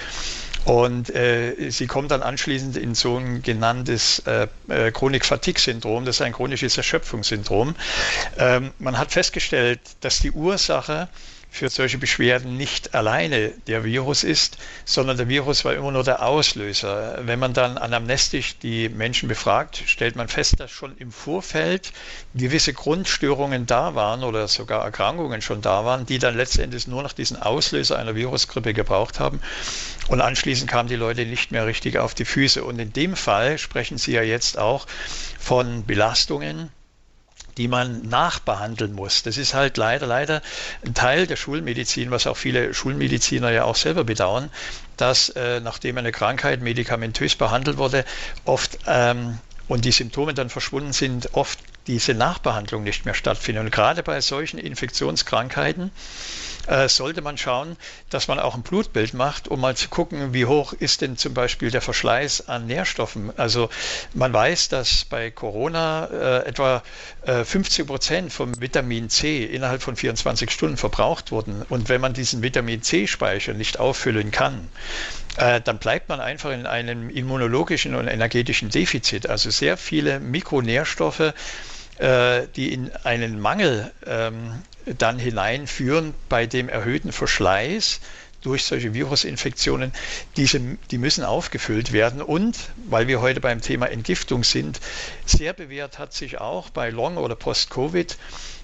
Und 0.65 1.09
äh, 1.15 1.69
sie 1.71 1.87
kommt 1.87 2.11
dann 2.11 2.21
anschließend 2.21 2.77
in 2.77 2.93
so 2.93 3.17
ein 3.17 3.41
genanntes 3.41 4.19
äh, 4.19 4.47
äh, 4.67 4.91
Chronik-Fatigue-Syndrom, 4.91 6.05
das 6.05 6.17
ist 6.17 6.21
ein 6.21 6.33
chronisches 6.33 6.77
Erschöpfungssyndrom. 6.77 7.75
Ähm, 8.37 8.71
man 8.77 8.97
hat 8.97 9.11
festgestellt, 9.11 9.79
dass 10.01 10.19
die 10.19 10.31
Ursache 10.31 11.09
für 11.53 11.69
solche 11.69 11.97
Beschwerden 11.97 12.55
nicht 12.55 12.95
alleine 12.95 13.49
der 13.67 13.83
Virus 13.83 14.23
ist, 14.23 14.57
sondern 14.85 15.17
der 15.17 15.27
Virus 15.27 15.65
war 15.65 15.75
immer 15.75 15.91
nur 15.91 16.05
der 16.05 16.25
Auslöser. 16.25 17.19
Wenn 17.23 17.39
man 17.39 17.53
dann 17.53 17.77
anamnestisch 17.77 18.57
die 18.57 18.87
Menschen 18.87 19.27
befragt, 19.27 19.83
stellt 19.85 20.15
man 20.15 20.29
fest, 20.29 20.61
dass 20.61 20.71
schon 20.71 20.95
im 20.97 21.11
Vorfeld 21.11 21.91
gewisse 22.33 22.73
Grundstörungen 22.73 23.65
da 23.65 23.95
waren 23.95 24.23
oder 24.23 24.47
sogar 24.47 24.85
Erkrankungen 24.85 25.41
schon 25.41 25.61
da 25.61 25.83
waren, 25.83 26.05
die 26.05 26.19
dann 26.19 26.37
letztendlich 26.37 26.87
nur 26.87 27.03
noch 27.03 27.11
diesen 27.11 27.35
Auslöser 27.35 27.99
einer 27.99 28.15
Virusgrippe 28.15 28.73
gebraucht 28.73 29.19
haben. 29.19 29.41
Und 30.07 30.21
anschließend 30.21 30.71
kamen 30.71 30.87
die 30.87 30.95
Leute 30.95 31.25
nicht 31.25 31.51
mehr 31.51 31.65
richtig 31.65 31.97
auf 31.97 32.13
die 32.13 32.25
Füße. 32.25 32.63
Und 32.63 32.79
in 32.79 32.93
dem 32.93 33.17
Fall 33.17 33.57
sprechen 33.57 33.97
Sie 33.97 34.13
ja 34.13 34.23
jetzt 34.23 34.57
auch 34.57 34.87
von 35.37 35.85
Belastungen, 35.85 36.71
die 37.57 37.67
man 37.67 38.01
nachbehandeln 38.07 38.93
muss. 38.93 39.23
Das 39.23 39.37
ist 39.37 39.53
halt 39.53 39.77
leider, 39.77 40.07
leider 40.07 40.41
ein 40.85 40.93
Teil 40.93 41.27
der 41.27 41.35
Schulmedizin, 41.35 42.11
was 42.11 42.27
auch 42.27 42.37
viele 42.37 42.73
Schulmediziner 42.73 43.51
ja 43.51 43.65
auch 43.65 43.75
selber 43.75 44.03
bedauern, 44.03 44.49
dass 44.97 45.29
äh, 45.29 45.59
nachdem 45.59 45.97
eine 45.97 46.11
Krankheit 46.11 46.61
medikamentös 46.61 47.35
behandelt 47.35 47.77
wurde, 47.77 48.05
oft 48.45 48.79
ähm, 48.87 49.39
und 49.67 49.85
die 49.85 49.91
Symptome 49.91 50.33
dann 50.33 50.49
verschwunden 50.49 50.93
sind, 50.93 51.33
oft 51.33 51.59
diese 51.87 52.13
Nachbehandlung 52.13 52.83
nicht 52.83 53.05
mehr 53.05 53.13
stattfindet. 53.13 53.63
Und 53.63 53.71
gerade 53.71 54.03
bei 54.03 54.21
solchen 54.21 54.59
Infektionskrankheiten 54.59 55.91
äh, 56.71 56.87
sollte 56.87 57.21
man 57.21 57.37
schauen, 57.37 57.75
dass 58.09 58.29
man 58.29 58.39
auch 58.39 58.55
ein 58.55 58.61
Blutbild 58.61 59.13
macht, 59.13 59.49
um 59.49 59.59
mal 59.59 59.75
zu 59.75 59.89
gucken, 59.89 60.33
wie 60.33 60.45
hoch 60.45 60.71
ist 60.71 61.01
denn 61.01 61.17
zum 61.17 61.33
Beispiel 61.33 61.69
der 61.69 61.81
Verschleiß 61.81 62.47
an 62.47 62.65
Nährstoffen. 62.65 63.37
Also 63.37 63.69
man 64.13 64.31
weiß, 64.31 64.69
dass 64.69 65.03
bei 65.05 65.31
Corona 65.31 66.05
äh, 66.05 66.45
etwa 66.47 66.81
äh, 67.23 67.43
50 67.43 67.85
Prozent 67.85 68.31
vom 68.31 68.59
Vitamin 68.61 69.09
C 69.09 69.43
innerhalb 69.43 69.83
von 69.83 69.97
24 69.97 70.49
Stunden 70.49 70.77
verbraucht 70.77 71.31
wurden. 71.31 71.63
Und 71.67 71.89
wenn 71.89 71.99
man 71.99 72.13
diesen 72.13 72.41
Vitamin 72.41 72.81
C-Speicher 72.81 73.53
nicht 73.53 73.77
auffüllen 73.77 74.31
kann, 74.31 74.69
äh, 75.35 75.59
dann 75.59 75.77
bleibt 75.77 76.07
man 76.07 76.21
einfach 76.21 76.51
in 76.51 76.65
einem 76.65 77.09
immunologischen 77.09 77.95
und 77.95 78.07
energetischen 78.07 78.69
Defizit. 78.69 79.27
Also 79.27 79.49
sehr 79.49 79.75
viele 79.75 80.21
Mikronährstoffe, 80.21 81.33
äh, 81.97 82.47
die 82.55 82.73
in 82.73 82.91
einen 83.03 83.41
Mangel 83.41 83.91
ähm, 84.05 84.61
dann 84.85 85.19
hineinführen 85.19 86.13
bei 86.29 86.45
dem 86.45 86.69
erhöhten 86.69 87.11
Verschleiß 87.11 87.99
durch 88.41 88.63
solche 88.63 88.93
Virusinfektionen, 88.93 89.93
diese, 90.35 90.59
die 90.89 90.97
müssen 90.97 91.23
aufgefüllt 91.23 91.91
werden. 91.91 92.21
Und 92.21 92.57
weil 92.89 93.07
wir 93.07 93.21
heute 93.21 93.39
beim 93.39 93.61
Thema 93.61 93.87
Entgiftung 93.87 94.43
sind, 94.43 94.79
sehr 95.25 95.53
bewährt 95.53 95.99
hat 95.99 96.13
sich 96.13 96.39
auch 96.39 96.69
bei 96.69 96.89
Long- 96.89 97.17
oder 97.17 97.35
Post-Covid 97.35 98.17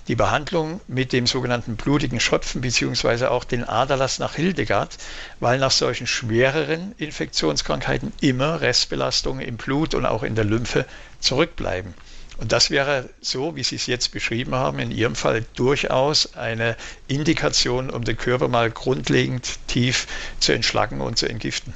die 0.07 0.15
Behandlung 0.15 0.79
mit 0.87 1.11
dem 1.11 1.27
sogenannten 1.27 1.75
blutigen 1.75 2.19
Schröpfen 2.19 2.61
beziehungsweise 2.61 3.29
auch 3.29 3.43
den 3.43 3.65
Aderlass 3.65 4.19
nach 4.19 4.35
Hildegard, 4.35 4.97
weil 5.39 5.59
nach 5.59 5.71
solchen 5.71 6.07
schwereren 6.07 6.95
Infektionskrankheiten 6.97 8.13
immer 8.21 8.61
Restbelastungen 8.61 9.45
im 9.45 9.57
Blut 9.57 9.93
und 9.93 10.05
auch 10.05 10.23
in 10.23 10.35
der 10.35 10.45
Lymphe 10.45 10.85
zurückbleiben. 11.19 11.93
Und 12.37 12.51
das 12.51 12.69
wäre 12.69 13.09
so, 13.19 13.55
wie 13.55 13.63
Sie 13.63 13.75
es 13.75 13.87
jetzt 13.87 14.11
beschrieben 14.11 14.53
haben, 14.53 14.79
in 14.79 14.91
Ihrem 14.91 15.15
Fall 15.15 15.43
durchaus 15.55 16.35
eine 16.35 16.77
Indikation, 17.07 17.89
um 17.89 18.03
den 18.03 18.15
Körper 18.15 18.47
mal 18.47 18.69
grundlegend 18.69 19.57
tief 19.67 20.07
zu 20.39 20.53
entschlacken 20.53 21.01
und 21.01 21.17
zu 21.17 21.27
entgiften. 21.27 21.73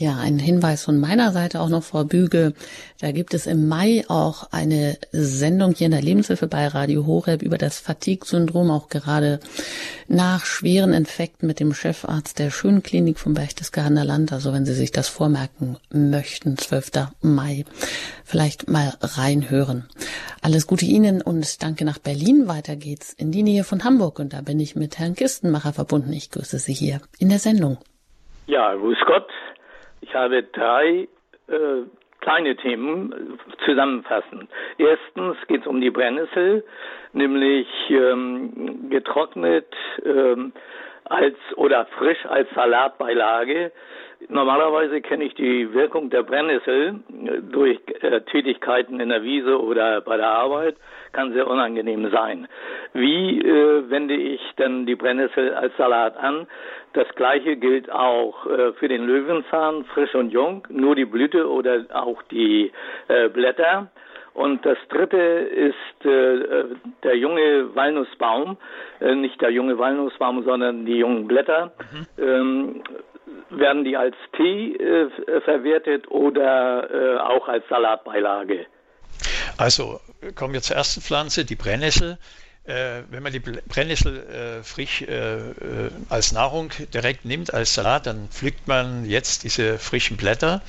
Ja, 0.00 0.16
ein 0.16 0.38
Hinweis 0.38 0.84
von 0.84 1.00
meiner 1.00 1.32
Seite 1.32 1.60
auch 1.60 1.68
noch, 1.68 1.82
Frau 1.82 2.04
Bügel. 2.04 2.54
Da 3.00 3.10
gibt 3.10 3.34
es 3.34 3.48
im 3.48 3.66
Mai 3.66 4.04
auch 4.06 4.52
eine 4.52 4.96
Sendung 5.10 5.74
hier 5.74 5.86
in 5.86 5.90
der 5.90 6.02
Lebenshilfe 6.02 6.46
bei 6.46 6.68
Radio 6.68 7.04
Horeb 7.04 7.42
über 7.42 7.58
das 7.58 7.80
Fatigue-Syndrom, 7.80 8.70
auch 8.70 8.90
gerade 8.90 9.40
nach 10.06 10.44
schweren 10.44 10.92
Infekten 10.92 11.48
mit 11.48 11.58
dem 11.58 11.74
Chefarzt 11.74 12.38
der 12.38 12.52
Schönklinik 12.52 13.18
vom 13.18 13.34
Berchtesgadener 13.34 14.04
Land. 14.04 14.32
Also 14.32 14.52
wenn 14.52 14.64
Sie 14.64 14.72
sich 14.72 14.92
das 14.92 15.08
vormerken 15.08 15.78
möchten, 15.90 16.56
12. 16.56 17.08
Mai, 17.20 17.64
vielleicht 18.24 18.70
mal 18.70 18.94
reinhören. 19.00 19.88
Alles 20.42 20.68
Gute 20.68 20.84
Ihnen 20.84 21.22
und 21.22 21.60
danke 21.64 21.84
nach 21.84 21.98
Berlin. 21.98 22.46
Weiter 22.46 22.76
geht's 22.76 23.12
in 23.14 23.32
die 23.32 23.42
Nähe 23.42 23.64
von 23.64 23.82
Hamburg 23.82 24.20
und 24.20 24.32
da 24.32 24.42
bin 24.42 24.60
ich 24.60 24.76
mit 24.76 25.00
Herrn 25.00 25.16
Kistenmacher 25.16 25.72
verbunden. 25.72 26.12
Ich 26.12 26.30
grüße 26.30 26.60
Sie 26.60 26.72
hier 26.72 27.00
in 27.18 27.30
der 27.30 27.40
Sendung. 27.40 27.78
Ja, 28.46 28.74
grüß 28.74 28.98
Gott. 29.06 29.26
Ich 30.08 30.14
habe 30.14 30.42
drei 30.42 31.06
äh, 31.48 31.82
kleine 32.20 32.56
Themen 32.56 33.38
zusammenfassend. 33.64 34.48
Erstens 34.78 35.36
geht 35.48 35.60
es 35.60 35.66
um 35.66 35.80
die 35.80 35.90
Brennnessel, 35.90 36.64
nämlich 37.12 37.68
ähm, 37.90 38.88
getrocknet 38.88 39.66
ähm, 40.04 40.52
als 41.04 41.36
oder 41.56 41.86
frisch 41.98 42.24
als 42.26 42.48
Salatbeilage. 42.54 43.70
Normalerweise 44.28 45.00
kenne 45.00 45.24
ich 45.24 45.34
die 45.34 45.72
Wirkung 45.74 46.10
der 46.10 46.22
Brennnessel 46.22 47.00
durch 47.50 47.78
äh, 48.00 48.22
Tätigkeiten 48.22 49.00
in 49.00 49.10
der 49.10 49.22
Wiese 49.22 49.60
oder 49.60 50.00
bei 50.00 50.16
der 50.16 50.28
Arbeit, 50.28 50.76
kann 51.12 51.32
sehr 51.32 51.46
unangenehm 51.46 52.10
sein. 52.10 52.48
Wie 52.92 53.40
äh, 53.40 53.90
wende 53.90 54.14
ich 54.14 54.40
denn 54.58 54.86
die 54.86 54.94
Brennnessel 54.94 55.54
als 55.54 55.76
Salat 55.76 56.16
an? 56.16 56.46
Das 56.92 57.08
gleiche 57.14 57.56
gilt 57.56 57.90
auch 57.90 58.46
äh, 58.46 58.72
für 58.74 58.88
den 58.88 59.06
Löwenzahn, 59.06 59.84
frisch 59.86 60.14
und 60.14 60.30
jung, 60.30 60.66
nur 60.70 60.94
die 60.94 61.04
Blüte 61.04 61.50
oder 61.50 61.84
auch 61.92 62.22
die 62.24 62.72
äh, 63.08 63.28
Blätter. 63.28 63.88
Und 64.34 64.64
das 64.64 64.78
dritte 64.88 65.16
ist 65.16 66.06
äh, 66.06 66.64
der 67.02 67.16
junge 67.16 67.74
Walnussbaum, 67.74 68.56
äh, 69.00 69.14
nicht 69.14 69.40
der 69.40 69.50
junge 69.50 69.78
Walnussbaum, 69.78 70.44
sondern 70.44 70.86
die 70.86 70.98
jungen 70.98 71.26
Blätter. 71.26 71.72
Mhm. 71.92 72.24
Ähm, 72.24 72.82
werden 73.50 73.84
die 73.84 73.96
als 73.96 74.14
Tee 74.36 74.76
äh, 74.76 75.40
verwertet 75.40 76.10
oder 76.10 76.88
äh, 76.90 77.18
auch 77.18 77.48
als 77.48 77.66
Salatbeilage? 77.68 78.66
Also 79.58 80.00
kommen 80.36 80.54
wir 80.54 80.62
zur 80.62 80.76
ersten 80.76 81.02
Pflanze, 81.02 81.44
die 81.44 81.56
Brennnessel 81.56 82.16
äh, 82.68 83.02
wenn 83.10 83.22
man 83.22 83.32
die 83.32 83.40
Brennnessel 83.40 84.60
äh, 84.60 84.62
frisch 84.62 85.02
äh, 85.02 85.38
äh, 85.38 85.90
als 86.08 86.32
Nahrung 86.32 86.70
direkt 86.92 87.24
nimmt, 87.24 87.54
als 87.54 87.74
Salat, 87.74 88.06
dann 88.06 88.28
pflückt 88.28 88.68
man 88.68 89.06
jetzt 89.06 89.44
diese 89.44 89.78
frischen 89.78 90.16
Blätter. 90.16 90.60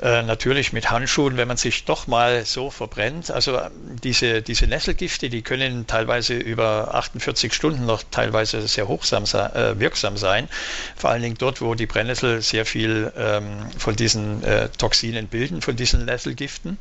Äh, 0.00 0.22
natürlich 0.22 0.72
mit 0.72 0.90
Handschuhen, 0.90 1.36
wenn 1.36 1.48
man 1.48 1.56
sich 1.56 1.84
doch 1.84 2.06
mal 2.06 2.44
so 2.44 2.70
verbrennt. 2.70 3.30
Also 3.30 3.60
diese, 4.02 4.42
diese 4.42 4.66
Nesselgifte, 4.66 5.30
die 5.30 5.42
können 5.42 5.86
teilweise 5.86 6.34
über 6.34 6.94
48 6.94 7.52
Stunden 7.52 7.86
noch 7.86 8.02
teilweise 8.10 8.66
sehr 8.68 8.88
hochsam 8.88 9.24
wirksam 9.24 10.16
sein. 10.16 10.48
Vor 10.96 11.10
allen 11.10 11.22
Dingen 11.22 11.36
dort, 11.38 11.60
wo 11.60 11.74
die 11.74 11.86
Brennnessel 11.86 12.42
sehr 12.42 12.66
viel 12.66 13.12
ähm, 13.16 13.70
von 13.78 13.96
diesen 13.96 14.42
Toxinen 14.78 15.28
bilden, 15.28 15.62
von 15.62 15.76
diesen 15.76 16.04
Nesselgiften. 16.04 16.78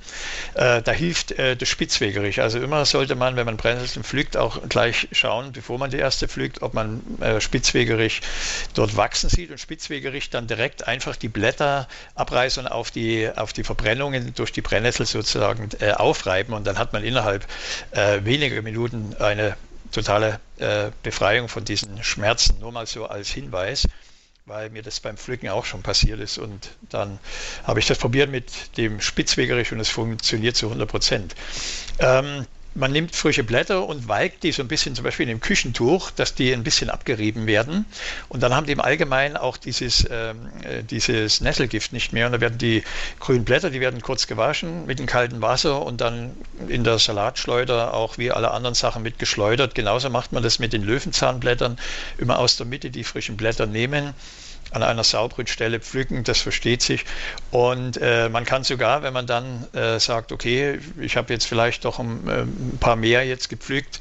da 0.54 0.92
hilft 0.92 1.36
das 1.38 1.68
Spitzwegerich. 1.68 2.42
Also 2.42 2.60
immer 2.60 2.86
sollte 2.86 3.16
man, 3.16 3.36
wenn 3.36 3.46
man 3.46 3.58
Brennnesseln 3.58 4.04
pflückt, 4.04 4.38
auch 4.38 4.51
auch 4.52 4.70
gleich 4.70 5.08
schauen, 5.12 5.52
bevor 5.52 5.78
man 5.78 5.90
die 5.90 5.98
erste 5.98 6.28
pflügt, 6.28 6.62
ob 6.62 6.74
man 6.74 7.02
äh, 7.22 7.40
Spitzwegerich 7.40 8.22
dort 8.74 8.96
wachsen 8.98 9.30
sieht 9.30 9.52
und 9.52 9.60
Spitzwegerich 9.60 10.30
dann 10.30 10.48
direkt 10.48 10.88
einfach 10.88 11.16
die 11.16 11.30
Blätter 11.30 11.88
abreißen 12.16 12.66
und 12.66 12.72
auf 12.72 12.92
die, 12.92 13.30
auf 13.36 13.54
die 13.54 13.64
Verbrennungen 13.64 14.34
durch 14.36 14.52
die 14.52 14.62
Brennnessel 14.62 15.06
sozusagen 15.06 15.70
äh, 15.80 15.92
aufreiben 15.92 16.54
und 16.54 16.66
dann 16.66 16.78
hat 16.78 16.94
man 16.94 17.04
innerhalb 17.04 17.46
äh, 17.92 18.24
weniger 18.24 18.62
Minuten 18.62 19.16
eine 19.20 19.56
totale 19.92 20.40
äh, 20.58 20.92
Befreiung 21.04 21.48
von 21.48 21.66
diesen 21.66 22.04
Schmerzen. 22.04 22.60
Nur 22.60 22.72
mal 22.72 22.88
so 22.88 23.06
als 23.06 23.30
Hinweis 23.30 23.88
weil 24.46 24.72
mir 24.72 24.82
das 24.82 25.00
beim 25.00 25.18
Pflücken 25.18 25.50
auch 25.50 25.66
schon 25.66 25.84
passiert 25.84 26.20
ist. 26.20 26.38
Und 26.38 26.72
dann 26.90 27.20
habe 27.64 27.80
ich 27.80 27.86
das 27.88 28.00
probiert 28.00 28.30
mit 28.30 28.76
dem 28.76 29.00
Spitzwegerich 29.00 29.72
und 29.72 29.80
es 29.80 29.90
funktioniert 29.90 30.56
zu 30.56 30.66
100 30.66 30.90
Prozent. 30.90 31.36
Ähm, 32.00 32.48
man 32.74 32.92
nimmt 32.92 33.16
frische 33.16 33.44
Blätter 33.44 33.86
und 33.86 34.08
walkt 34.08 34.44
die 34.44 34.52
so 34.52 34.62
ein 34.62 34.68
bisschen 34.68 34.96
zum 34.96 35.04
Beispiel 35.04 35.24
in 35.24 35.36
dem 35.36 35.42
Küchentuch, 35.42 36.12
dass 36.12 36.36
die 36.36 36.54
ein 36.54 36.64
bisschen 36.64 36.90
abgerieben 36.90 37.46
werden. 37.46 37.86
Und 38.30 38.42
dann 38.44 38.56
haben 38.56 38.66
die 38.66 38.72
im 38.72 38.80
Allgemeinen 38.80 39.36
auch 39.36 39.58
dieses, 39.58 40.08
ähm, 40.10 40.50
äh, 40.64 40.84
dieses 40.84 41.42
Nesselgift 41.42 41.92
nicht 41.92 42.14
mehr. 42.14 42.28
Und 42.28 42.32
da 42.32 42.42
werden 42.42 42.58
die 42.58 42.84
grünen 43.20 43.44
Blätter, 43.44 43.70
die 43.70 43.82
werden 43.82 44.02
kurz 44.02 44.28
gewaschen 44.28 44.86
mit 44.86 45.00
dem 45.00 45.06
kalten 45.06 45.42
Wasser 45.42 45.86
und 45.86 46.00
dann 46.00 46.32
in 46.70 46.84
der 46.84 46.98
Salatschleuder 46.98 47.94
auch 47.94 48.18
wie 48.18 48.32
alle 48.32 48.52
anderen 48.52 48.76
Sachen 48.76 49.04
mitgeschleudert. 49.04 49.76
Genauso 49.76 50.10
macht 50.10 50.32
man 50.32 50.42
das 50.42 50.60
mit 50.60 50.72
den 50.72 50.84
Löwenzahnblättern. 50.84 51.78
Immer 52.18 52.40
aus 52.40 52.56
der 52.56 52.66
Mitte 52.66 52.90
die 52.90 53.04
frischen 53.04 53.36
Blätter 53.38 53.66
nehmen 53.66 54.14
an 54.72 54.84
einer 54.84 55.04
sauberen 55.04 55.48
Stelle 55.48 55.80
pflücken, 55.80 56.24
das 56.24 56.40
versteht 56.40 56.82
sich. 56.82 57.06
Und 57.52 57.98
äh, 57.98 58.30
man 58.30 58.46
kann 58.46 58.64
sogar, 58.64 59.04
wenn 59.04 59.14
man 59.14 59.28
dann 59.28 59.68
äh, 59.74 60.00
sagt, 60.00 60.32
okay, 60.32 60.80
ich 61.00 61.18
habe 61.18 61.34
jetzt 61.34 61.46
vielleicht 61.46 61.86
doch 61.86 62.00
ein, 62.00 62.28
äh, 62.28 62.42
ein, 62.42 62.78
paar 62.80 62.96
mehr 62.96 63.26
jetzt 63.26 63.50
gepflückt, 63.50 64.00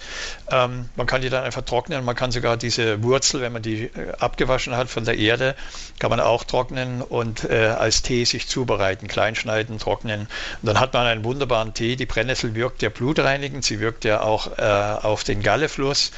ähm, 0.51 0.89
man 0.97 1.07
kann 1.07 1.23
die 1.23 1.29
dann 1.29 1.45
einfach 1.45 1.63
trocknen. 1.63 2.05
Man 2.05 2.15
kann 2.15 2.31
sogar 2.31 2.57
diese 2.57 3.03
Wurzel, 3.03 3.41
wenn 3.41 3.53
man 3.53 3.63
die 3.63 3.85
äh, 3.85 4.13
abgewaschen 4.19 4.77
hat 4.77 4.89
von 4.89 5.05
der 5.05 5.19
Erde, 5.19 5.57
kann 5.99 6.11
man 6.11 6.21
auch 6.21 6.45
trocknen 6.45 7.03
und 7.03 7.45
äh, 7.45 7.67
als 7.67 8.03
Tee 8.03 8.25
sich 8.25 8.47
zubereiten, 8.47 9.09
kleinschneiden, 9.09 9.79
trocknen. 9.79 10.23
Und 10.63 10.67
dann 10.67 10.79
hat 10.79 10.95
man 10.95 11.07
einen 11.07 11.25
wunderbaren 11.25 11.75
Tee. 11.75 11.97
Die 11.97 12.07
Brennnessel 12.07 12.55
wirkt 12.55 12.83
ja 12.83 12.91
blutreinigend, 12.91 13.65
sie 13.65 13.81
wirkt 13.81 14.05
ja 14.05 14.21
auch 14.21 14.57
äh, 14.59 14.63
auf 14.63 15.25
den 15.25 15.43
Gallefluss. 15.43 16.13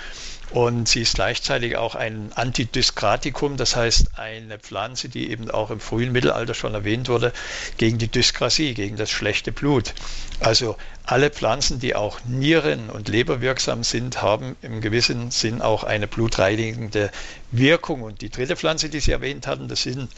Und 0.53 0.86
sie 0.86 1.00
ist 1.00 1.14
gleichzeitig 1.14 1.78
auch 1.78 1.94
ein 1.94 2.30
Antidyskratikum, 2.34 3.57
das 3.57 3.74
heißt 3.74 4.18
eine 4.18 4.59
Pflanze, 4.59 5.09
die 5.09 5.30
eben 5.30 5.50
auch 5.50 5.70
im 5.70 5.80
frühen 5.80 6.12
Mittelalter 6.12 6.53
schon 6.53 6.74
erwähnt 6.74 7.09
wurde, 7.09 7.32
gegen 7.78 7.96
die 7.96 8.09
Dyskrasie, 8.09 8.74
gegen 8.74 8.96
das 8.96 9.11
schlechte 9.11 9.50
Blut. 9.50 9.94
Also 10.40 10.76
alle 11.07 11.30
Pflanzen, 11.30 11.80
die 11.80 11.94
auch 11.94 12.20
Nieren- 12.26 12.90
und 12.90 13.09
Leberwirksam 13.09 13.82
sind, 13.82 14.20
haben 14.20 14.55
im 14.61 14.82
gewissen 14.82 15.30
Sinn 15.30 15.62
auch 15.62 15.84
eine 15.84 16.07
blutreinigende 16.07 17.11
Wirkung. 17.50 18.03
Und 18.03 18.20
die 18.20 18.28
dritte 18.28 18.55
Pflanze, 18.55 18.90
die 18.90 19.00
Sie 19.00 19.12
erwähnt 19.12 19.46
hatten, 19.46 19.68
das 19.68 19.84
sind 19.84 20.11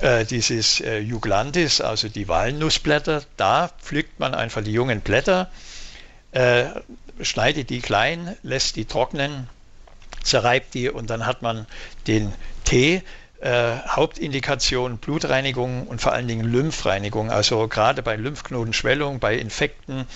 äh, 0.00 0.24
dieses 0.24 0.80
äh, 0.80 0.98
Juglantis, 0.98 1.80
also 1.80 2.08
die 2.08 2.26
Walnussblätter. 2.26 3.22
Da 3.36 3.70
pflückt 3.80 4.18
man 4.18 4.34
einfach 4.34 4.64
die 4.64 4.72
jungen 4.72 5.02
Blätter, 5.02 5.48
äh, 6.32 6.64
schneidet 7.22 7.70
die 7.70 7.80
klein, 7.80 8.36
lässt 8.42 8.74
die 8.74 8.84
trocknen 8.84 9.48
zerreibt 10.28 10.74
die 10.74 10.88
und 10.90 11.10
dann 11.10 11.26
hat 11.26 11.42
man 11.42 11.66
den 12.06 12.32
Tee. 12.64 13.02
Äh, 13.40 13.76
Hauptindikation 13.86 14.98
Blutreinigung 14.98 15.86
und 15.86 16.00
vor 16.00 16.12
allen 16.12 16.26
Dingen 16.26 16.44
Lymphreinigung. 16.44 17.30
Also 17.30 17.68
gerade 17.68 18.02
bei 18.02 18.16
Lymphknotenschwellung, 18.16 19.20
bei 19.20 19.36
Infekten, 19.36 20.06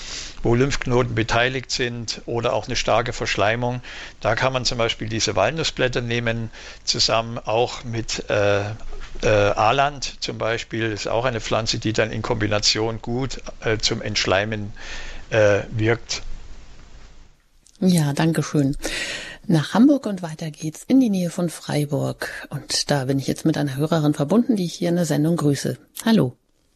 wo 0.42 0.56
Lymphknoten 0.56 1.14
beteiligt 1.14 1.70
sind 1.70 2.22
oder 2.26 2.52
auch 2.52 2.66
eine 2.66 2.74
starke 2.74 3.12
Verschleimung, 3.12 3.80
da 4.18 4.34
kann 4.34 4.52
man 4.52 4.64
zum 4.64 4.76
Beispiel 4.76 5.08
diese 5.08 5.36
Walnussblätter 5.36 6.00
nehmen, 6.00 6.50
zusammen 6.82 7.38
auch 7.38 7.84
mit 7.84 8.28
äh, 8.28 8.62
äh, 9.22 9.28
Aland 9.28 10.20
zum 10.20 10.38
Beispiel, 10.38 10.90
ist 10.90 11.06
auch 11.06 11.24
eine 11.24 11.40
Pflanze, 11.40 11.78
die 11.78 11.92
dann 11.92 12.10
in 12.10 12.22
Kombination 12.22 13.00
gut 13.00 13.40
äh, 13.60 13.78
zum 13.78 14.02
Entschleimen 14.02 14.72
äh, 15.30 15.60
wirkt. 15.70 16.22
Ja, 17.78 18.12
danke 18.12 18.42
schön 18.42 18.76
nach 19.48 19.74
Hamburg 19.74 20.06
und 20.06 20.22
weiter 20.22 20.50
geht's 20.50 20.84
in 20.84 21.00
die 21.00 21.10
Nähe 21.10 21.30
von 21.30 21.48
Freiburg. 21.48 22.30
Und 22.50 22.90
da 22.90 23.04
bin 23.06 23.18
ich 23.18 23.26
jetzt 23.26 23.44
mit 23.44 23.58
einer 23.58 23.76
Hörerin 23.76 24.14
verbunden, 24.14 24.56
die 24.56 24.64
ich 24.64 24.74
hier 24.74 24.88
in 24.88 24.96
der 24.96 25.04
Sendung 25.04 25.36
grüße. 25.36 25.78
Hallo. 26.04 26.32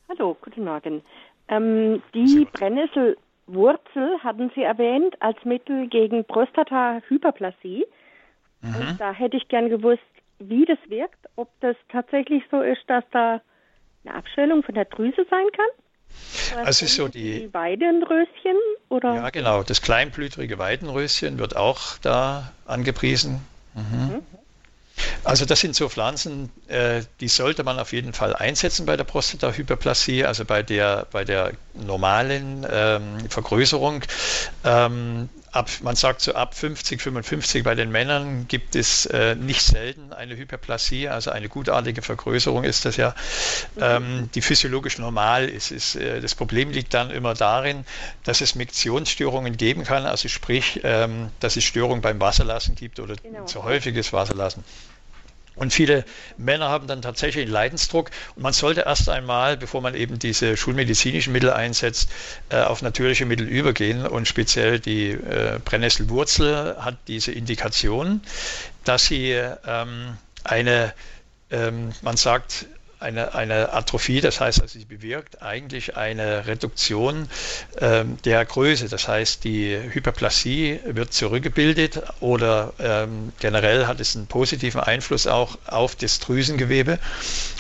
Hallo, 0.09 0.37
guten 0.41 0.65
Morgen. 0.65 1.03
Ähm, 1.49 2.03
die 2.15 2.47
Brennnesselwurzel 2.53 4.19
hatten 4.23 4.51
Sie 4.55 4.63
erwähnt 4.63 5.21
als 5.21 5.37
Mittel 5.45 5.89
gegen 5.89 6.25
Prostata-Hyperplasie. 6.25 7.85
Mhm. 8.63 8.75
Und 8.75 9.01
da 9.01 9.13
hätte 9.13 9.37
ich 9.37 9.49
gern 9.49 9.69
gewusst, 9.69 10.03
wie 10.39 10.65
das 10.65 10.79
wirkt, 10.89 11.27
ob 11.37 11.49
das 11.61 11.77
tatsächlich 11.89 12.43
so 12.51 12.61
ist, 12.61 12.83
dass 12.89 13.05
da 13.13 13.41
eine 14.05 14.15
Abschwellung 14.15 14.63
von 14.63 14.75
der 14.75 14.85
Drüse 14.87 15.25
sein 15.31 15.47
kann. 15.53 15.86
Also 16.65 16.85
ist 16.85 16.95
so 16.95 17.09
die, 17.09 17.41
die 17.41 17.55
Weidenröschen 17.55 18.57
oder? 18.89 19.15
Ja, 19.15 19.31
genau. 19.31 19.63
Das 19.63 19.83
kleinblütrige 19.83 20.59
Weidenröschen 20.59 21.39
wird 21.39 21.57
auch 21.57 21.99
da 22.03 22.53
angepriesen. 22.67 23.41
Mhm. 23.75 23.83
Mhm. 23.83 24.23
Also 25.25 25.45
das 25.45 25.61
sind 25.61 25.75
so 25.75 25.89
Pflanzen, 25.89 26.51
äh, 26.69 27.03
die 27.21 27.29
sollte 27.29 27.65
man 27.65 27.79
auf 27.79 27.93
jeden 27.93 28.13
Fall 28.13 28.35
einsetzen 28.35 28.87
bei 28.87 28.97
der 28.97 29.05
Prostatahyperplasie, 29.05 30.25
also 30.25 30.45
bei 30.45 30.63
der, 30.63 31.07
bei 31.11 31.25
der 31.25 31.53
normalen 31.75 32.67
ähm, 32.71 33.29
Vergrößerung. 33.29 34.03
Ähm, 34.65 35.29
ab, 35.57 35.71
man 35.83 35.97
sagt 35.97 36.21
so 36.21 36.35
ab 36.35 36.55
50, 36.55 37.01
55 37.01 37.65
bei 37.65 37.75
den 37.75 37.91
Männern 37.91 38.47
gibt 38.49 38.77
es 38.77 39.07
äh, 39.07 39.35
nicht 39.35 39.63
selten 39.63 40.13
eine 40.13 40.37
Hyperplasie, 40.37 41.09
also 41.09 41.31
eine 41.31 41.49
gutartige 41.49 42.03
Vergrößerung 42.03 42.65
ist 42.65 42.85
das 42.85 42.97
ja, 42.97 43.15
ähm, 43.81 44.31
die 44.35 44.43
physiologisch 44.43 44.99
normal 44.99 45.49
ist. 45.49 45.71
ist 45.71 45.97
äh, 45.97 46.21
das 46.21 46.35
Problem 46.35 46.71
liegt 46.71 46.95
dann 46.95 47.11
immer 47.11 47.35
darin, 47.35 47.85
dass 48.25 48.41
es 48.41 48.55
Miktionsstörungen 48.55 49.57
geben 49.57 49.85
kann, 49.85 50.07
also 50.07 50.29
sprich, 50.29 50.81
ähm, 50.85 51.31
dass 51.41 51.57
es 51.57 51.65
Störungen 51.65 52.03
beim 52.03 52.21
Wasserlassen 52.21 52.75
gibt 52.75 53.01
oder 53.01 53.17
genau. 53.17 53.45
zu 53.45 53.65
häufiges 53.65 54.13
Wasserlassen. 54.13 54.65
Und 55.57 55.73
viele 55.73 56.05
Männer 56.37 56.69
haben 56.69 56.87
dann 56.87 57.03
tatsächlich 57.03 57.45
einen 57.45 57.53
Leidensdruck. 57.53 58.11
Und 58.37 58.43
man 58.43 58.53
sollte 58.53 58.83
erst 58.83 59.09
einmal, 59.09 59.57
bevor 59.57 59.81
man 59.81 59.95
eben 59.95 60.19
diese 60.19 60.57
schulmedizinischen 60.57 61.33
Mittel 61.33 61.51
einsetzt, 61.51 62.11
äh, 62.51 62.61
auf 62.61 62.83
natürliche 62.83 63.25
Mittel 63.25 63.49
übergehen. 63.49 64.07
Und 64.07 64.29
speziell 64.29 64.79
die 64.79 65.11
äh, 65.11 65.59
Brennnesselwurzel 65.65 66.77
hat 66.79 66.99
diese 67.09 67.33
Indikation, 67.33 68.21
dass 68.85 69.07
sie 69.07 69.31
ähm, 69.33 70.19
eine, 70.45 70.93
ähm, 71.51 71.93
man 72.03 72.17
sagt, 72.17 72.67
eine, 73.07 73.35
eine 73.35 73.73
Atrophie, 73.73 74.21
das 74.21 74.41
heißt, 74.41 74.61
also 74.61 74.79
sie 74.79 74.85
bewirkt 74.85 75.41
eigentlich 75.41 75.97
eine 75.97 76.47
Reduktion 76.49 77.29
ähm, 77.79 78.19
der 78.25 78.45
Größe. 78.45 78.89
Das 78.89 79.07
heißt, 79.07 79.45
die 79.45 79.77
Hyperplasie 79.77 80.81
wird 80.85 81.13
zurückgebildet 81.13 82.03
oder 82.19 82.73
ähm, 82.81 83.33
generell 83.39 83.87
hat 83.87 84.01
es 84.01 84.17
einen 84.17 84.27
positiven 84.27 84.81
Einfluss 84.81 85.29
auch 85.29 85.57
auf 85.67 85.95
das 85.95 86.19
Drüsengewebe 86.19 86.99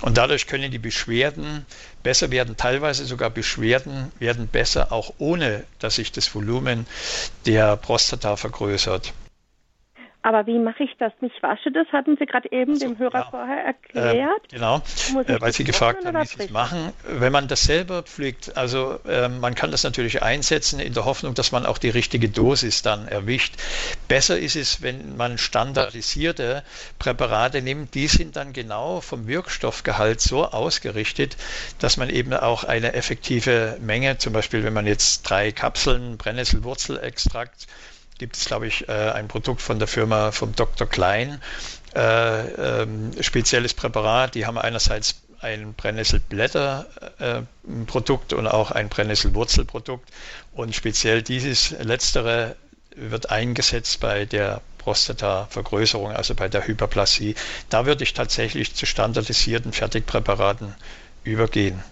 und 0.02 0.18
dadurch 0.18 0.48
können 0.48 0.72
die 0.72 0.78
Beschwerden 0.78 1.64
besser 2.02 2.32
werden. 2.32 2.56
Teilweise 2.56 3.04
sogar 3.04 3.30
Beschwerden 3.30 4.10
werden 4.18 4.48
besser, 4.48 4.90
auch 4.90 5.14
ohne 5.18 5.64
dass 5.78 5.94
sich 5.94 6.10
das 6.10 6.34
Volumen 6.34 6.86
der 7.46 7.76
Prostata 7.76 8.36
vergrößert. 8.36 9.12
Aber 10.26 10.44
wie 10.48 10.58
mache 10.58 10.82
ich 10.82 10.90
das? 10.98 11.12
Ich 11.20 11.40
wasche 11.40 11.70
das, 11.70 11.86
hatten 11.92 12.16
Sie 12.18 12.26
gerade 12.26 12.50
eben 12.50 12.72
also, 12.72 12.84
dem 12.84 12.98
Hörer 12.98 13.18
ja. 13.18 13.28
vorher 13.30 13.64
erklärt. 13.64 14.42
Äh, 14.50 14.56
genau, 14.56 14.78
äh, 15.24 15.40
weil 15.40 15.52
Sie 15.52 15.62
gefragt 15.62 16.04
haben, 16.04 16.20
wie 16.20 16.26
Sie 16.26 16.46
es 16.46 16.50
machen. 16.50 16.92
Wenn 17.04 17.30
man 17.30 17.46
das 17.46 17.62
selber 17.62 18.02
pflegt, 18.02 18.56
also 18.56 18.98
äh, 19.06 19.28
man 19.28 19.54
kann 19.54 19.70
das 19.70 19.84
natürlich 19.84 20.24
einsetzen 20.24 20.80
in 20.80 20.94
der 20.94 21.04
Hoffnung, 21.04 21.34
dass 21.34 21.52
man 21.52 21.64
auch 21.64 21.78
die 21.78 21.90
richtige 21.90 22.28
Dosis 22.28 22.82
dann 22.82 23.06
erwischt. 23.06 23.54
Besser 24.08 24.36
ist 24.36 24.56
es, 24.56 24.82
wenn 24.82 25.16
man 25.16 25.38
standardisierte 25.38 26.64
Präparate 26.98 27.62
nimmt. 27.62 27.94
Die 27.94 28.08
sind 28.08 28.34
dann 28.34 28.52
genau 28.52 29.00
vom 29.00 29.28
Wirkstoffgehalt 29.28 30.20
so 30.20 30.44
ausgerichtet, 30.44 31.36
dass 31.78 31.98
man 31.98 32.10
eben 32.10 32.34
auch 32.34 32.64
eine 32.64 32.94
effektive 32.94 33.78
Menge, 33.80 34.18
zum 34.18 34.32
Beispiel 34.32 34.64
wenn 34.64 34.74
man 34.74 34.88
jetzt 34.88 35.22
drei 35.22 35.52
Kapseln 35.52 36.16
Brennnesselwurzelextrakt 36.16 37.68
gibt 38.18 38.36
es, 38.36 38.46
glaube 38.46 38.66
ich, 38.66 38.88
äh, 38.88 38.92
ein 38.92 39.28
Produkt 39.28 39.62
von 39.62 39.78
der 39.78 39.88
Firma 39.88 40.32
vom 40.32 40.54
Dr. 40.54 40.86
Klein, 40.86 41.40
äh, 41.94 42.82
ähm, 42.82 43.12
spezielles 43.20 43.72
Präparat. 43.74 44.34
Die 44.34 44.46
haben 44.46 44.58
einerseits 44.58 45.22
ein 45.40 45.74
Brennnesselblätterprodukt 45.74 48.32
äh, 48.32 48.36
und 48.36 48.46
auch 48.46 48.70
ein 48.70 48.88
Brennnesselwurzelprodukt. 48.88 50.08
Und 50.52 50.74
speziell 50.74 51.22
dieses 51.22 51.70
letztere 51.70 52.56
wird 52.94 53.30
eingesetzt 53.30 54.00
bei 54.00 54.24
der 54.24 54.62
Prostatavergrößerung, 54.78 56.12
also 56.12 56.34
bei 56.34 56.48
der 56.48 56.66
Hyperplasie. 56.66 57.34
Da 57.68 57.84
würde 57.86 58.04
ich 58.04 58.14
tatsächlich 58.14 58.74
zu 58.74 58.86
standardisierten 58.86 59.72
Fertigpräparaten 59.72 60.74
übergehen. 61.24 61.82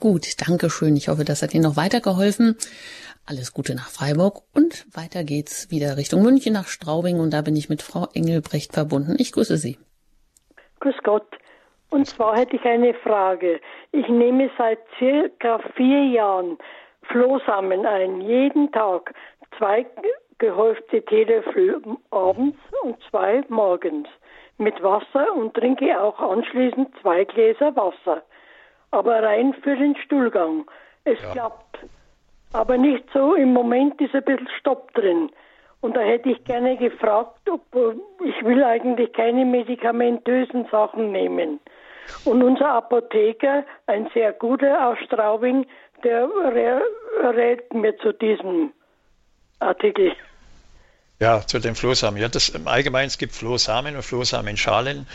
Gut, 0.00 0.26
danke 0.38 0.70
schön. 0.70 0.96
Ich 0.96 1.08
hoffe, 1.08 1.24
das 1.24 1.42
hat 1.42 1.52
Ihnen 1.52 1.64
noch 1.64 1.76
weitergeholfen. 1.76 2.56
Alles 3.26 3.52
Gute 3.52 3.74
nach 3.74 3.88
Freiburg 3.88 4.42
und 4.54 4.86
weiter 4.94 5.24
geht's 5.24 5.70
wieder 5.70 5.96
Richtung 5.96 6.22
München 6.22 6.52
nach 6.52 6.66
Straubing 6.66 7.20
und 7.20 7.32
da 7.32 7.42
bin 7.42 7.56
ich 7.56 7.68
mit 7.68 7.82
Frau 7.82 8.08
Engelbrecht 8.14 8.72
verbunden. 8.72 9.16
Ich 9.18 9.32
grüße 9.32 9.56
Sie. 9.56 9.78
Grüß 10.80 10.96
Gott. 11.04 11.26
Und 11.90 12.06
zwar 12.06 12.36
hätte 12.36 12.56
ich 12.56 12.64
eine 12.64 12.94
Frage. 12.94 13.60
Ich 13.92 14.08
nehme 14.08 14.50
seit 14.56 14.78
circa 14.98 15.58
vier 15.76 16.04
Jahren 16.06 16.58
Flohsamen 17.02 17.84
ein, 17.86 18.20
jeden 18.20 18.70
Tag. 18.72 19.12
Zwei 19.58 19.86
gehäufte 20.38 21.04
Teelöffel 21.04 21.82
abends 22.10 22.58
und 22.82 22.96
zwei 23.10 23.42
morgens 23.48 24.08
mit 24.58 24.82
Wasser 24.82 25.34
und 25.34 25.54
trinke 25.54 26.00
auch 26.00 26.18
anschließend 26.18 26.88
zwei 27.00 27.24
Gläser 27.24 27.74
Wasser. 27.76 28.22
Aber 28.90 29.22
rein 29.22 29.54
für 29.62 29.76
den 29.76 29.96
Stuhlgang. 29.96 30.70
Es 31.04 31.20
ja. 31.22 31.32
klappt. 31.32 31.78
Aber 32.52 32.76
nicht 32.76 33.04
so, 33.12 33.34
im 33.34 33.52
Moment 33.52 34.00
ist 34.00 34.14
ein 34.14 34.24
bisschen 34.24 34.48
Stopp 34.58 34.92
drin. 34.94 35.30
Und 35.80 35.96
da 35.96 36.00
hätte 36.00 36.30
ich 36.30 36.44
gerne 36.44 36.76
gefragt, 36.76 37.48
ob 37.48 37.62
ich 38.24 38.44
will 38.44 38.62
eigentlich 38.62 39.12
keine 39.12 39.44
medikamentösen 39.44 40.66
Sachen 40.70 41.12
nehmen. 41.12 41.60
Und 42.24 42.42
unser 42.42 42.68
Apotheker, 42.74 43.64
ein 43.86 44.08
sehr 44.12 44.32
guter 44.32 44.88
aus 44.88 44.98
Straubing, 45.06 45.66
der 46.02 46.28
rät 47.22 47.72
mir 47.72 47.96
zu 47.98 48.12
diesem 48.12 48.72
Artikel. 49.60 50.12
Ja, 51.20 51.46
zu 51.46 51.58
den 51.58 51.74
Flohsamen. 51.74 52.20
Ja, 52.20 52.28
das, 52.28 52.48
Im 52.48 52.66
Allgemeinen, 52.66 53.08
es 53.08 53.18
gibt 53.18 53.34
Flohsamen 53.34 53.94
und 53.94 54.02
Flohsamenschalen. 54.02 55.06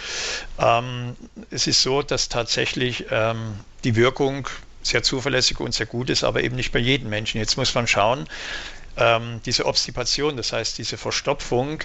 Ähm, 0.60 1.16
es 1.50 1.66
ist 1.66 1.82
so, 1.82 2.04
dass 2.04 2.30
tatsächlich 2.30 3.06
ähm, 3.10 3.56
die 3.84 3.96
Wirkung 3.96 4.48
sehr 4.86 5.04
zuverlässig 5.04 5.60
und 5.60 5.74
sehr 5.74 5.86
gut 5.86 6.10
ist, 6.10 6.24
aber 6.24 6.44
eben 6.44 6.56
nicht 6.56 6.72
bei 6.72 6.80
jedem 6.80 7.10
Menschen. 7.10 7.40
Jetzt 7.40 7.58
muss 7.58 7.74
man 7.74 7.88
schauen, 7.88 8.28
ähm, 8.98 9.42
diese 9.46 9.66
Obstipation, 9.66 10.38
das 10.38 10.54
heißt 10.54 10.78
diese 10.78 10.98
Verstopfung, 10.98 11.82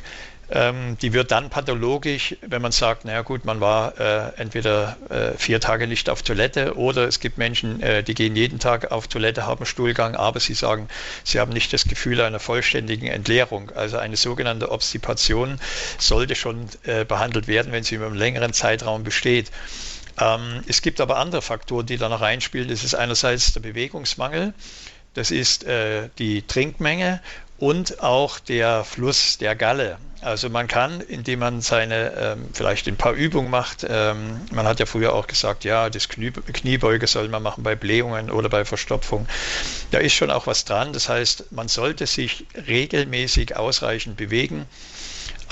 ähm, 0.53 0.97
die 1.01 1.13
wird 1.13 1.31
dann 1.31 1.49
pathologisch, 1.49 2.37
wenn 2.43 2.61
man 2.61 2.73
sagt, 2.73 3.05
naja 3.05 3.23
gut, 3.23 3.45
man 3.45 3.61
war 3.61 3.99
äh, 4.01 4.33
entweder 4.37 4.97
äh, 5.09 5.39
vier 5.39 5.61
Tage 5.61 5.87
nicht 5.87 6.11
auf 6.11 6.23
Toilette 6.23 6.77
oder 6.77 7.07
es 7.07 7.21
gibt 7.21 7.39
Menschen, 7.39 7.81
äh, 7.83 8.03
die 8.03 8.15
gehen 8.15 8.35
jeden 8.35 8.59
Tag 8.59 8.91
auf 8.91 9.07
Toilette, 9.07 9.47
haben 9.47 9.65
Stuhlgang, 9.65 10.17
aber 10.17 10.41
sie 10.41 10.55
sagen, 10.55 10.89
sie 11.23 11.39
haben 11.39 11.53
nicht 11.53 11.73
das 11.73 11.85
Gefühl 11.85 12.21
einer 12.21 12.41
vollständigen 12.41 13.07
Entleerung. 13.07 13.71
Also 13.77 13.99
eine 13.99 14.17
sogenannte 14.17 14.71
Obstipation 14.73 15.61
sollte 15.99 16.35
schon 16.35 16.69
äh, 16.83 17.05
behandelt 17.05 17.47
werden, 17.47 17.71
wenn 17.71 17.85
sie 17.85 17.95
über 17.95 18.07
einen 18.07 18.17
längeren 18.17 18.53
Zeitraum 18.53 19.05
besteht. 19.05 19.53
Ähm, 20.19 20.63
es 20.67 20.83
gibt 20.83 21.01
aber 21.01 21.19
andere 21.19 21.43
Faktoren, 21.43 21.87
die 21.87 21.97
da 21.97 22.09
noch 22.09 22.21
reinspielen. 22.21 22.69
Das 22.69 22.85
ist 22.85 22.95
einerseits 22.95 23.53
der 23.53 23.61
Bewegungsmangel, 23.61 24.55
das 25.15 25.31
ist 25.31 25.65
äh, 25.65 26.09
die 26.19 26.43
Trinkmenge 26.43 27.21
und 27.59 28.03
auch 28.03 28.39
der 28.39 28.85
Fluss 28.85 29.39
der 29.39 29.55
Galle. 29.55 29.99
Also 30.23 30.51
man 30.51 30.69
kann, 30.69 31.01
indem 31.01 31.39
man 31.39 31.61
seine 31.63 32.13
ähm, 32.17 32.49
vielleicht 32.53 32.87
ein 32.89 32.97
paar 32.97 33.15
Übungen 33.15 33.51
macht, 33.51 33.87
ähm, 33.89 34.41
man 34.53 34.67
hat 34.67 34.79
ja 34.79 34.87
früher 34.87 35.15
auch 35.15 35.27
gesagt, 35.27 35.65
ja, 35.65 35.89
das 35.89 36.09
Knie, 36.09 36.31
Kniebeuge 36.31 37.07
soll 37.07 37.29
man 37.29 37.43
machen 37.43 37.65
bei 37.65 37.75
Blähungen 37.75 38.31
oder 38.31 38.51
bei 38.51 38.65
Verstopfung. 38.65 39.27
Da 39.91 39.99
ist 39.99 40.13
schon 40.13 40.31
auch 40.31 40.47
was 40.47 40.65
dran. 40.65 40.93
Das 40.93 41.09
heißt, 41.09 41.53
man 41.53 41.69
sollte 41.69 42.07
sich 42.07 42.47
regelmäßig 42.67 43.57
ausreichend 43.57 44.17
bewegen. 44.17 44.67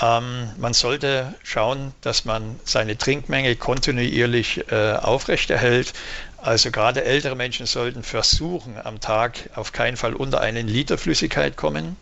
Ähm, 0.01 0.49
man 0.57 0.73
sollte 0.73 1.33
schauen, 1.43 1.93
dass 2.01 2.23
man 2.23 2.59
seine 2.63 2.97
Trinkmenge 2.97 3.55
kontinuierlich 3.55 4.71
äh, 4.71 4.93
aufrechterhält. 4.93 5.93
Also 6.37 6.71
gerade 6.71 7.03
ältere 7.03 7.35
Menschen 7.35 7.65
sollten 7.65 8.03
versuchen, 8.03 8.77
am 8.81 9.01
Tag 9.01 9.49
auf 9.55 9.73
keinen 9.73 9.97
Fall 9.97 10.13
unter 10.13 10.39
einen 10.39 10.67
Liter 10.67 10.97
Flüssigkeit 10.97 11.57
kommen. 11.57 11.97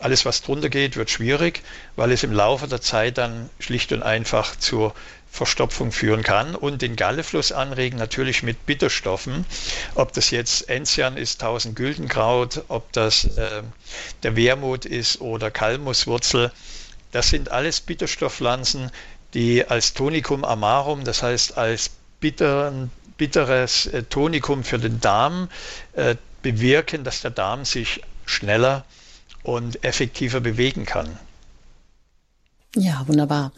Alles, 0.00 0.24
was 0.24 0.42
drunter 0.42 0.68
geht, 0.68 0.96
wird 0.96 1.10
schwierig, 1.10 1.62
weil 1.96 2.12
es 2.12 2.22
im 2.22 2.32
Laufe 2.32 2.68
der 2.68 2.80
Zeit 2.80 3.18
dann 3.18 3.50
schlicht 3.58 3.90
und 3.92 4.02
einfach 4.02 4.54
zur 4.56 4.94
Verstopfung 5.30 5.92
führen 5.92 6.22
kann 6.22 6.54
und 6.54 6.82
den 6.82 6.94
Gallefluss 6.94 7.52
anregen, 7.52 7.98
natürlich 7.98 8.42
mit 8.42 8.64
Bitterstoffen. 8.66 9.44
Ob 9.94 10.12
das 10.12 10.30
jetzt 10.30 10.68
Enzian 10.68 11.16
ist, 11.16 11.42
1000 11.42 11.74
Güldenkraut, 11.74 12.64
ob 12.68 12.92
das 12.92 13.24
äh, 13.24 13.62
der 14.22 14.36
Wermut 14.36 14.84
ist 14.84 15.20
oder 15.20 15.50
Kalmuswurzel. 15.50 16.52
Das 17.12 17.30
sind 17.30 17.50
alles 17.50 17.80
Bitterstoffpflanzen, 17.80 18.90
die 19.34 19.66
als 19.66 19.94
Tonicum 19.94 20.44
amarum, 20.44 21.04
das 21.04 21.22
heißt 21.22 21.56
als 21.56 21.90
bitteren, 22.20 22.90
bitteres 23.16 23.86
äh, 23.86 24.02
Tonikum 24.02 24.64
für 24.64 24.78
den 24.78 25.00
Darm, 25.00 25.48
äh, 25.94 26.16
bewirken, 26.42 27.04
dass 27.04 27.20
der 27.22 27.30
Darm 27.30 27.64
sich 27.64 28.02
schneller 28.26 28.84
und 29.42 29.84
effektiver 29.84 30.40
bewegen 30.40 30.86
kann. 30.86 31.18
Ja, 32.76 33.02
wunderbar. 33.06 33.52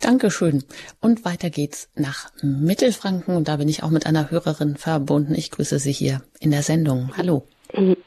Dankeschön. 0.00 0.64
Und 1.00 1.24
weiter 1.24 1.50
geht's 1.50 1.88
nach 1.94 2.30
Mittelfranken 2.42 3.34
und 3.34 3.48
da 3.48 3.56
bin 3.56 3.68
ich 3.68 3.82
auch 3.82 3.90
mit 3.90 4.06
einer 4.06 4.30
Hörerin 4.30 4.76
verbunden. 4.76 5.34
Ich 5.34 5.50
grüße 5.50 5.78
Sie 5.78 5.92
hier 5.92 6.22
in 6.40 6.50
der 6.50 6.62
Sendung. 6.62 7.16
Hallo. 7.16 7.46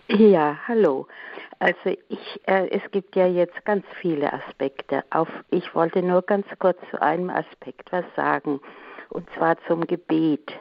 Ja, 0.08 0.58
hallo. 0.68 1.08
Also 1.64 1.98
ich, 2.10 2.42
äh, 2.46 2.68
es 2.72 2.92
gibt 2.92 3.16
ja 3.16 3.26
jetzt 3.26 3.64
ganz 3.64 3.86
viele 4.02 4.34
Aspekte. 4.34 5.02
Auf, 5.12 5.30
ich 5.50 5.74
wollte 5.74 6.04
nur 6.04 6.22
ganz 6.22 6.46
kurz 6.60 6.78
zu 6.92 7.02
einem 7.02 7.30
Aspekt 7.30 7.90
was 7.94 8.04
sagen, 8.18 8.60
und 9.08 9.30
zwar 9.38 9.56
zum 9.68 9.88
Gebet. 9.88 10.52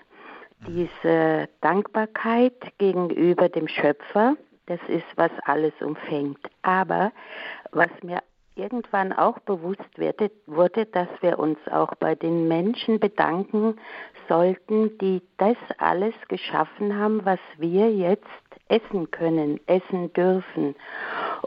Diese 0.64 1.48
Dankbarkeit 1.60 2.78
gegenüber 2.78 3.48
dem 3.48 3.66
Schöpfer, 3.66 4.36
das 4.66 4.78
ist, 4.86 5.06
was 5.16 5.32
alles 5.44 5.72
umfängt. 5.80 6.38
Aber 6.62 7.10
was 7.72 7.90
mir 8.04 8.20
irgendwann 8.54 9.12
auch 9.12 9.40
bewusst 9.40 9.98
wurde, 9.98 10.30
wurde, 10.46 10.86
dass 10.86 11.08
wir 11.20 11.40
uns 11.40 11.58
auch 11.68 11.96
bei 11.96 12.14
den 12.14 12.46
Menschen 12.46 13.00
bedanken 13.00 13.74
sollten, 14.28 14.96
die 14.98 15.20
das 15.36 15.56
alles 15.78 16.14
geschaffen 16.28 16.96
haben, 16.96 17.24
was 17.24 17.40
wir 17.58 17.90
jetzt 17.90 18.28
essen 18.72 19.10
können, 19.10 19.60
essen 19.66 20.12
dürfen. 20.14 20.74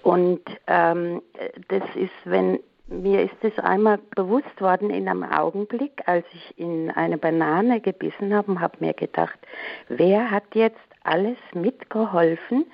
Und 0.03 0.41
ähm, 0.67 1.21
das 1.67 1.83
ist, 1.95 2.13
wenn 2.25 2.59
mir 2.87 3.23
ist 3.23 3.35
es 3.41 3.57
einmal 3.57 3.97
bewusst 4.15 4.61
worden 4.61 4.91
in 4.91 5.09
einem 5.09 5.23
Augenblick, 5.23 6.03
als 6.05 6.25
ich 6.31 6.59
in 6.59 6.91
eine 6.91 7.17
Banane 7.17 7.81
gebissen 7.81 8.33
habe 8.33 8.51
und 8.51 8.61
habe 8.61 8.77
mir 8.79 8.93
gedacht, 8.93 9.39
wer 9.87 10.29
hat 10.29 10.43
jetzt 10.53 10.77
alles 11.03 11.37
mitgeholfen, 11.53 12.65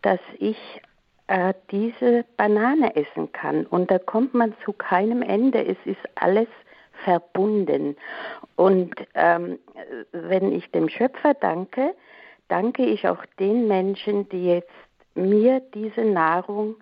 dass 0.00 0.20
ich 0.38 0.56
äh, 1.26 1.52
diese 1.70 2.24
Banane 2.38 2.96
essen 2.96 3.30
kann? 3.32 3.66
Und 3.66 3.90
da 3.90 3.98
kommt 3.98 4.32
man 4.32 4.54
zu 4.64 4.72
keinem 4.72 5.20
Ende. 5.20 5.62
Es 5.64 5.78
ist 5.84 6.00
alles 6.14 6.48
verbunden. 7.04 7.96
Und 8.56 8.94
ähm, 9.14 9.58
wenn 10.12 10.52
ich 10.52 10.70
dem 10.70 10.88
Schöpfer 10.88 11.34
danke, 11.34 11.94
danke 12.48 12.84
ich 12.84 13.08
auch 13.08 13.24
den 13.38 13.68
Menschen, 13.68 14.28
die 14.28 14.46
jetzt 14.46 14.70
mir 15.14 15.60
diese 15.74 16.04
Nahrung 16.04 16.76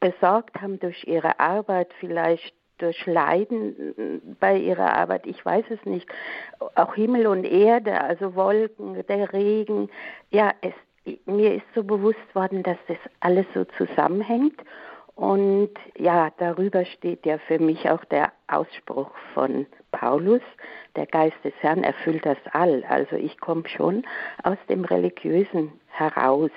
besorgt 0.00 0.60
haben 0.60 0.78
durch 0.78 1.04
ihre 1.06 1.38
Arbeit, 1.38 1.92
vielleicht 2.00 2.54
durch 2.78 3.06
Leiden 3.06 4.36
bei 4.38 4.56
ihrer 4.58 4.94
Arbeit, 4.94 5.26
ich 5.26 5.44
weiß 5.44 5.64
es 5.70 5.84
nicht. 5.84 6.06
Auch 6.74 6.94
Himmel 6.94 7.26
und 7.26 7.44
Erde, 7.44 8.00
also 8.00 8.34
Wolken, 8.34 9.04
der 9.06 9.32
Regen. 9.32 9.90
Ja, 10.30 10.52
es, 10.60 10.74
mir 11.24 11.54
ist 11.54 11.66
so 11.74 11.84
bewusst 11.84 12.34
worden, 12.34 12.62
dass 12.62 12.78
das 12.88 12.98
alles 13.20 13.46
so 13.54 13.64
zusammenhängt 13.78 14.60
Und 15.16 15.70
ja, 15.96 16.30
darüber 16.36 16.84
steht 16.84 17.24
ja 17.24 17.38
für 17.38 17.58
mich 17.58 17.88
auch 17.88 18.04
der 18.04 18.32
Ausspruch 18.48 19.10
von 19.32 19.66
Paulus, 19.98 20.42
der 20.94 21.06
Geist 21.06 21.36
des 21.42 21.54
Herrn 21.60 21.82
erfüllt 21.82 22.26
das 22.26 22.36
All. 22.52 22.84
Also 22.88 23.16
ich 23.16 23.38
komme 23.40 23.66
schon 23.68 24.04
aus 24.42 24.58
dem 24.68 24.84
Religiösen 24.84 25.72
heraus. 25.88 26.50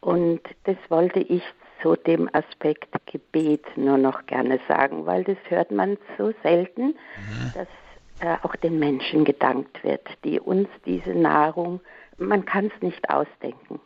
Und 0.00 0.40
das 0.64 0.76
wollte 0.88 1.20
ich 1.20 1.42
zu 1.80 1.94
dem 1.96 2.28
Aspekt 2.32 2.88
Gebet 3.06 3.64
nur 3.76 3.98
noch 3.98 4.26
gerne 4.26 4.58
sagen, 4.68 5.06
weil 5.06 5.24
das 5.24 5.36
hört 5.48 5.70
man 5.70 5.96
so 6.18 6.32
selten, 6.42 6.88
mhm. 6.88 7.52
dass 7.54 7.68
äh, 8.20 8.36
auch 8.42 8.56
den 8.56 8.78
Menschen 8.78 9.24
gedankt 9.24 9.82
wird, 9.84 10.06
die 10.24 10.40
uns 10.40 10.68
diese 10.84 11.10
Nahrung, 11.10 11.80
man 12.18 12.44
kann 12.44 12.66
es 12.74 12.82
nicht 12.82 13.08
ausdenken. 13.08 13.80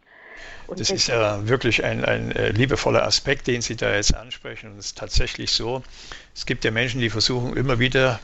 Und 0.66 0.80
das 0.80 0.90
ist 0.90 1.08
ja 1.08 1.46
wirklich 1.46 1.84
ein, 1.84 2.04
ein 2.04 2.32
äh, 2.32 2.50
liebevoller 2.50 3.04
Aspekt, 3.04 3.46
den 3.46 3.60
Sie 3.60 3.76
da 3.76 3.94
jetzt 3.94 4.14
ansprechen. 4.14 4.72
Und 4.72 4.78
es 4.78 4.86
ist 4.86 4.98
tatsächlich 4.98 5.52
so, 5.52 5.82
es 6.34 6.46
gibt 6.46 6.64
ja 6.64 6.70
Menschen, 6.70 7.00
die 7.00 7.10
versuchen 7.10 7.56
immer 7.56 7.78
wieder 7.78 8.18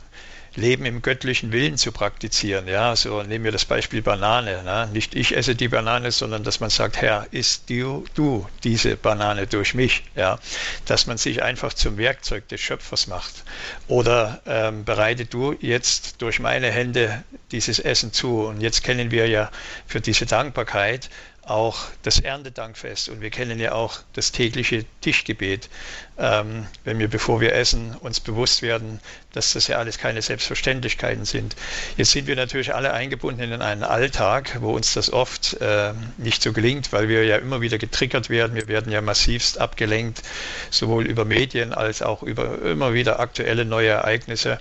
Leben 0.57 0.85
im 0.85 1.03
göttlichen 1.03 1.53
Willen 1.53 1.77
zu 1.77 1.93
praktizieren. 1.93 2.67
Ja, 2.67 2.97
so 2.97 3.23
nehmen 3.23 3.45
wir 3.45 3.53
das 3.53 3.65
Beispiel 3.65 4.03
Banane. 4.03 4.63
Ne? 4.63 4.89
Nicht 4.93 5.15
ich 5.15 5.37
esse 5.37 5.55
die 5.55 5.69
Banane, 5.69 6.11
sondern 6.11 6.43
dass 6.43 6.61
man 6.61 6.71
sagt, 6.71 7.01
Herr, 7.01 7.27
isst 7.31 7.71
du, 7.71 8.05
du 8.15 8.47
diese 8.65 8.97
Banane 8.97 9.47
durch 9.47 9.75
mich. 9.75 10.03
Ja, 10.17 10.39
dass 10.87 11.07
man 11.07 11.19
sich 11.19 11.43
einfach 11.43 11.73
zum 11.75 11.99
Werkzeug 11.99 12.49
des 12.49 12.61
Schöpfers 12.61 13.07
macht. 13.07 13.45
Oder 13.87 14.41
ähm, 14.47 14.85
bereite 14.85 15.25
du 15.25 15.55
jetzt 15.61 16.21
durch 16.23 16.41
meine 16.41 16.71
Hände 16.71 17.23
dieses 17.53 17.79
Essen 17.79 18.13
zu. 18.13 18.41
Und 18.47 18.61
jetzt 18.61 18.83
kennen 18.83 19.11
wir 19.11 19.29
ja 19.29 19.51
für 19.87 20.01
diese 20.01 20.27
Dankbarkeit 20.27 21.11
auch 21.51 21.79
das 22.03 22.21
Erntedankfest 22.21 23.09
und 23.09 23.21
wir 23.21 23.31
kennen 23.31 23.59
ja 23.59 23.73
auch 23.73 23.99
das 24.13 24.33
tägliche 24.33 24.85
Tischgebet, 25.01 25.69
ähm, 26.17 26.67
wenn 26.85 26.99
wir, 26.99 27.09
bevor 27.09 27.41
wir 27.41 27.55
essen, 27.55 27.97
uns 27.97 28.21
bewusst 28.21 28.63
werden, 28.63 29.01
dass 29.33 29.53
das 29.53 29.67
ja 29.67 29.79
alles 29.79 29.99
keine 29.99 30.23
Selbstverständlichkeiten 30.23 31.25
sind. 31.25 31.57
Jetzt 31.97 32.13
sind 32.13 32.27
wir 32.27 32.37
natürlich 32.37 32.75
alle 32.75 32.93
eingebunden 32.93 33.53
in 33.53 33.63
einen 33.63 33.83
Alltag, 33.83 34.59
wo 34.61 34.73
uns 34.73 34.95
das 34.95 35.13
oft 35.13 35.55
äh, 35.61 35.93
nicht 36.19 36.43
so 36.43 36.53
gelingt, 36.53 36.93
weil 36.93 37.09
wir 37.09 37.25
ja 37.25 37.37
immer 37.37 37.61
wieder 37.61 37.79
getriggert 37.79 38.31
werden. 38.31 38.55
Wir 38.55 38.69
werden 38.69 38.93
ja 38.93 39.01
massivst 39.01 39.59
abgelenkt, 39.59 40.23
sowohl 40.71 41.07
über 41.07 41.25
Medien 41.25 41.75
als 41.75 42.01
auch 42.01 42.23
über 42.23 42.63
immer 42.63 42.95
wieder 42.95 43.19
aktuelle 43.19 43.65
neue 43.65 43.89
Ereignisse. 43.89 44.61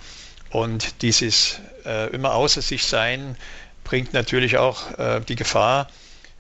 Und 0.50 1.04
dieses 1.04 1.60
äh, 1.86 2.10
immer 2.10 2.34
außer 2.34 2.62
sich 2.62 2.86
sein 2.86 3.38
bringt 3.84 4.14
natürlich 4.14 4.58
auch 4.58 4.98
äh, 4.98 5.22
die 5.22 5.36
Gefahr, 5.36 5.88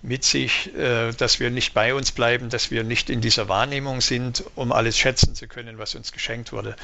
mit 0.01 0.23
sich, 0.23 0.73
äh, 0.75 1.11
dass 1.11 1.39
wir 1.39 1.49
nicht 1.49 1.73
bei 1.73 1.93
uns 1.93 2.11
bleiben, 2.11 2.49
dass 2.49 2.71
wir 2.71 2.83
nicht 2.83 3.09
in 3.09 3.21
dieser 3.21 3.49
Wahrnehmung 3.49 4.01
sind, 4.01 4.43
um 4.55 4.71
alles 4.71 4.97
schätzen 4.97 5.35
zu 5.35 5.47
können, 5.47 5.77
was 5.77 5.95
uns 5.95 6.11
geschenkt 6.11 6.51
wurde. 6.51 6.75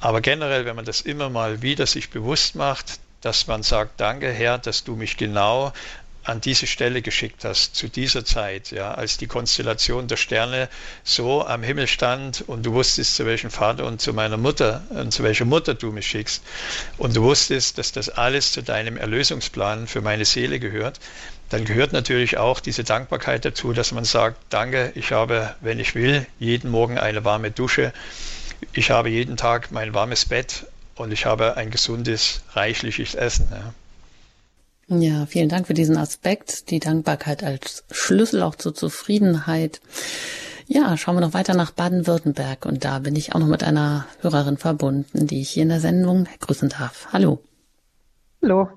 Aber 0.00 0.20
generell, 0.20 0.64
wenn 0.64 0.76
man 0.76 0.84
das 0.84 1.00
immer 1.00 1.28
mal 1.30 1.62
wieder 1.62 1.86
sich 1.86 2.10
bewusst 2.10 2.54
macht, 2.54 3.00
dass 3.20 3.46
man 3.46 3.62
sagt, 3.62 4.00
danke 4.00 4.30
Herr, 4.30 4.58
dass 4.58 4.84
du 4.84 4.96
mich 4.96 5.16
genau 5.16 5.72
an 6.24 6.40
diese 6.40 6.66
Stelle 6.66 7.02
geschickt 7.02 7.44
hast, 7.44 7.76
zu 7.76 7.88
dieser 7.88 8.24
Zeit, 8.24 8.70
ja, 8.70 8.94
als 8.94 9.18
die 9.18 9.26
Konstellation 9.26 10.08
der 10.08 10.16
Sterne 10.16 10.70
so 11.04 11.46
am 11.46 11.62
Himmel 11.62 11.86
stand 11.86 12.42
und 12.46 12.64
du 12.64 12.72
wusstest, 12.72 13.16
zu 13.16 13.26
welchem 13.26 13.50
Vater 13.50 13.84
und 13.84 14.00
zu 14.00 14.14
meiner 14.14 14.38
Mutter 14.38 14.82
und 14.88 15.12
zu 15.12 15.22
welcher 15.22 15.44
Mutter 15.44 15.74
du 15.74 15.92
mich 15.92 16.06
schickst 16.06 16.42
und 16.96 17.14
du 17.14 17.22
wusstest, 17.22 17.76
dass 17.76 17.92
das 17.92 18.08
alles 18.08 18.52
zu 18.52 18.62
deinem 18.62 18.96
Erlösungsplan 18.96 19.86
für 19.86 20.00
meine 20.00 20.24
Seele 20.24 20.58
gehört, 20.58 20.98
dann 21.50 21.64
gehört 21.64 21.92
natürlich 21.92 22.38
auch 22.38 22.60
diese 22.60 22.84
Dankbarkeit 22.84 23.44
dazu, 23.44 23.72
dass 23.72 23.92
man 23.92 24.04
sagt, 24.04 24.38
danke, 24.50 24.92
ich 24.94 25.12
habe, 25.12 25.54
wenn 25.60 25.78
ich 25.78 25.94
will, 25.94 26.26
jeden 26.38 26.70
Morgen 26.70 26.98
eine 26.98 27.24
warme 27.24 27.50
Dusche, 27.50 27.92
ich 28.72 28.90
habe 28.90 29.10
jeden 29.10 29.36
Tag 29.36 29.70
mein 29.70 29.94
warmes 29.94 30.24
Bett 30.24 30.66
und 30.96 31.12
ich 31.12 31.26
habe 31.26 31.56
ein 31.56 31.70
gesundes, 31.70 32.42
reichliches 32.52 33.14
Essen. 33.14 33.48
Ja. 33.50 33.74
Ja, 34.88 35.26
vielen 35.26 35.48
Dank 35.48 35.66
für 35.66 35.74
diesen 35.74 35.96
Aspekt, 35.96 36.70
die 36.70 36.78
Dankbarkeit 36.78 37.42
als 37.42 37.84
Schlüssel 37.90 38.42
auch 38.42 38.54
zur 38.54 38.74
Zufriedenheit. 38.74 39.80
Ja, 40.66 40.96
schauen 40.96 41.16
wir 41.16 41.20
noch 41.20 41.34
weiter 41.34 41.54
nach 41.54 41.70
Baden-Württemberg 41.70 42.66
und 42.66 42.84
da 42.84 42.98
bin 42.98 43.16
ich 43.16 43.34
auch 43.34 43.38
noch 43.38 43.46
mit 43.46 43.62
einer 43.62 44.06
Hörerin 44.20 44.58
verbunden, 44.58 45.26
die 45.26 45.40
ich 45.40 45.50
hier 45.50 45.62
in 45.62 45.68
der 45.70 45.80
Sendung 45.80 46.26
grüßen 46.40 46.68
darf. 46.68 47.08
Hallo. 47.12 47.40
Hallo, 48.42 48.68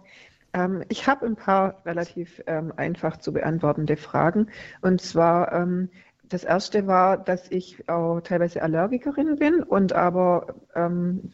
ähm, 0.53 0.83
ich 0.89 1.07
habe 1.07 1.25
ein 1.25 1.35
paar 1.35 1.81
relativ 1.85 2.41
ähm, 2.47 2.73
einfach 2.75 3.17
zu 3.17 3.33
beantwortende 3.33 3.97
Fragen. 3.97 4.47
Und 4.81 5.01
zwar, 5.01 5.53
ähm, 5.53 5.89
das 6.23 6.43
erste 6.43 6.87
war, 6.87 7.17
dass 7.17 7.49
ich 7.51 7.87
auch 7.89 8.19
teilweise 8.21 8.61
Allergikerin 8.61 9.37
bin 9.37 9.63
und 9.63 9.93
aber 9.93 10.55
ähm, 10.75 11.33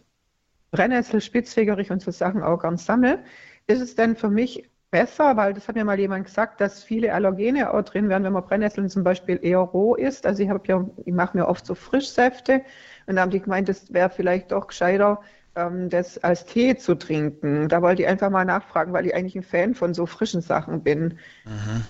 Brennnessel, 0.71 1.21
Spitzwegerich 1.21 1.91
und 1.91 2.01
so 2.01 2.11
Sachen 2.11 2.43
auch 2.43 2.59
gern 2.59 2.77
sammle. 2.77 3.23
Ist 3.67 3.81
es 3.81 3.95
denn 3.95 4.15
für 4.15 4.29
mich 4.29 4.69
besser, 4.93 5.35
weil 5.37 5.53
das 5.53 5.67
hat 5.67 5.75
mir 5.75 5.85
mal 5.85 5.99
jemand 5.99 6.25
gesagt, 6.25 6.61
dass 6.61 6.83
viele 6.83 7.13
Allergene 7.13 7.73
auch 7.73 7.81
drin 7.81 8.09
wären, 8.09 8.23
wenn 8.23 8.33
man 8.33 8.43
Brennnesseln 8.43 8.89
zum 8.89 9.03
Beispiel 9.03 9.39
eher 9.41 9.57
roh 9.57 9.95
isst. 9.95 10.27
Also 10.27 10.43
ich 10.43 10.49
ja, 10.67 10.85
ich 11.05 11.13
mache 11.13 11.35
mir 11.35 11.47
oft 11.47 11.65
so 11.65 11.73
Frischsäfte 11.73 12.61
und 13.07 13.15
da 13.15 13.23
haben 13.23 13.31
die 13.31 13.39
gemeint, 13.39 13.69
das 13.69 13.91
wäre 13.91 14.11
vielleicht 14.11 14.51
doch 14.51 14.67
gescheiter, 14.67 15.21
ähm, 15.55 15.89
das 15.89 16.17
als 16.17 16.45
Tee 16.45 16.77
zu 16.77 16.95
trinken. 16.95 17.69
Da 17.69 17.81
wollte 17.81 18.03
ich 18.03 18.07
einfach 18.07 18.29
mal 18.29 18.45
nachfragen, 18.45 18.93
weil 18.93 19.05
ich 19.05 19.15
eigentlich 19.15 19.35
ein 19.35 19.43
Fan 19.43 19.75
von 19.75 19.93
so 19.93 20.05
frischen 20.05 20.41
Sachen 20.41 20.83
bin. 20.83 21.19
Mhm. 21.45 21.85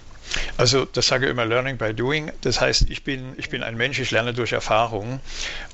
Also 0.57 0.85
das 0.85 1.07
sage 1.07 1.25
ich 1.25 1.31
immer 1.31 1.45
Learning 1.45 1.77
by 1.77 1.93
Doing. 1.93 2.31
Das 2.41 2.61
heißt, 2.61 2.89
ich 2.89 3.03
bin, 3.03 3.33
ich 3.37 3.49
bin 3.49 3.61
ein 3.63 3.75
Mensch, 3.75 3.99
ich 3.99 4.11
lerne 4.11 4.33
durch 4.33 4.53
Erfahrung. 4.53 5.19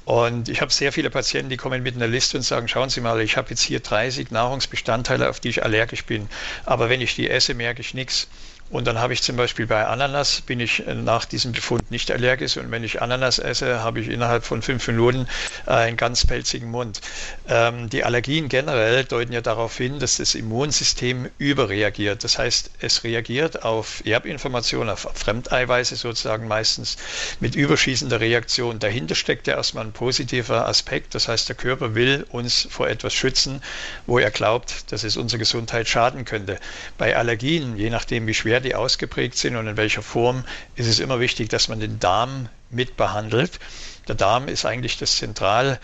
Und 0.05 0.49
ich 0.49 0.61
habe 0.61 0.71
sehr 0.71 0.91
viele 0.91 1.09
Patienten, 1.09 1.49
die 1.49 1.57
kommen 1.57 1.83
mit 1.83 1.95
einer 1.95 2.07
Liste 2.07 2.37
und 2.37 2.43
sagen, 2.43 2.67
schauen 2.67 2.89
Sie 2.89 3.01
mal, 3.01 3.21
ich 3.21 3.37
habe 3.37 3.49
jetzt 3.51 3.61
hier 3.61 3.79
30 3.79 4.31
Nahrungsbestandteile, 4.31 5.29
auf 5.29 5.39
die 5.39 5.49
ich 5.49 5.63
allergisch 5.63 6.05
bin. 6.05 6.27
Aber 6.65 6.89
wenn 6.89 7.01
ich 7.01 7.15
die 7.15 7.29
esse, 7.29 7.53
merke 7.53 7.81
ich 7.81 7.93
nichts. 7.93 8.27
Und 8.69 8.85
dann 8.85 8.99
habe 8.99 9.13
ich 9.13 9.23
zum 9.23 9.35
Beispiel 9.35 9.65
bei 9.65 9.87
Ananas, 9.87 10.41
bin 10.41 10.59
ich 10.59 10.85
äh, 10.85 10.93
nach 10.93 11.25
diesem 11.25 11.53
Befund 11.53 11.89
nicht 11.89 12.11
allergisch 12.11 12.57
und 12.57 12.69
wenn 12.69 12.83
ich 12.83 13.01
Ananas 13.01 13.39
esse, 13.39 13.81
habe 13.81 13.99
ich 13.99 14.09
innerhalb 14.09 14.45
von 14.45 14.61
fünf 14.61 14.87
Minuten 14.87 15.27
äh, 15.65 15.71
einen 15.71 15.97
ganz 15.97 16.25
pelzigen 16.25 16.69
Mund. 16.69 17.01
Ähm, 17.47 17.89
die 17.89 18.03
Allergien 18.03 18.47
generell 18.47 19.05
deuten 19.05 19.33
ja 19.33 19.41
darauf 19.41 19.75
hin, 19.75 19.97
dass 19.97 20.17
das 20.17 20.35
Immunsystem 20.35 21.29
überreagiert. 21.39 22.23
Das 22.23 22.37
heißt, 22.37 22.69
es 22.79 23.03
reagiert 23.03 23.63
auf 23.63 24.05
Erbinformationen, 24.05 24.89
auf 24.89 25.07
Fremdeiweiße 25.15 25.95
sozusagen 25.95 26.47
meistens 26.47 26.97
mit 27.39 27.55
überschießender 27.55 28.19
Reaktion. 28.19 28.77
Dahinter 28.77 29.15
steckt 29.15 29.47
ja 29.47 29.55
erstmal 29.55 29.85
ein 29.85 29.93
positiver 29.93 30.67
Aspekt. 30.67 31.15
Das 31.15 31.27
heißt, 31.27 31.49
der 31.49 31.55
Körper 31.55 31.95
will 31.95 32.27
uns 32.29 32.67
vor 32.69 32.87
etwas 32.87 33.15
schützen, 33.15 33.63
wo 34.05 34.19
er 34.19 34.29
glaubt, 34.29 34.91
dass 34.91 35.03
es 35.03 35.17
unserer 35.17 35.39
Gesundheit 35.39 35.87
schaden 35.87 36.23
könnte. 36.23 36.59
Bei 36.99 37.17
Allergien, 37.17 37.75
je 37.75 37.89
nachdem 37.89 38.27
wie 38.27 38.35
schwer 38.35 38.58
die 38.61 38.75
ausgeprägt 38.75 39.37
sind 39.37 39.55
und 39.55 39.67
in 39.67 39.77
welcher 39.77 40.01
Form, 40.01 40.43
ist 40.75 40.87
es 40.87 40.99
immer 40.99 41.19
wichtig, 41.19 41.49
dass 41.49 41.67
man 41.67 41.79
den 41.79 41.99
Darm 41.99 42.49
mit 42.69 42.97
behandelt. 42.97 43.59
Der 44.07 44.15
Darm 44.15 44.47
ist 44.47 44.65
eigentlich 44.65 44.97
das 44.97 45.17
Zentralorgan 45.17 45.79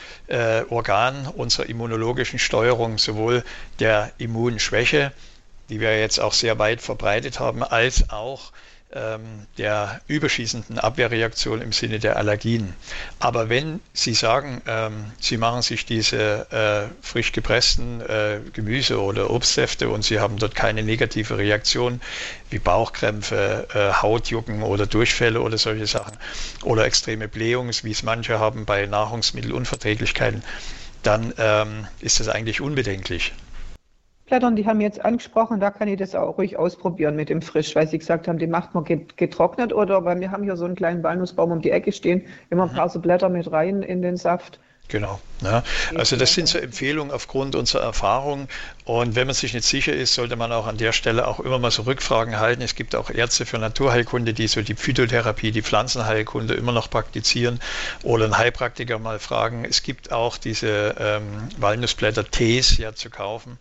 äh, 1.25 1.29
unserer 1.35 1.67
immunologischen 1.67 2.39
Steuerung, 2.39 2.97
sowohl 2.97 3.43
der 3.79 4.11
Immunschwäche, 4.17 5.11
die 5.69 5.79
wir 5.79 5.99
jetzt 5.99 6.19
auch 6.19 6.33
sehr 6.33 6.57
weit 6.59 6.81
verbreitet 6.81 7.39
haben, 7.39 7.63
als 7.63 8.09
auch 8.09 8.51
der 9.57 9.99
überschießenden 10.07 10.79
Abwehrreaktion 10.79 11.61
im 11.61 11.73
Sinne 11.73 11.99
der 11.99 12.15
Allergien. 12.15 12.73
Aber 13.19 13.49
wenn 13.49 13.81
Sie 13.93 14.13
sagen, 14.13 14.61
ähm, 14.67 15.11
Sie 15.19 15.35
machen 15.37 15.61
sich 15.61 15.85
diese 15.85 16.49
äh, 16.51 17.05
frisch 17.05 17.33
gepressten 17.33 17.99
äh, 18.01 18.39
Gemüse- 18.53 19.01
oder 19.01 19.31
Obstsäfte 19.31 19.89
und 19.89 20.05
Sie 20.05 20.19
haben 20.21 20.37
dort 20.37 20.55
keine 20.55 20.81
negative 20.81 21.37
Reaktion 21.37 21.99
wie 22.49 22.59
Bauchkrämpfe, 22.59 23.67
äh, 23.73 24.01
Hautjucken 24.01 24.63
oder 24.63 24.87
Durchfälle 24.87 25.41
oder 25.41 25.57
solche 25.57 25.87
Sachen 25.87 26.17
oder 26.63 26.85
extreme 26.85 27.27
Blähungen, 27.27 27.73
wie 27.83 27.91
es 27.91 28.03
manche 28.03 28.39
haben 28.39 28.65
bei 28.65 28.85
Nahrungsmittelunverträglichkeiten, 28.85 30.41
dann 31.03 31.33
ähm, 31.37 31.87
ist 31.99 32.19
das 32.19 32.29
eigentlich 32.29 32.61
unbedenklich. 32.61 33.33
Blättern, 34.25 34.55
die 34.55 34.65
haben 34.65 34.81
jetzt 34.81 35.05
angesprochen, 35.05 35.59
da 35.59 35.69
kann 35.69 35.87
ich 35.87 35.97
das 35.97 36.15
auch 36.15 36.37
ruhig 36.37 36.57
ausprobieren 36.57 37.15
mit 37.15 37.29
dem 37.29 37.43
Frisch, 37.43 37.75
weil 37.75 37.87
sie 37.87 37.99
gesagt 37.99 38.27
haben, 38.27 38.39
die 38.39 38.47
macht 38.47 38.73
man 38.73 38.83
getrocknet 38.83 39.71
oder, 39.71 40.03
weil 40.03 40.19
wir 40.19 40.31
haben 40.31 40.43
hier 40.43 40.57
so 40.57 40.65
einen 40.65 40.75
kleinen 40.75 41.03
Walnussbaum 41.03 41.51
um 41.51 41.61
die 41.61 41.69
Ecke 41.69 41.91
stehen, 41.91 42.23
immer 42.49 42.63
ein 42.63 42.73
paar 42.73 42.89
so 42.89 42.99
Blätter 42.99 43.29
mit 43.29 43.51
rein 43.51 43.83
in 43.83 44.01
den 44.01 44.17
Saft. 44.17 44.59
Genau. 44.87 45.19
Ja. 45.41 45.63
Also 45.95 46.15
das 46.15 46.33
sind 46.33 46.47
so 46.47 46.59
Empfehlungen 46.59 47.11
aufgrund 47.11 47.55
unserer 47.55 47.81
Erfahrung. 47.81 48.47
Und 48.85 49.15
wenn 49.15 49.25
man 49.25 49.33
sich 49.33 49.53
nicht 49.53 49.65
sicher 49.65 49.93
ist, 49.93 50.13
sollte 50.13 50.35
man 50.35 50.51
auch 50.51 50.67
an 50.67 50.77
der 50.77 50.91
Stelle 50.91 51.27
auch 51.27 51.39
immer 51.39 51.57
mal 51.57 51.71
so 51.71 51.83
Rückfragen 51.83 52.39
halten. 52.39 52.61
Es 52.61 52.75
gibt 52.75 52.95
auch 52.95 53.09
Ärzte 53.09 53.45
für 53.45 53.57
Naturheilkunde, 53.57 54.33
die 54.33 54.47
so 54.47 54.61
die 54.61 54.75
Phytotherapie, 54.75 55.51
die 55.51 55.63
Pflanzenheilkunde 55.63 56.53
immer 56.53 56.71
noch 56.71 56.89
praktizieren 56.89 57.59
oder 58.03 58.25
einen 58.25 58.37
Heilpraktiker 58.37 58.99
mal 58.99 59.17
fragen. 59.17 59.65
Es 59.65 59.81
gibt 59.81 60.11
auch 60.11 60.37
diese 60.37 60.95
ähm, 60.99 61.23
Walnussblätter-Tees 61.57 62.77
ja 62.77 62.93
zu 62.93 63.09
kaufen. 63.09 63.57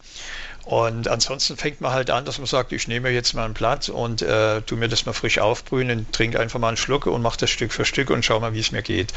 Und 0.65 1.09
ansonsten 1.09 1.57
fängt 1.59 1.83
man 1.83 1.93
halt 1.93 2.11
an, 2.11 2.25
dass 2.25 2.39
man 2.39 2.47
sagt, 2.47 2.73
ich 2.73 2.89
nehme 2.89 3.11
jetzt 3.11 3.35
mal 3.35 3.45
ein 3.45 3.53
Blatt 3.53 3.91
und 3.91 4.23
äh, 4.23 4.63
tu 4.63 4.77
mir 4.77 4.89
das 4.89 5.05
mal 5.05 5.13
frisch 5.13 5.39
aufbrühen 5.39 5.91
und 5.91 6.13
trinke 6.13 6.41
einfach 6.41 6.59
mal 6.59 6.69
einen 6.69 6.79
Schluck 6.79 7.07
und 7.07 7.21
mache 7.21 7.39
das 7.39 7.51
Stück 7.51 7.73
für 7.73 7.85
Stück 7.85 8.09
und 8.09 8.25
schau 8.25 8.41
mal, 8.41 8.55
wie 8.55 8.61
es 8.61 8.73
mir 8.73 8.81
geht. 8.81 9.13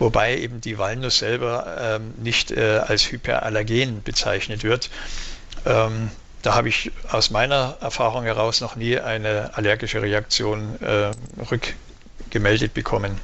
Wobei 0.00 0.36
eben 0.36 0.60
die 0.60 0.76
Walnuss 0.76 1.18
selber 1.18 1.76
ähm, 1.80 2.14
nicht 2.16 2.50
äh, 2.50 2.78
als 2.78 3.12
hyperallergen 3.12 4.02
bezeichnet 4.02 4.64
wird. 4.64 4.90
Ähm, 5.66 6.10
da 6.42 6.54
habe 6.54 6.68
ich 6.68 6.90
aus 7.10 7.30
meiner 7.30 7.76
Erfahrung 7.80 8.24
heraus 8.24 8.60
noch 8.60 8.74
nie 8.74 8.98
eine 8.98 9.56
allergische 9.56 10.02
Reaktion 10.02 10.80
äh, 10.80 11.10
rückgemeldet 11.50 12.74
bekommen. 12.74 13.20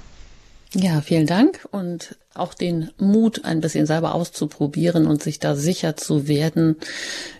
Ja, 0.76 1.00
vielen 1.02 1.26
Dank 1.26 1.68
und 1.70 2.16
auch 2.34 2.52
den 2.52 2.90
Mut, 2.98 3.44
ein 3.44 3.60
bisschen 3.60 3.86
selber 3.86 4.12
auszuprobieren 4.12 5.06
und 5.06 5.22
sich 5.22 5.38
da 5.38 5.54
sicher 5.54 5.96
zu 5.96 6.26
werden. 6.26 6.76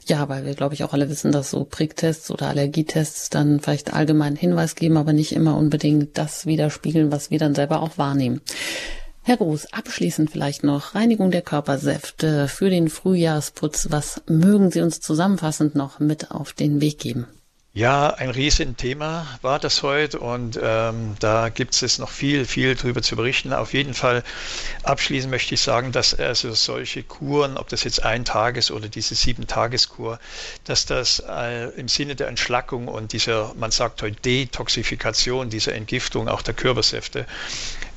Ja, 0.07 0.29
weil 0.29 0.47
wir, 0.47 0.55
glaube 0.55 0.75
ich, 0.75 0.85
auch 0.85 0.93
alle 0.93 1.11
wissen, 1.11 1.33
dass 1.33 1.51
so 1.51 1.65
Pricktests 1.65 2.31
oder 2.31 2.47
Allergietests 2.47 3.31
dann 3.31 3.59
vielleicht 3.59 3.93
allgemeinen 3.93 4.37
Hinweis 4.37 4.77
geben, 4.77 4.97
aber 4.97 5.13
nicht 5.13 5.33
immer 5.33 5.57
unbedingt 5.57 6.17
das 6.17 6.47
widerspiegeln, 6.47 7.11
was 7.11 7.33
wir 7.33 7.41
dann 7.41 7.57
selber 7.57 7.83
auch 7.83 7.99
wahrnehmen. 7.99 8.41
Herr 9.23 9.39
Groß, 9.39 9.73
abschließend 9.73 10.31
vielleicht 10.31 10.63
noch 10.63 10.95
Reinigung 10.95 11.33
der 11.33 11.43
Körpersäfte 11.43 12.47
für 12.47 12.71
den 12.71 12.89
Frühjahrsputz. 12.89 13.89
Was 13.91 14.23
mögen 14.29 14.71
Sie 14.71 14.81
uns 14.81 15.01
zusammenfassend 15.01 15.75
noch 15.75 15.99
mit 15.99 16.31
auf 16.31 16.53
den 16.53 16.81
Weg 16.81 17.01
geben? 17.01 17.27
Ja, 17.77 18.11
ein 18.11 18.31
Riesenthema 18.31 19.27
war 19.43 19.59
das 19.59 19.83
heute 19.83 20.21
und 20.21 20.57
ähm, 20.63 21.17
da 21.19 21.49
gibt 21.49 21.83
es 21.83 21.99
noch 21.99 22.09
viel, 22.09 22.45
viel 22.45 22.77
drüber 22.77 23.03
zu 23.03 23.17
berichten. 23.17 23.53
Auf 23.53 23.73
jeden 23.73 23.95
Fall 23.95 24.23
abschließend 24.85 25.29
möchte 25.29 25.55
ich 25.55 25.61
sagen, 25.61 25.91
dass 25.91 26.15
also 26.15 26.53
solche 26.53 27.03
Kuren, 27.03 27.57
ob 27.57 27.69
das 27.69 27.83
jetzt 27.83 28.05
ein 28.05 28.25
Tages- 28.25 28.71
oder 28.71 28.89
diese 28.89 29.17
sieben 29.17 29.49
Tageskur, 29.49 30.21
dass 30.63 30.87
das 30.87 31.21
äh, 31.29 31.71
im 31.71 31.89
Sinne 31.89 32.15
der 32.15 32.29
Entschlackung 32.29 32.87
und 32.87 33.13
dieser, 33.13 33.53
man 33.55 33.73
sagt 33.73 34.03
heute 34.03 34.21
Detoxifikation, 34.21 35.51
dieser 35.51 35.75
Entgiftung 35.75 36.29
auch 36.29 36.43
der 36.43 36.55
Körpersäfte, 36.55 37.27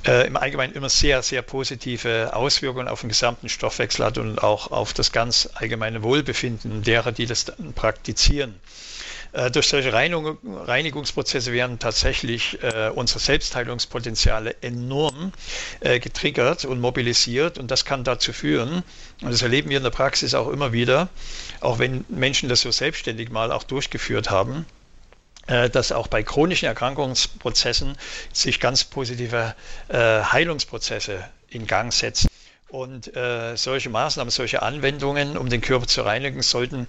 äh, 0.08 0.26
im 0.26 0.38
Allgemeinen 0.38 0.74
immer 0.74 0.90
sehr, 0.90 1.22
sehr 1.22 1.44
positive 1.44 2.34
Auswirkungen 2.34 2.88
auf 2.88 3.02
den 3.02 3.10
gesamten 3.10 3.48
Stoffwechsel 3.48 4.06
hat 4.06 4.18
und 4.18 4.42
auch 4.42 4.72
auf 4.72 4.94
das 4.94 5.12
ganz 5.12 5.48
allgemeine 5.54 6.02
Wohlbefinden 6.02 6.82
derer, 6.82 7.12
die 7.12 7.28
das 7.28 7.46
dann 7.46 7.74
praktizieren. 7.74 8.56
Äh, 9.34 9.52
durch 9.52 9.68
solche 9.68 9.94
Reinigung, 9.94 10.38
Reinigungsprozesse 10.44 11.52
werden 11.52 11.80
tatsächlich 11.80 12.62
äh, 12.64 12.90
unsere 12.94 13.20
Selbstheilungspotenziale 13.20 14.56
enorm 14.62 15.32
äh, 15.80 16.00
getriggert 16.00 16.66
und 16.66 16.80
mobilisiert 16.80 17.58
und 17.58 17.70
das 17.72 17.86
kann 17.86 18.04
dazu 18.04 18.34
führen, 18.34 18.84
und 19.22 19.32
das 19.32 19.42
erleben 19.42 19.70
wir 19.70 19.78
in 19.78 19.84
der 19.84 19.90
Praxis 19.90 20.34
auch 20.34 20.50
immer 20.50 20.74
wieder, 20.74 21.10
auch 21.60 21.80
wenn 21.80 22.06
Menschen 22.10 22.50
das 22.50 22.62
so 22.62 22.72
selbstständig 22.72 23.30
mal 23.30 23.52
auch 23.52 23.64
durchgeführt 23.64 24.30
haben, 24.30 24.66
dass 25.72 25.94
auch 25.94 26.08
bei 26.08 26.24
chronischen 26.24 26.68
Erkrankungsprozessen 26.68 27.98
sich 28.34 28.60
ganz 28.60 28.84
positive 28.84 29.56
Heilungsprozesse 29.90 31.24
in 31.50 31.66
Gang 31.66 31.94
setzen. 31.94 32.28
Und 32.68 33.12
solche 33.56 33.90
Maßnahmen, 33.90 34.30
solche 34.30 34.62
Anwendungen, 34.62 35.38
um 35.38 35.50
den 35.50 35.62
Körper 35.62 35.88
zu 35.88 36.02
reinigen, 36.02 36.42
sollten 36.42 36.88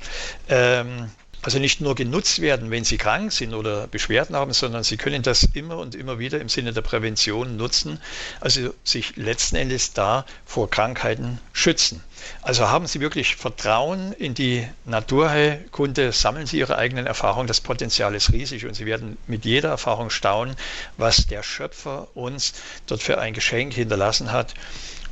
ähm, 0.48 1.08
also 1.42 1.58
nicht 1.58 1.80
nur 1.80 1.94
genutzt 1.94 2.40
werden, 2.40 2.70
wenn 2.70 2.84
sie 2.84 2.98
krank 2.98 3.32
sind 3.32 3.54
oder 3.54 3.86
Beschwerden 3.86 4.34
haben, 4.34 4.52
sondern 4.52 4.82
sie 4.82 4.96
können 4.96 5.22
das 5.22 5.44
immer 5.44 5.78
und 5.78 5.94
immer 5.94 6.18
wieder 6.18 6.40
im 6.40 6.48
Sinne 6.48 6.72
der 6.72 6.82
Prävention 6.82 7.56
nutzen, 7.56 8.00
also 8.40 8.74
sich 8.84 9.16
letzten 9.16 9.56
Endes 9.56 9.92
da 9.92 10.24
vor 10.44 10.68
Krankheiten 10.68 11.38
schützen. 11.52 12.02
Also 12.42 12.68
haben 12.68 12.86
Sie 12.86 13.00
wirklich 13.00 13.36
Vertrauen 13.36 14.12
in 14.12 14.34
die 14.34 14.66
Naturheilkunde, 14.84 16.12
sammeln 16.12 16.46
Sie 16.46 16.58
Ihre 16.58 16.76
eigenen 16.76 17.06
Erfahrungen, 17.06 17.46
das 17.46 17.60
Potenzial 17.60 18.14
ist 18.14 18.32
riesig 18.32 18.66
und 18.66 18.74
Sie 18.74 18.86
werden 18.86 19.16
mit 19.26 19.44
jeder 19.44 19.68
Erfahrung 19.70 20.10
staunen, 20.10 20.56
was 20.96 21.26
der 21.26 21.42
Schöpfer 21.42 22.08
uns 22.14 22.54
dort 22.86 23.02
für 23.02 23.18
ein 23.18 23.34
Geschenk 23.34 23.74
hinterlassen 23.74 24.32
hat. 24.32 24.54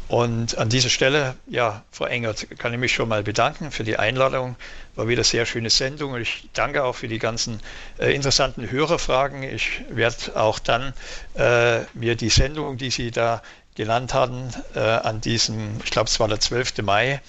Und 0.09 0.57
an 0.57 0.69
dieser 0.69 0.89
Stelle, 0.89 1.35
ja, 1.49 1.83
Frau 1.91 2.05
Engert, 2.05 2.47
kann 2.59 2.73
ich 2.73 2.79
mich 2.79 2.95
schon 2.95 3.09
mal 3.09 3.25
bedanken 3.25 3.73
für 3.73 3.83
die 3.83 3.97
Einladung. 3.97 4.55
War 4.95 5.09
wieder 5.09 5.25
sehr 5.25 5.47
schöne 5.47 5.69
Sendung 5.69 6.17
ich 6.17 6.49
danke 6.53 6.85
auch 6.85 6.95
für 6.95 7.09
die 7.09 7.19
ganzen 7.19 7.61
äh, 7.99 8.15
interessanten 8.15 8.71
Hörerfragen. 8.71 9.43
Ich 9.43 9.83
werde 9.91 10.37
auch 10.37 10.61
dann 10.61 10.95
äh, 11.35 11.81
mir 11.95 12.15
die 12.15 12.31
Sendung, 12.31 12.77
die 12.77 12.91
Sie 12.91 13.11
da 13.11 13.43
genannt 13.75 14.15
hatten, 14.15 14.55
äh, 14.75 14.81
an 14.81 15.21
diesem, 15.21 15.81
ich 15.85 15.91
glaube, 15.91 16.09
es 16.09 16.21
war 16.21 16.29
der 16.29 16.41
12. 16.41 16.79
Mai, 16.83 17.21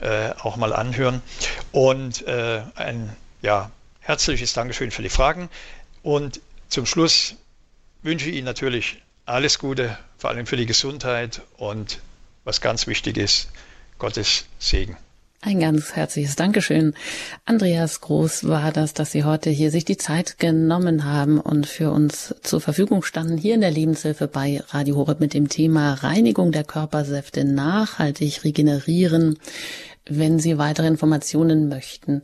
äh, 0.00 0.30
auch 0.42 0.56
mal 0.56 0.72
anhören. 0.72 1.22
Und 1.70 2.26
äh, 2.26 2.62
ein 2.74 3.14
ja, 3.40 3.70
herzliches 4.00 4.52
Dankeschön 4.52 4.90
für 4.90 5.02
die 5.02 5.08
Fragen. 5.08 5.48
Und 6.02 6.40
zum 6.68 6.86
Schluss 6.86 7.36
wünsche 8.02 8.28
ich 8.28 8.36
Ihnen 8.36 8.44
natürlich 8.44 9.00
alles 9.26 9.58
Gute, 9.58 9.96
vor 10.18 10.30
allem 10.30 10.46
für 10.46 10.56
die 10.56 10.66
Gesundheit 10.66 11.42
und 11.56 12.00
was 12.46 12.62
ganz 12.62 12.86
wichtig 12.86 13.18
ist, 13.18 13.48
Gottes 13.98 14.46
Segen. 14.58 14.96
Ein 15.42 15.60
ganz 15.60 15.94
herzliches 15.94 16.34
Dankeschön. 16.34 16.94
Andreas 17.44 18.00
Groß 18.00 18.48
war 18.48 18.72
das, 18.72 18.94
dass 18.94 19.12
Sie 19.12 19.24
heute 19.24 19.50
hier 19.50 19.70
sich 19.70 19.84
die 19.84 19.98
Zeit 19.98 20.38
genommen 20.38 21.04
haben 21.04 21.38
und 21.38 21.66
für 21.66 21.90
uns 21.90 22.34
zur 22.42 22.60
Verfügung 22.60 23.02
standen, 23.02 23.36
hier 23.36 23.54
in 23.54 23.60
der 23.60 23.70
Lebenshilfe 23.70 24.28
bei 24.28 24.62
Radio 24.68 24.96
Horeb 24.96 25.20
mit 25.20 25.34
dem 25.34 25.48
Thema 25.48 25.94
Reinigung 25.94 26.52
der 26.52 26.64
Körpersäfte 26.64 27.44
nachhaltig 27.44 28.44
regenerieren. 28.44 29.38
Wenn 30.08 30.38
Sie 30.38 30.56
weitere 30.56 30.86
Informationen 30.86 31.68
möchten, 31.68 32.22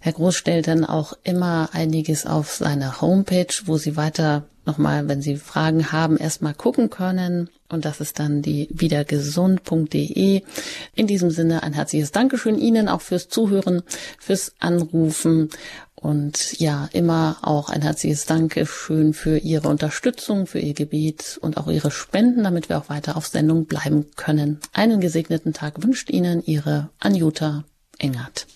Herr 0.00 0.12
Groß 0.12 0.36
stellt 0.36 0.68
dann 0.68 0.84
auch 0.84 1.14
immer 1.24 1.70
einiges 1.72 2.26
auf 2.26 2.52
seine 2.52 3.00
Homepage, 3.00 3.54
wo 3.64 3.78
Sie 3.78 3.96
weiter 3.96 4.44
nochmal, 4.66 5.08
wenn 5.08 5.22
Sie 5.22 5.36
Fragen 5.36 5.92
haben, 5.92 6.16
erstmal 6.16 6.54
gucken 6.54 6.90
können. 6.90 7.50
Und 7.68 7.84
das 7.84 8.00
ist 8.00 8.18
dann 8.18 8.42
die 8.42 8.68
wiedergesund.de. 8.70 10.42
In 10.94 11.06
diesem 11.06 11.30
Sinne 11.30 11.62
ein 11.62 11.72
herzliches 11.72 12.12
Dankeschön 12.12 12.58
Ihnen 12.58 12.88
auch 12.88 13.00
fürs 13.00 13.28
Zuhören, 13.28 13.82
fürs 14.18 14.54
Anrufen. 14.58 15.50
Und 15.94 16.60
ja, 16.60 16.88
immer 16.92 17.38
auch 17.42 17.70
ein 17.70 17.82
herzliches 17.82 18.26
Dankeschön 18.26 19.14
für 19.14 19.38
Ihre 19.38 19.68
Unterstützung, 19.68 20.46
für 20.46 20.58
Ihr 20.58 20.74
Gebet 20.74 21.38
und 21.40 21.56
auch 21.56 21.68
Ihre 21.68 21.90
Spenden, 21.90 22.44
damit 22.44 22.68
wir 22.68 22.78
auch 22.78 22.90
weiter 22.90 23.16
auf 23.16 23.26
Sendung 23.26 23.64
bleiben 23.64 24.06
können. 24.14 24.60
Einen 24.72 25.00
gesegneten 25.00 25.54
Tag 25.54 25.82
wünscht 25.82 26.10
Ihnen 26.10 26.44
Ihre 26.44 26.90
Anjuta 26.98 27.64
Engert. 27.98 28.46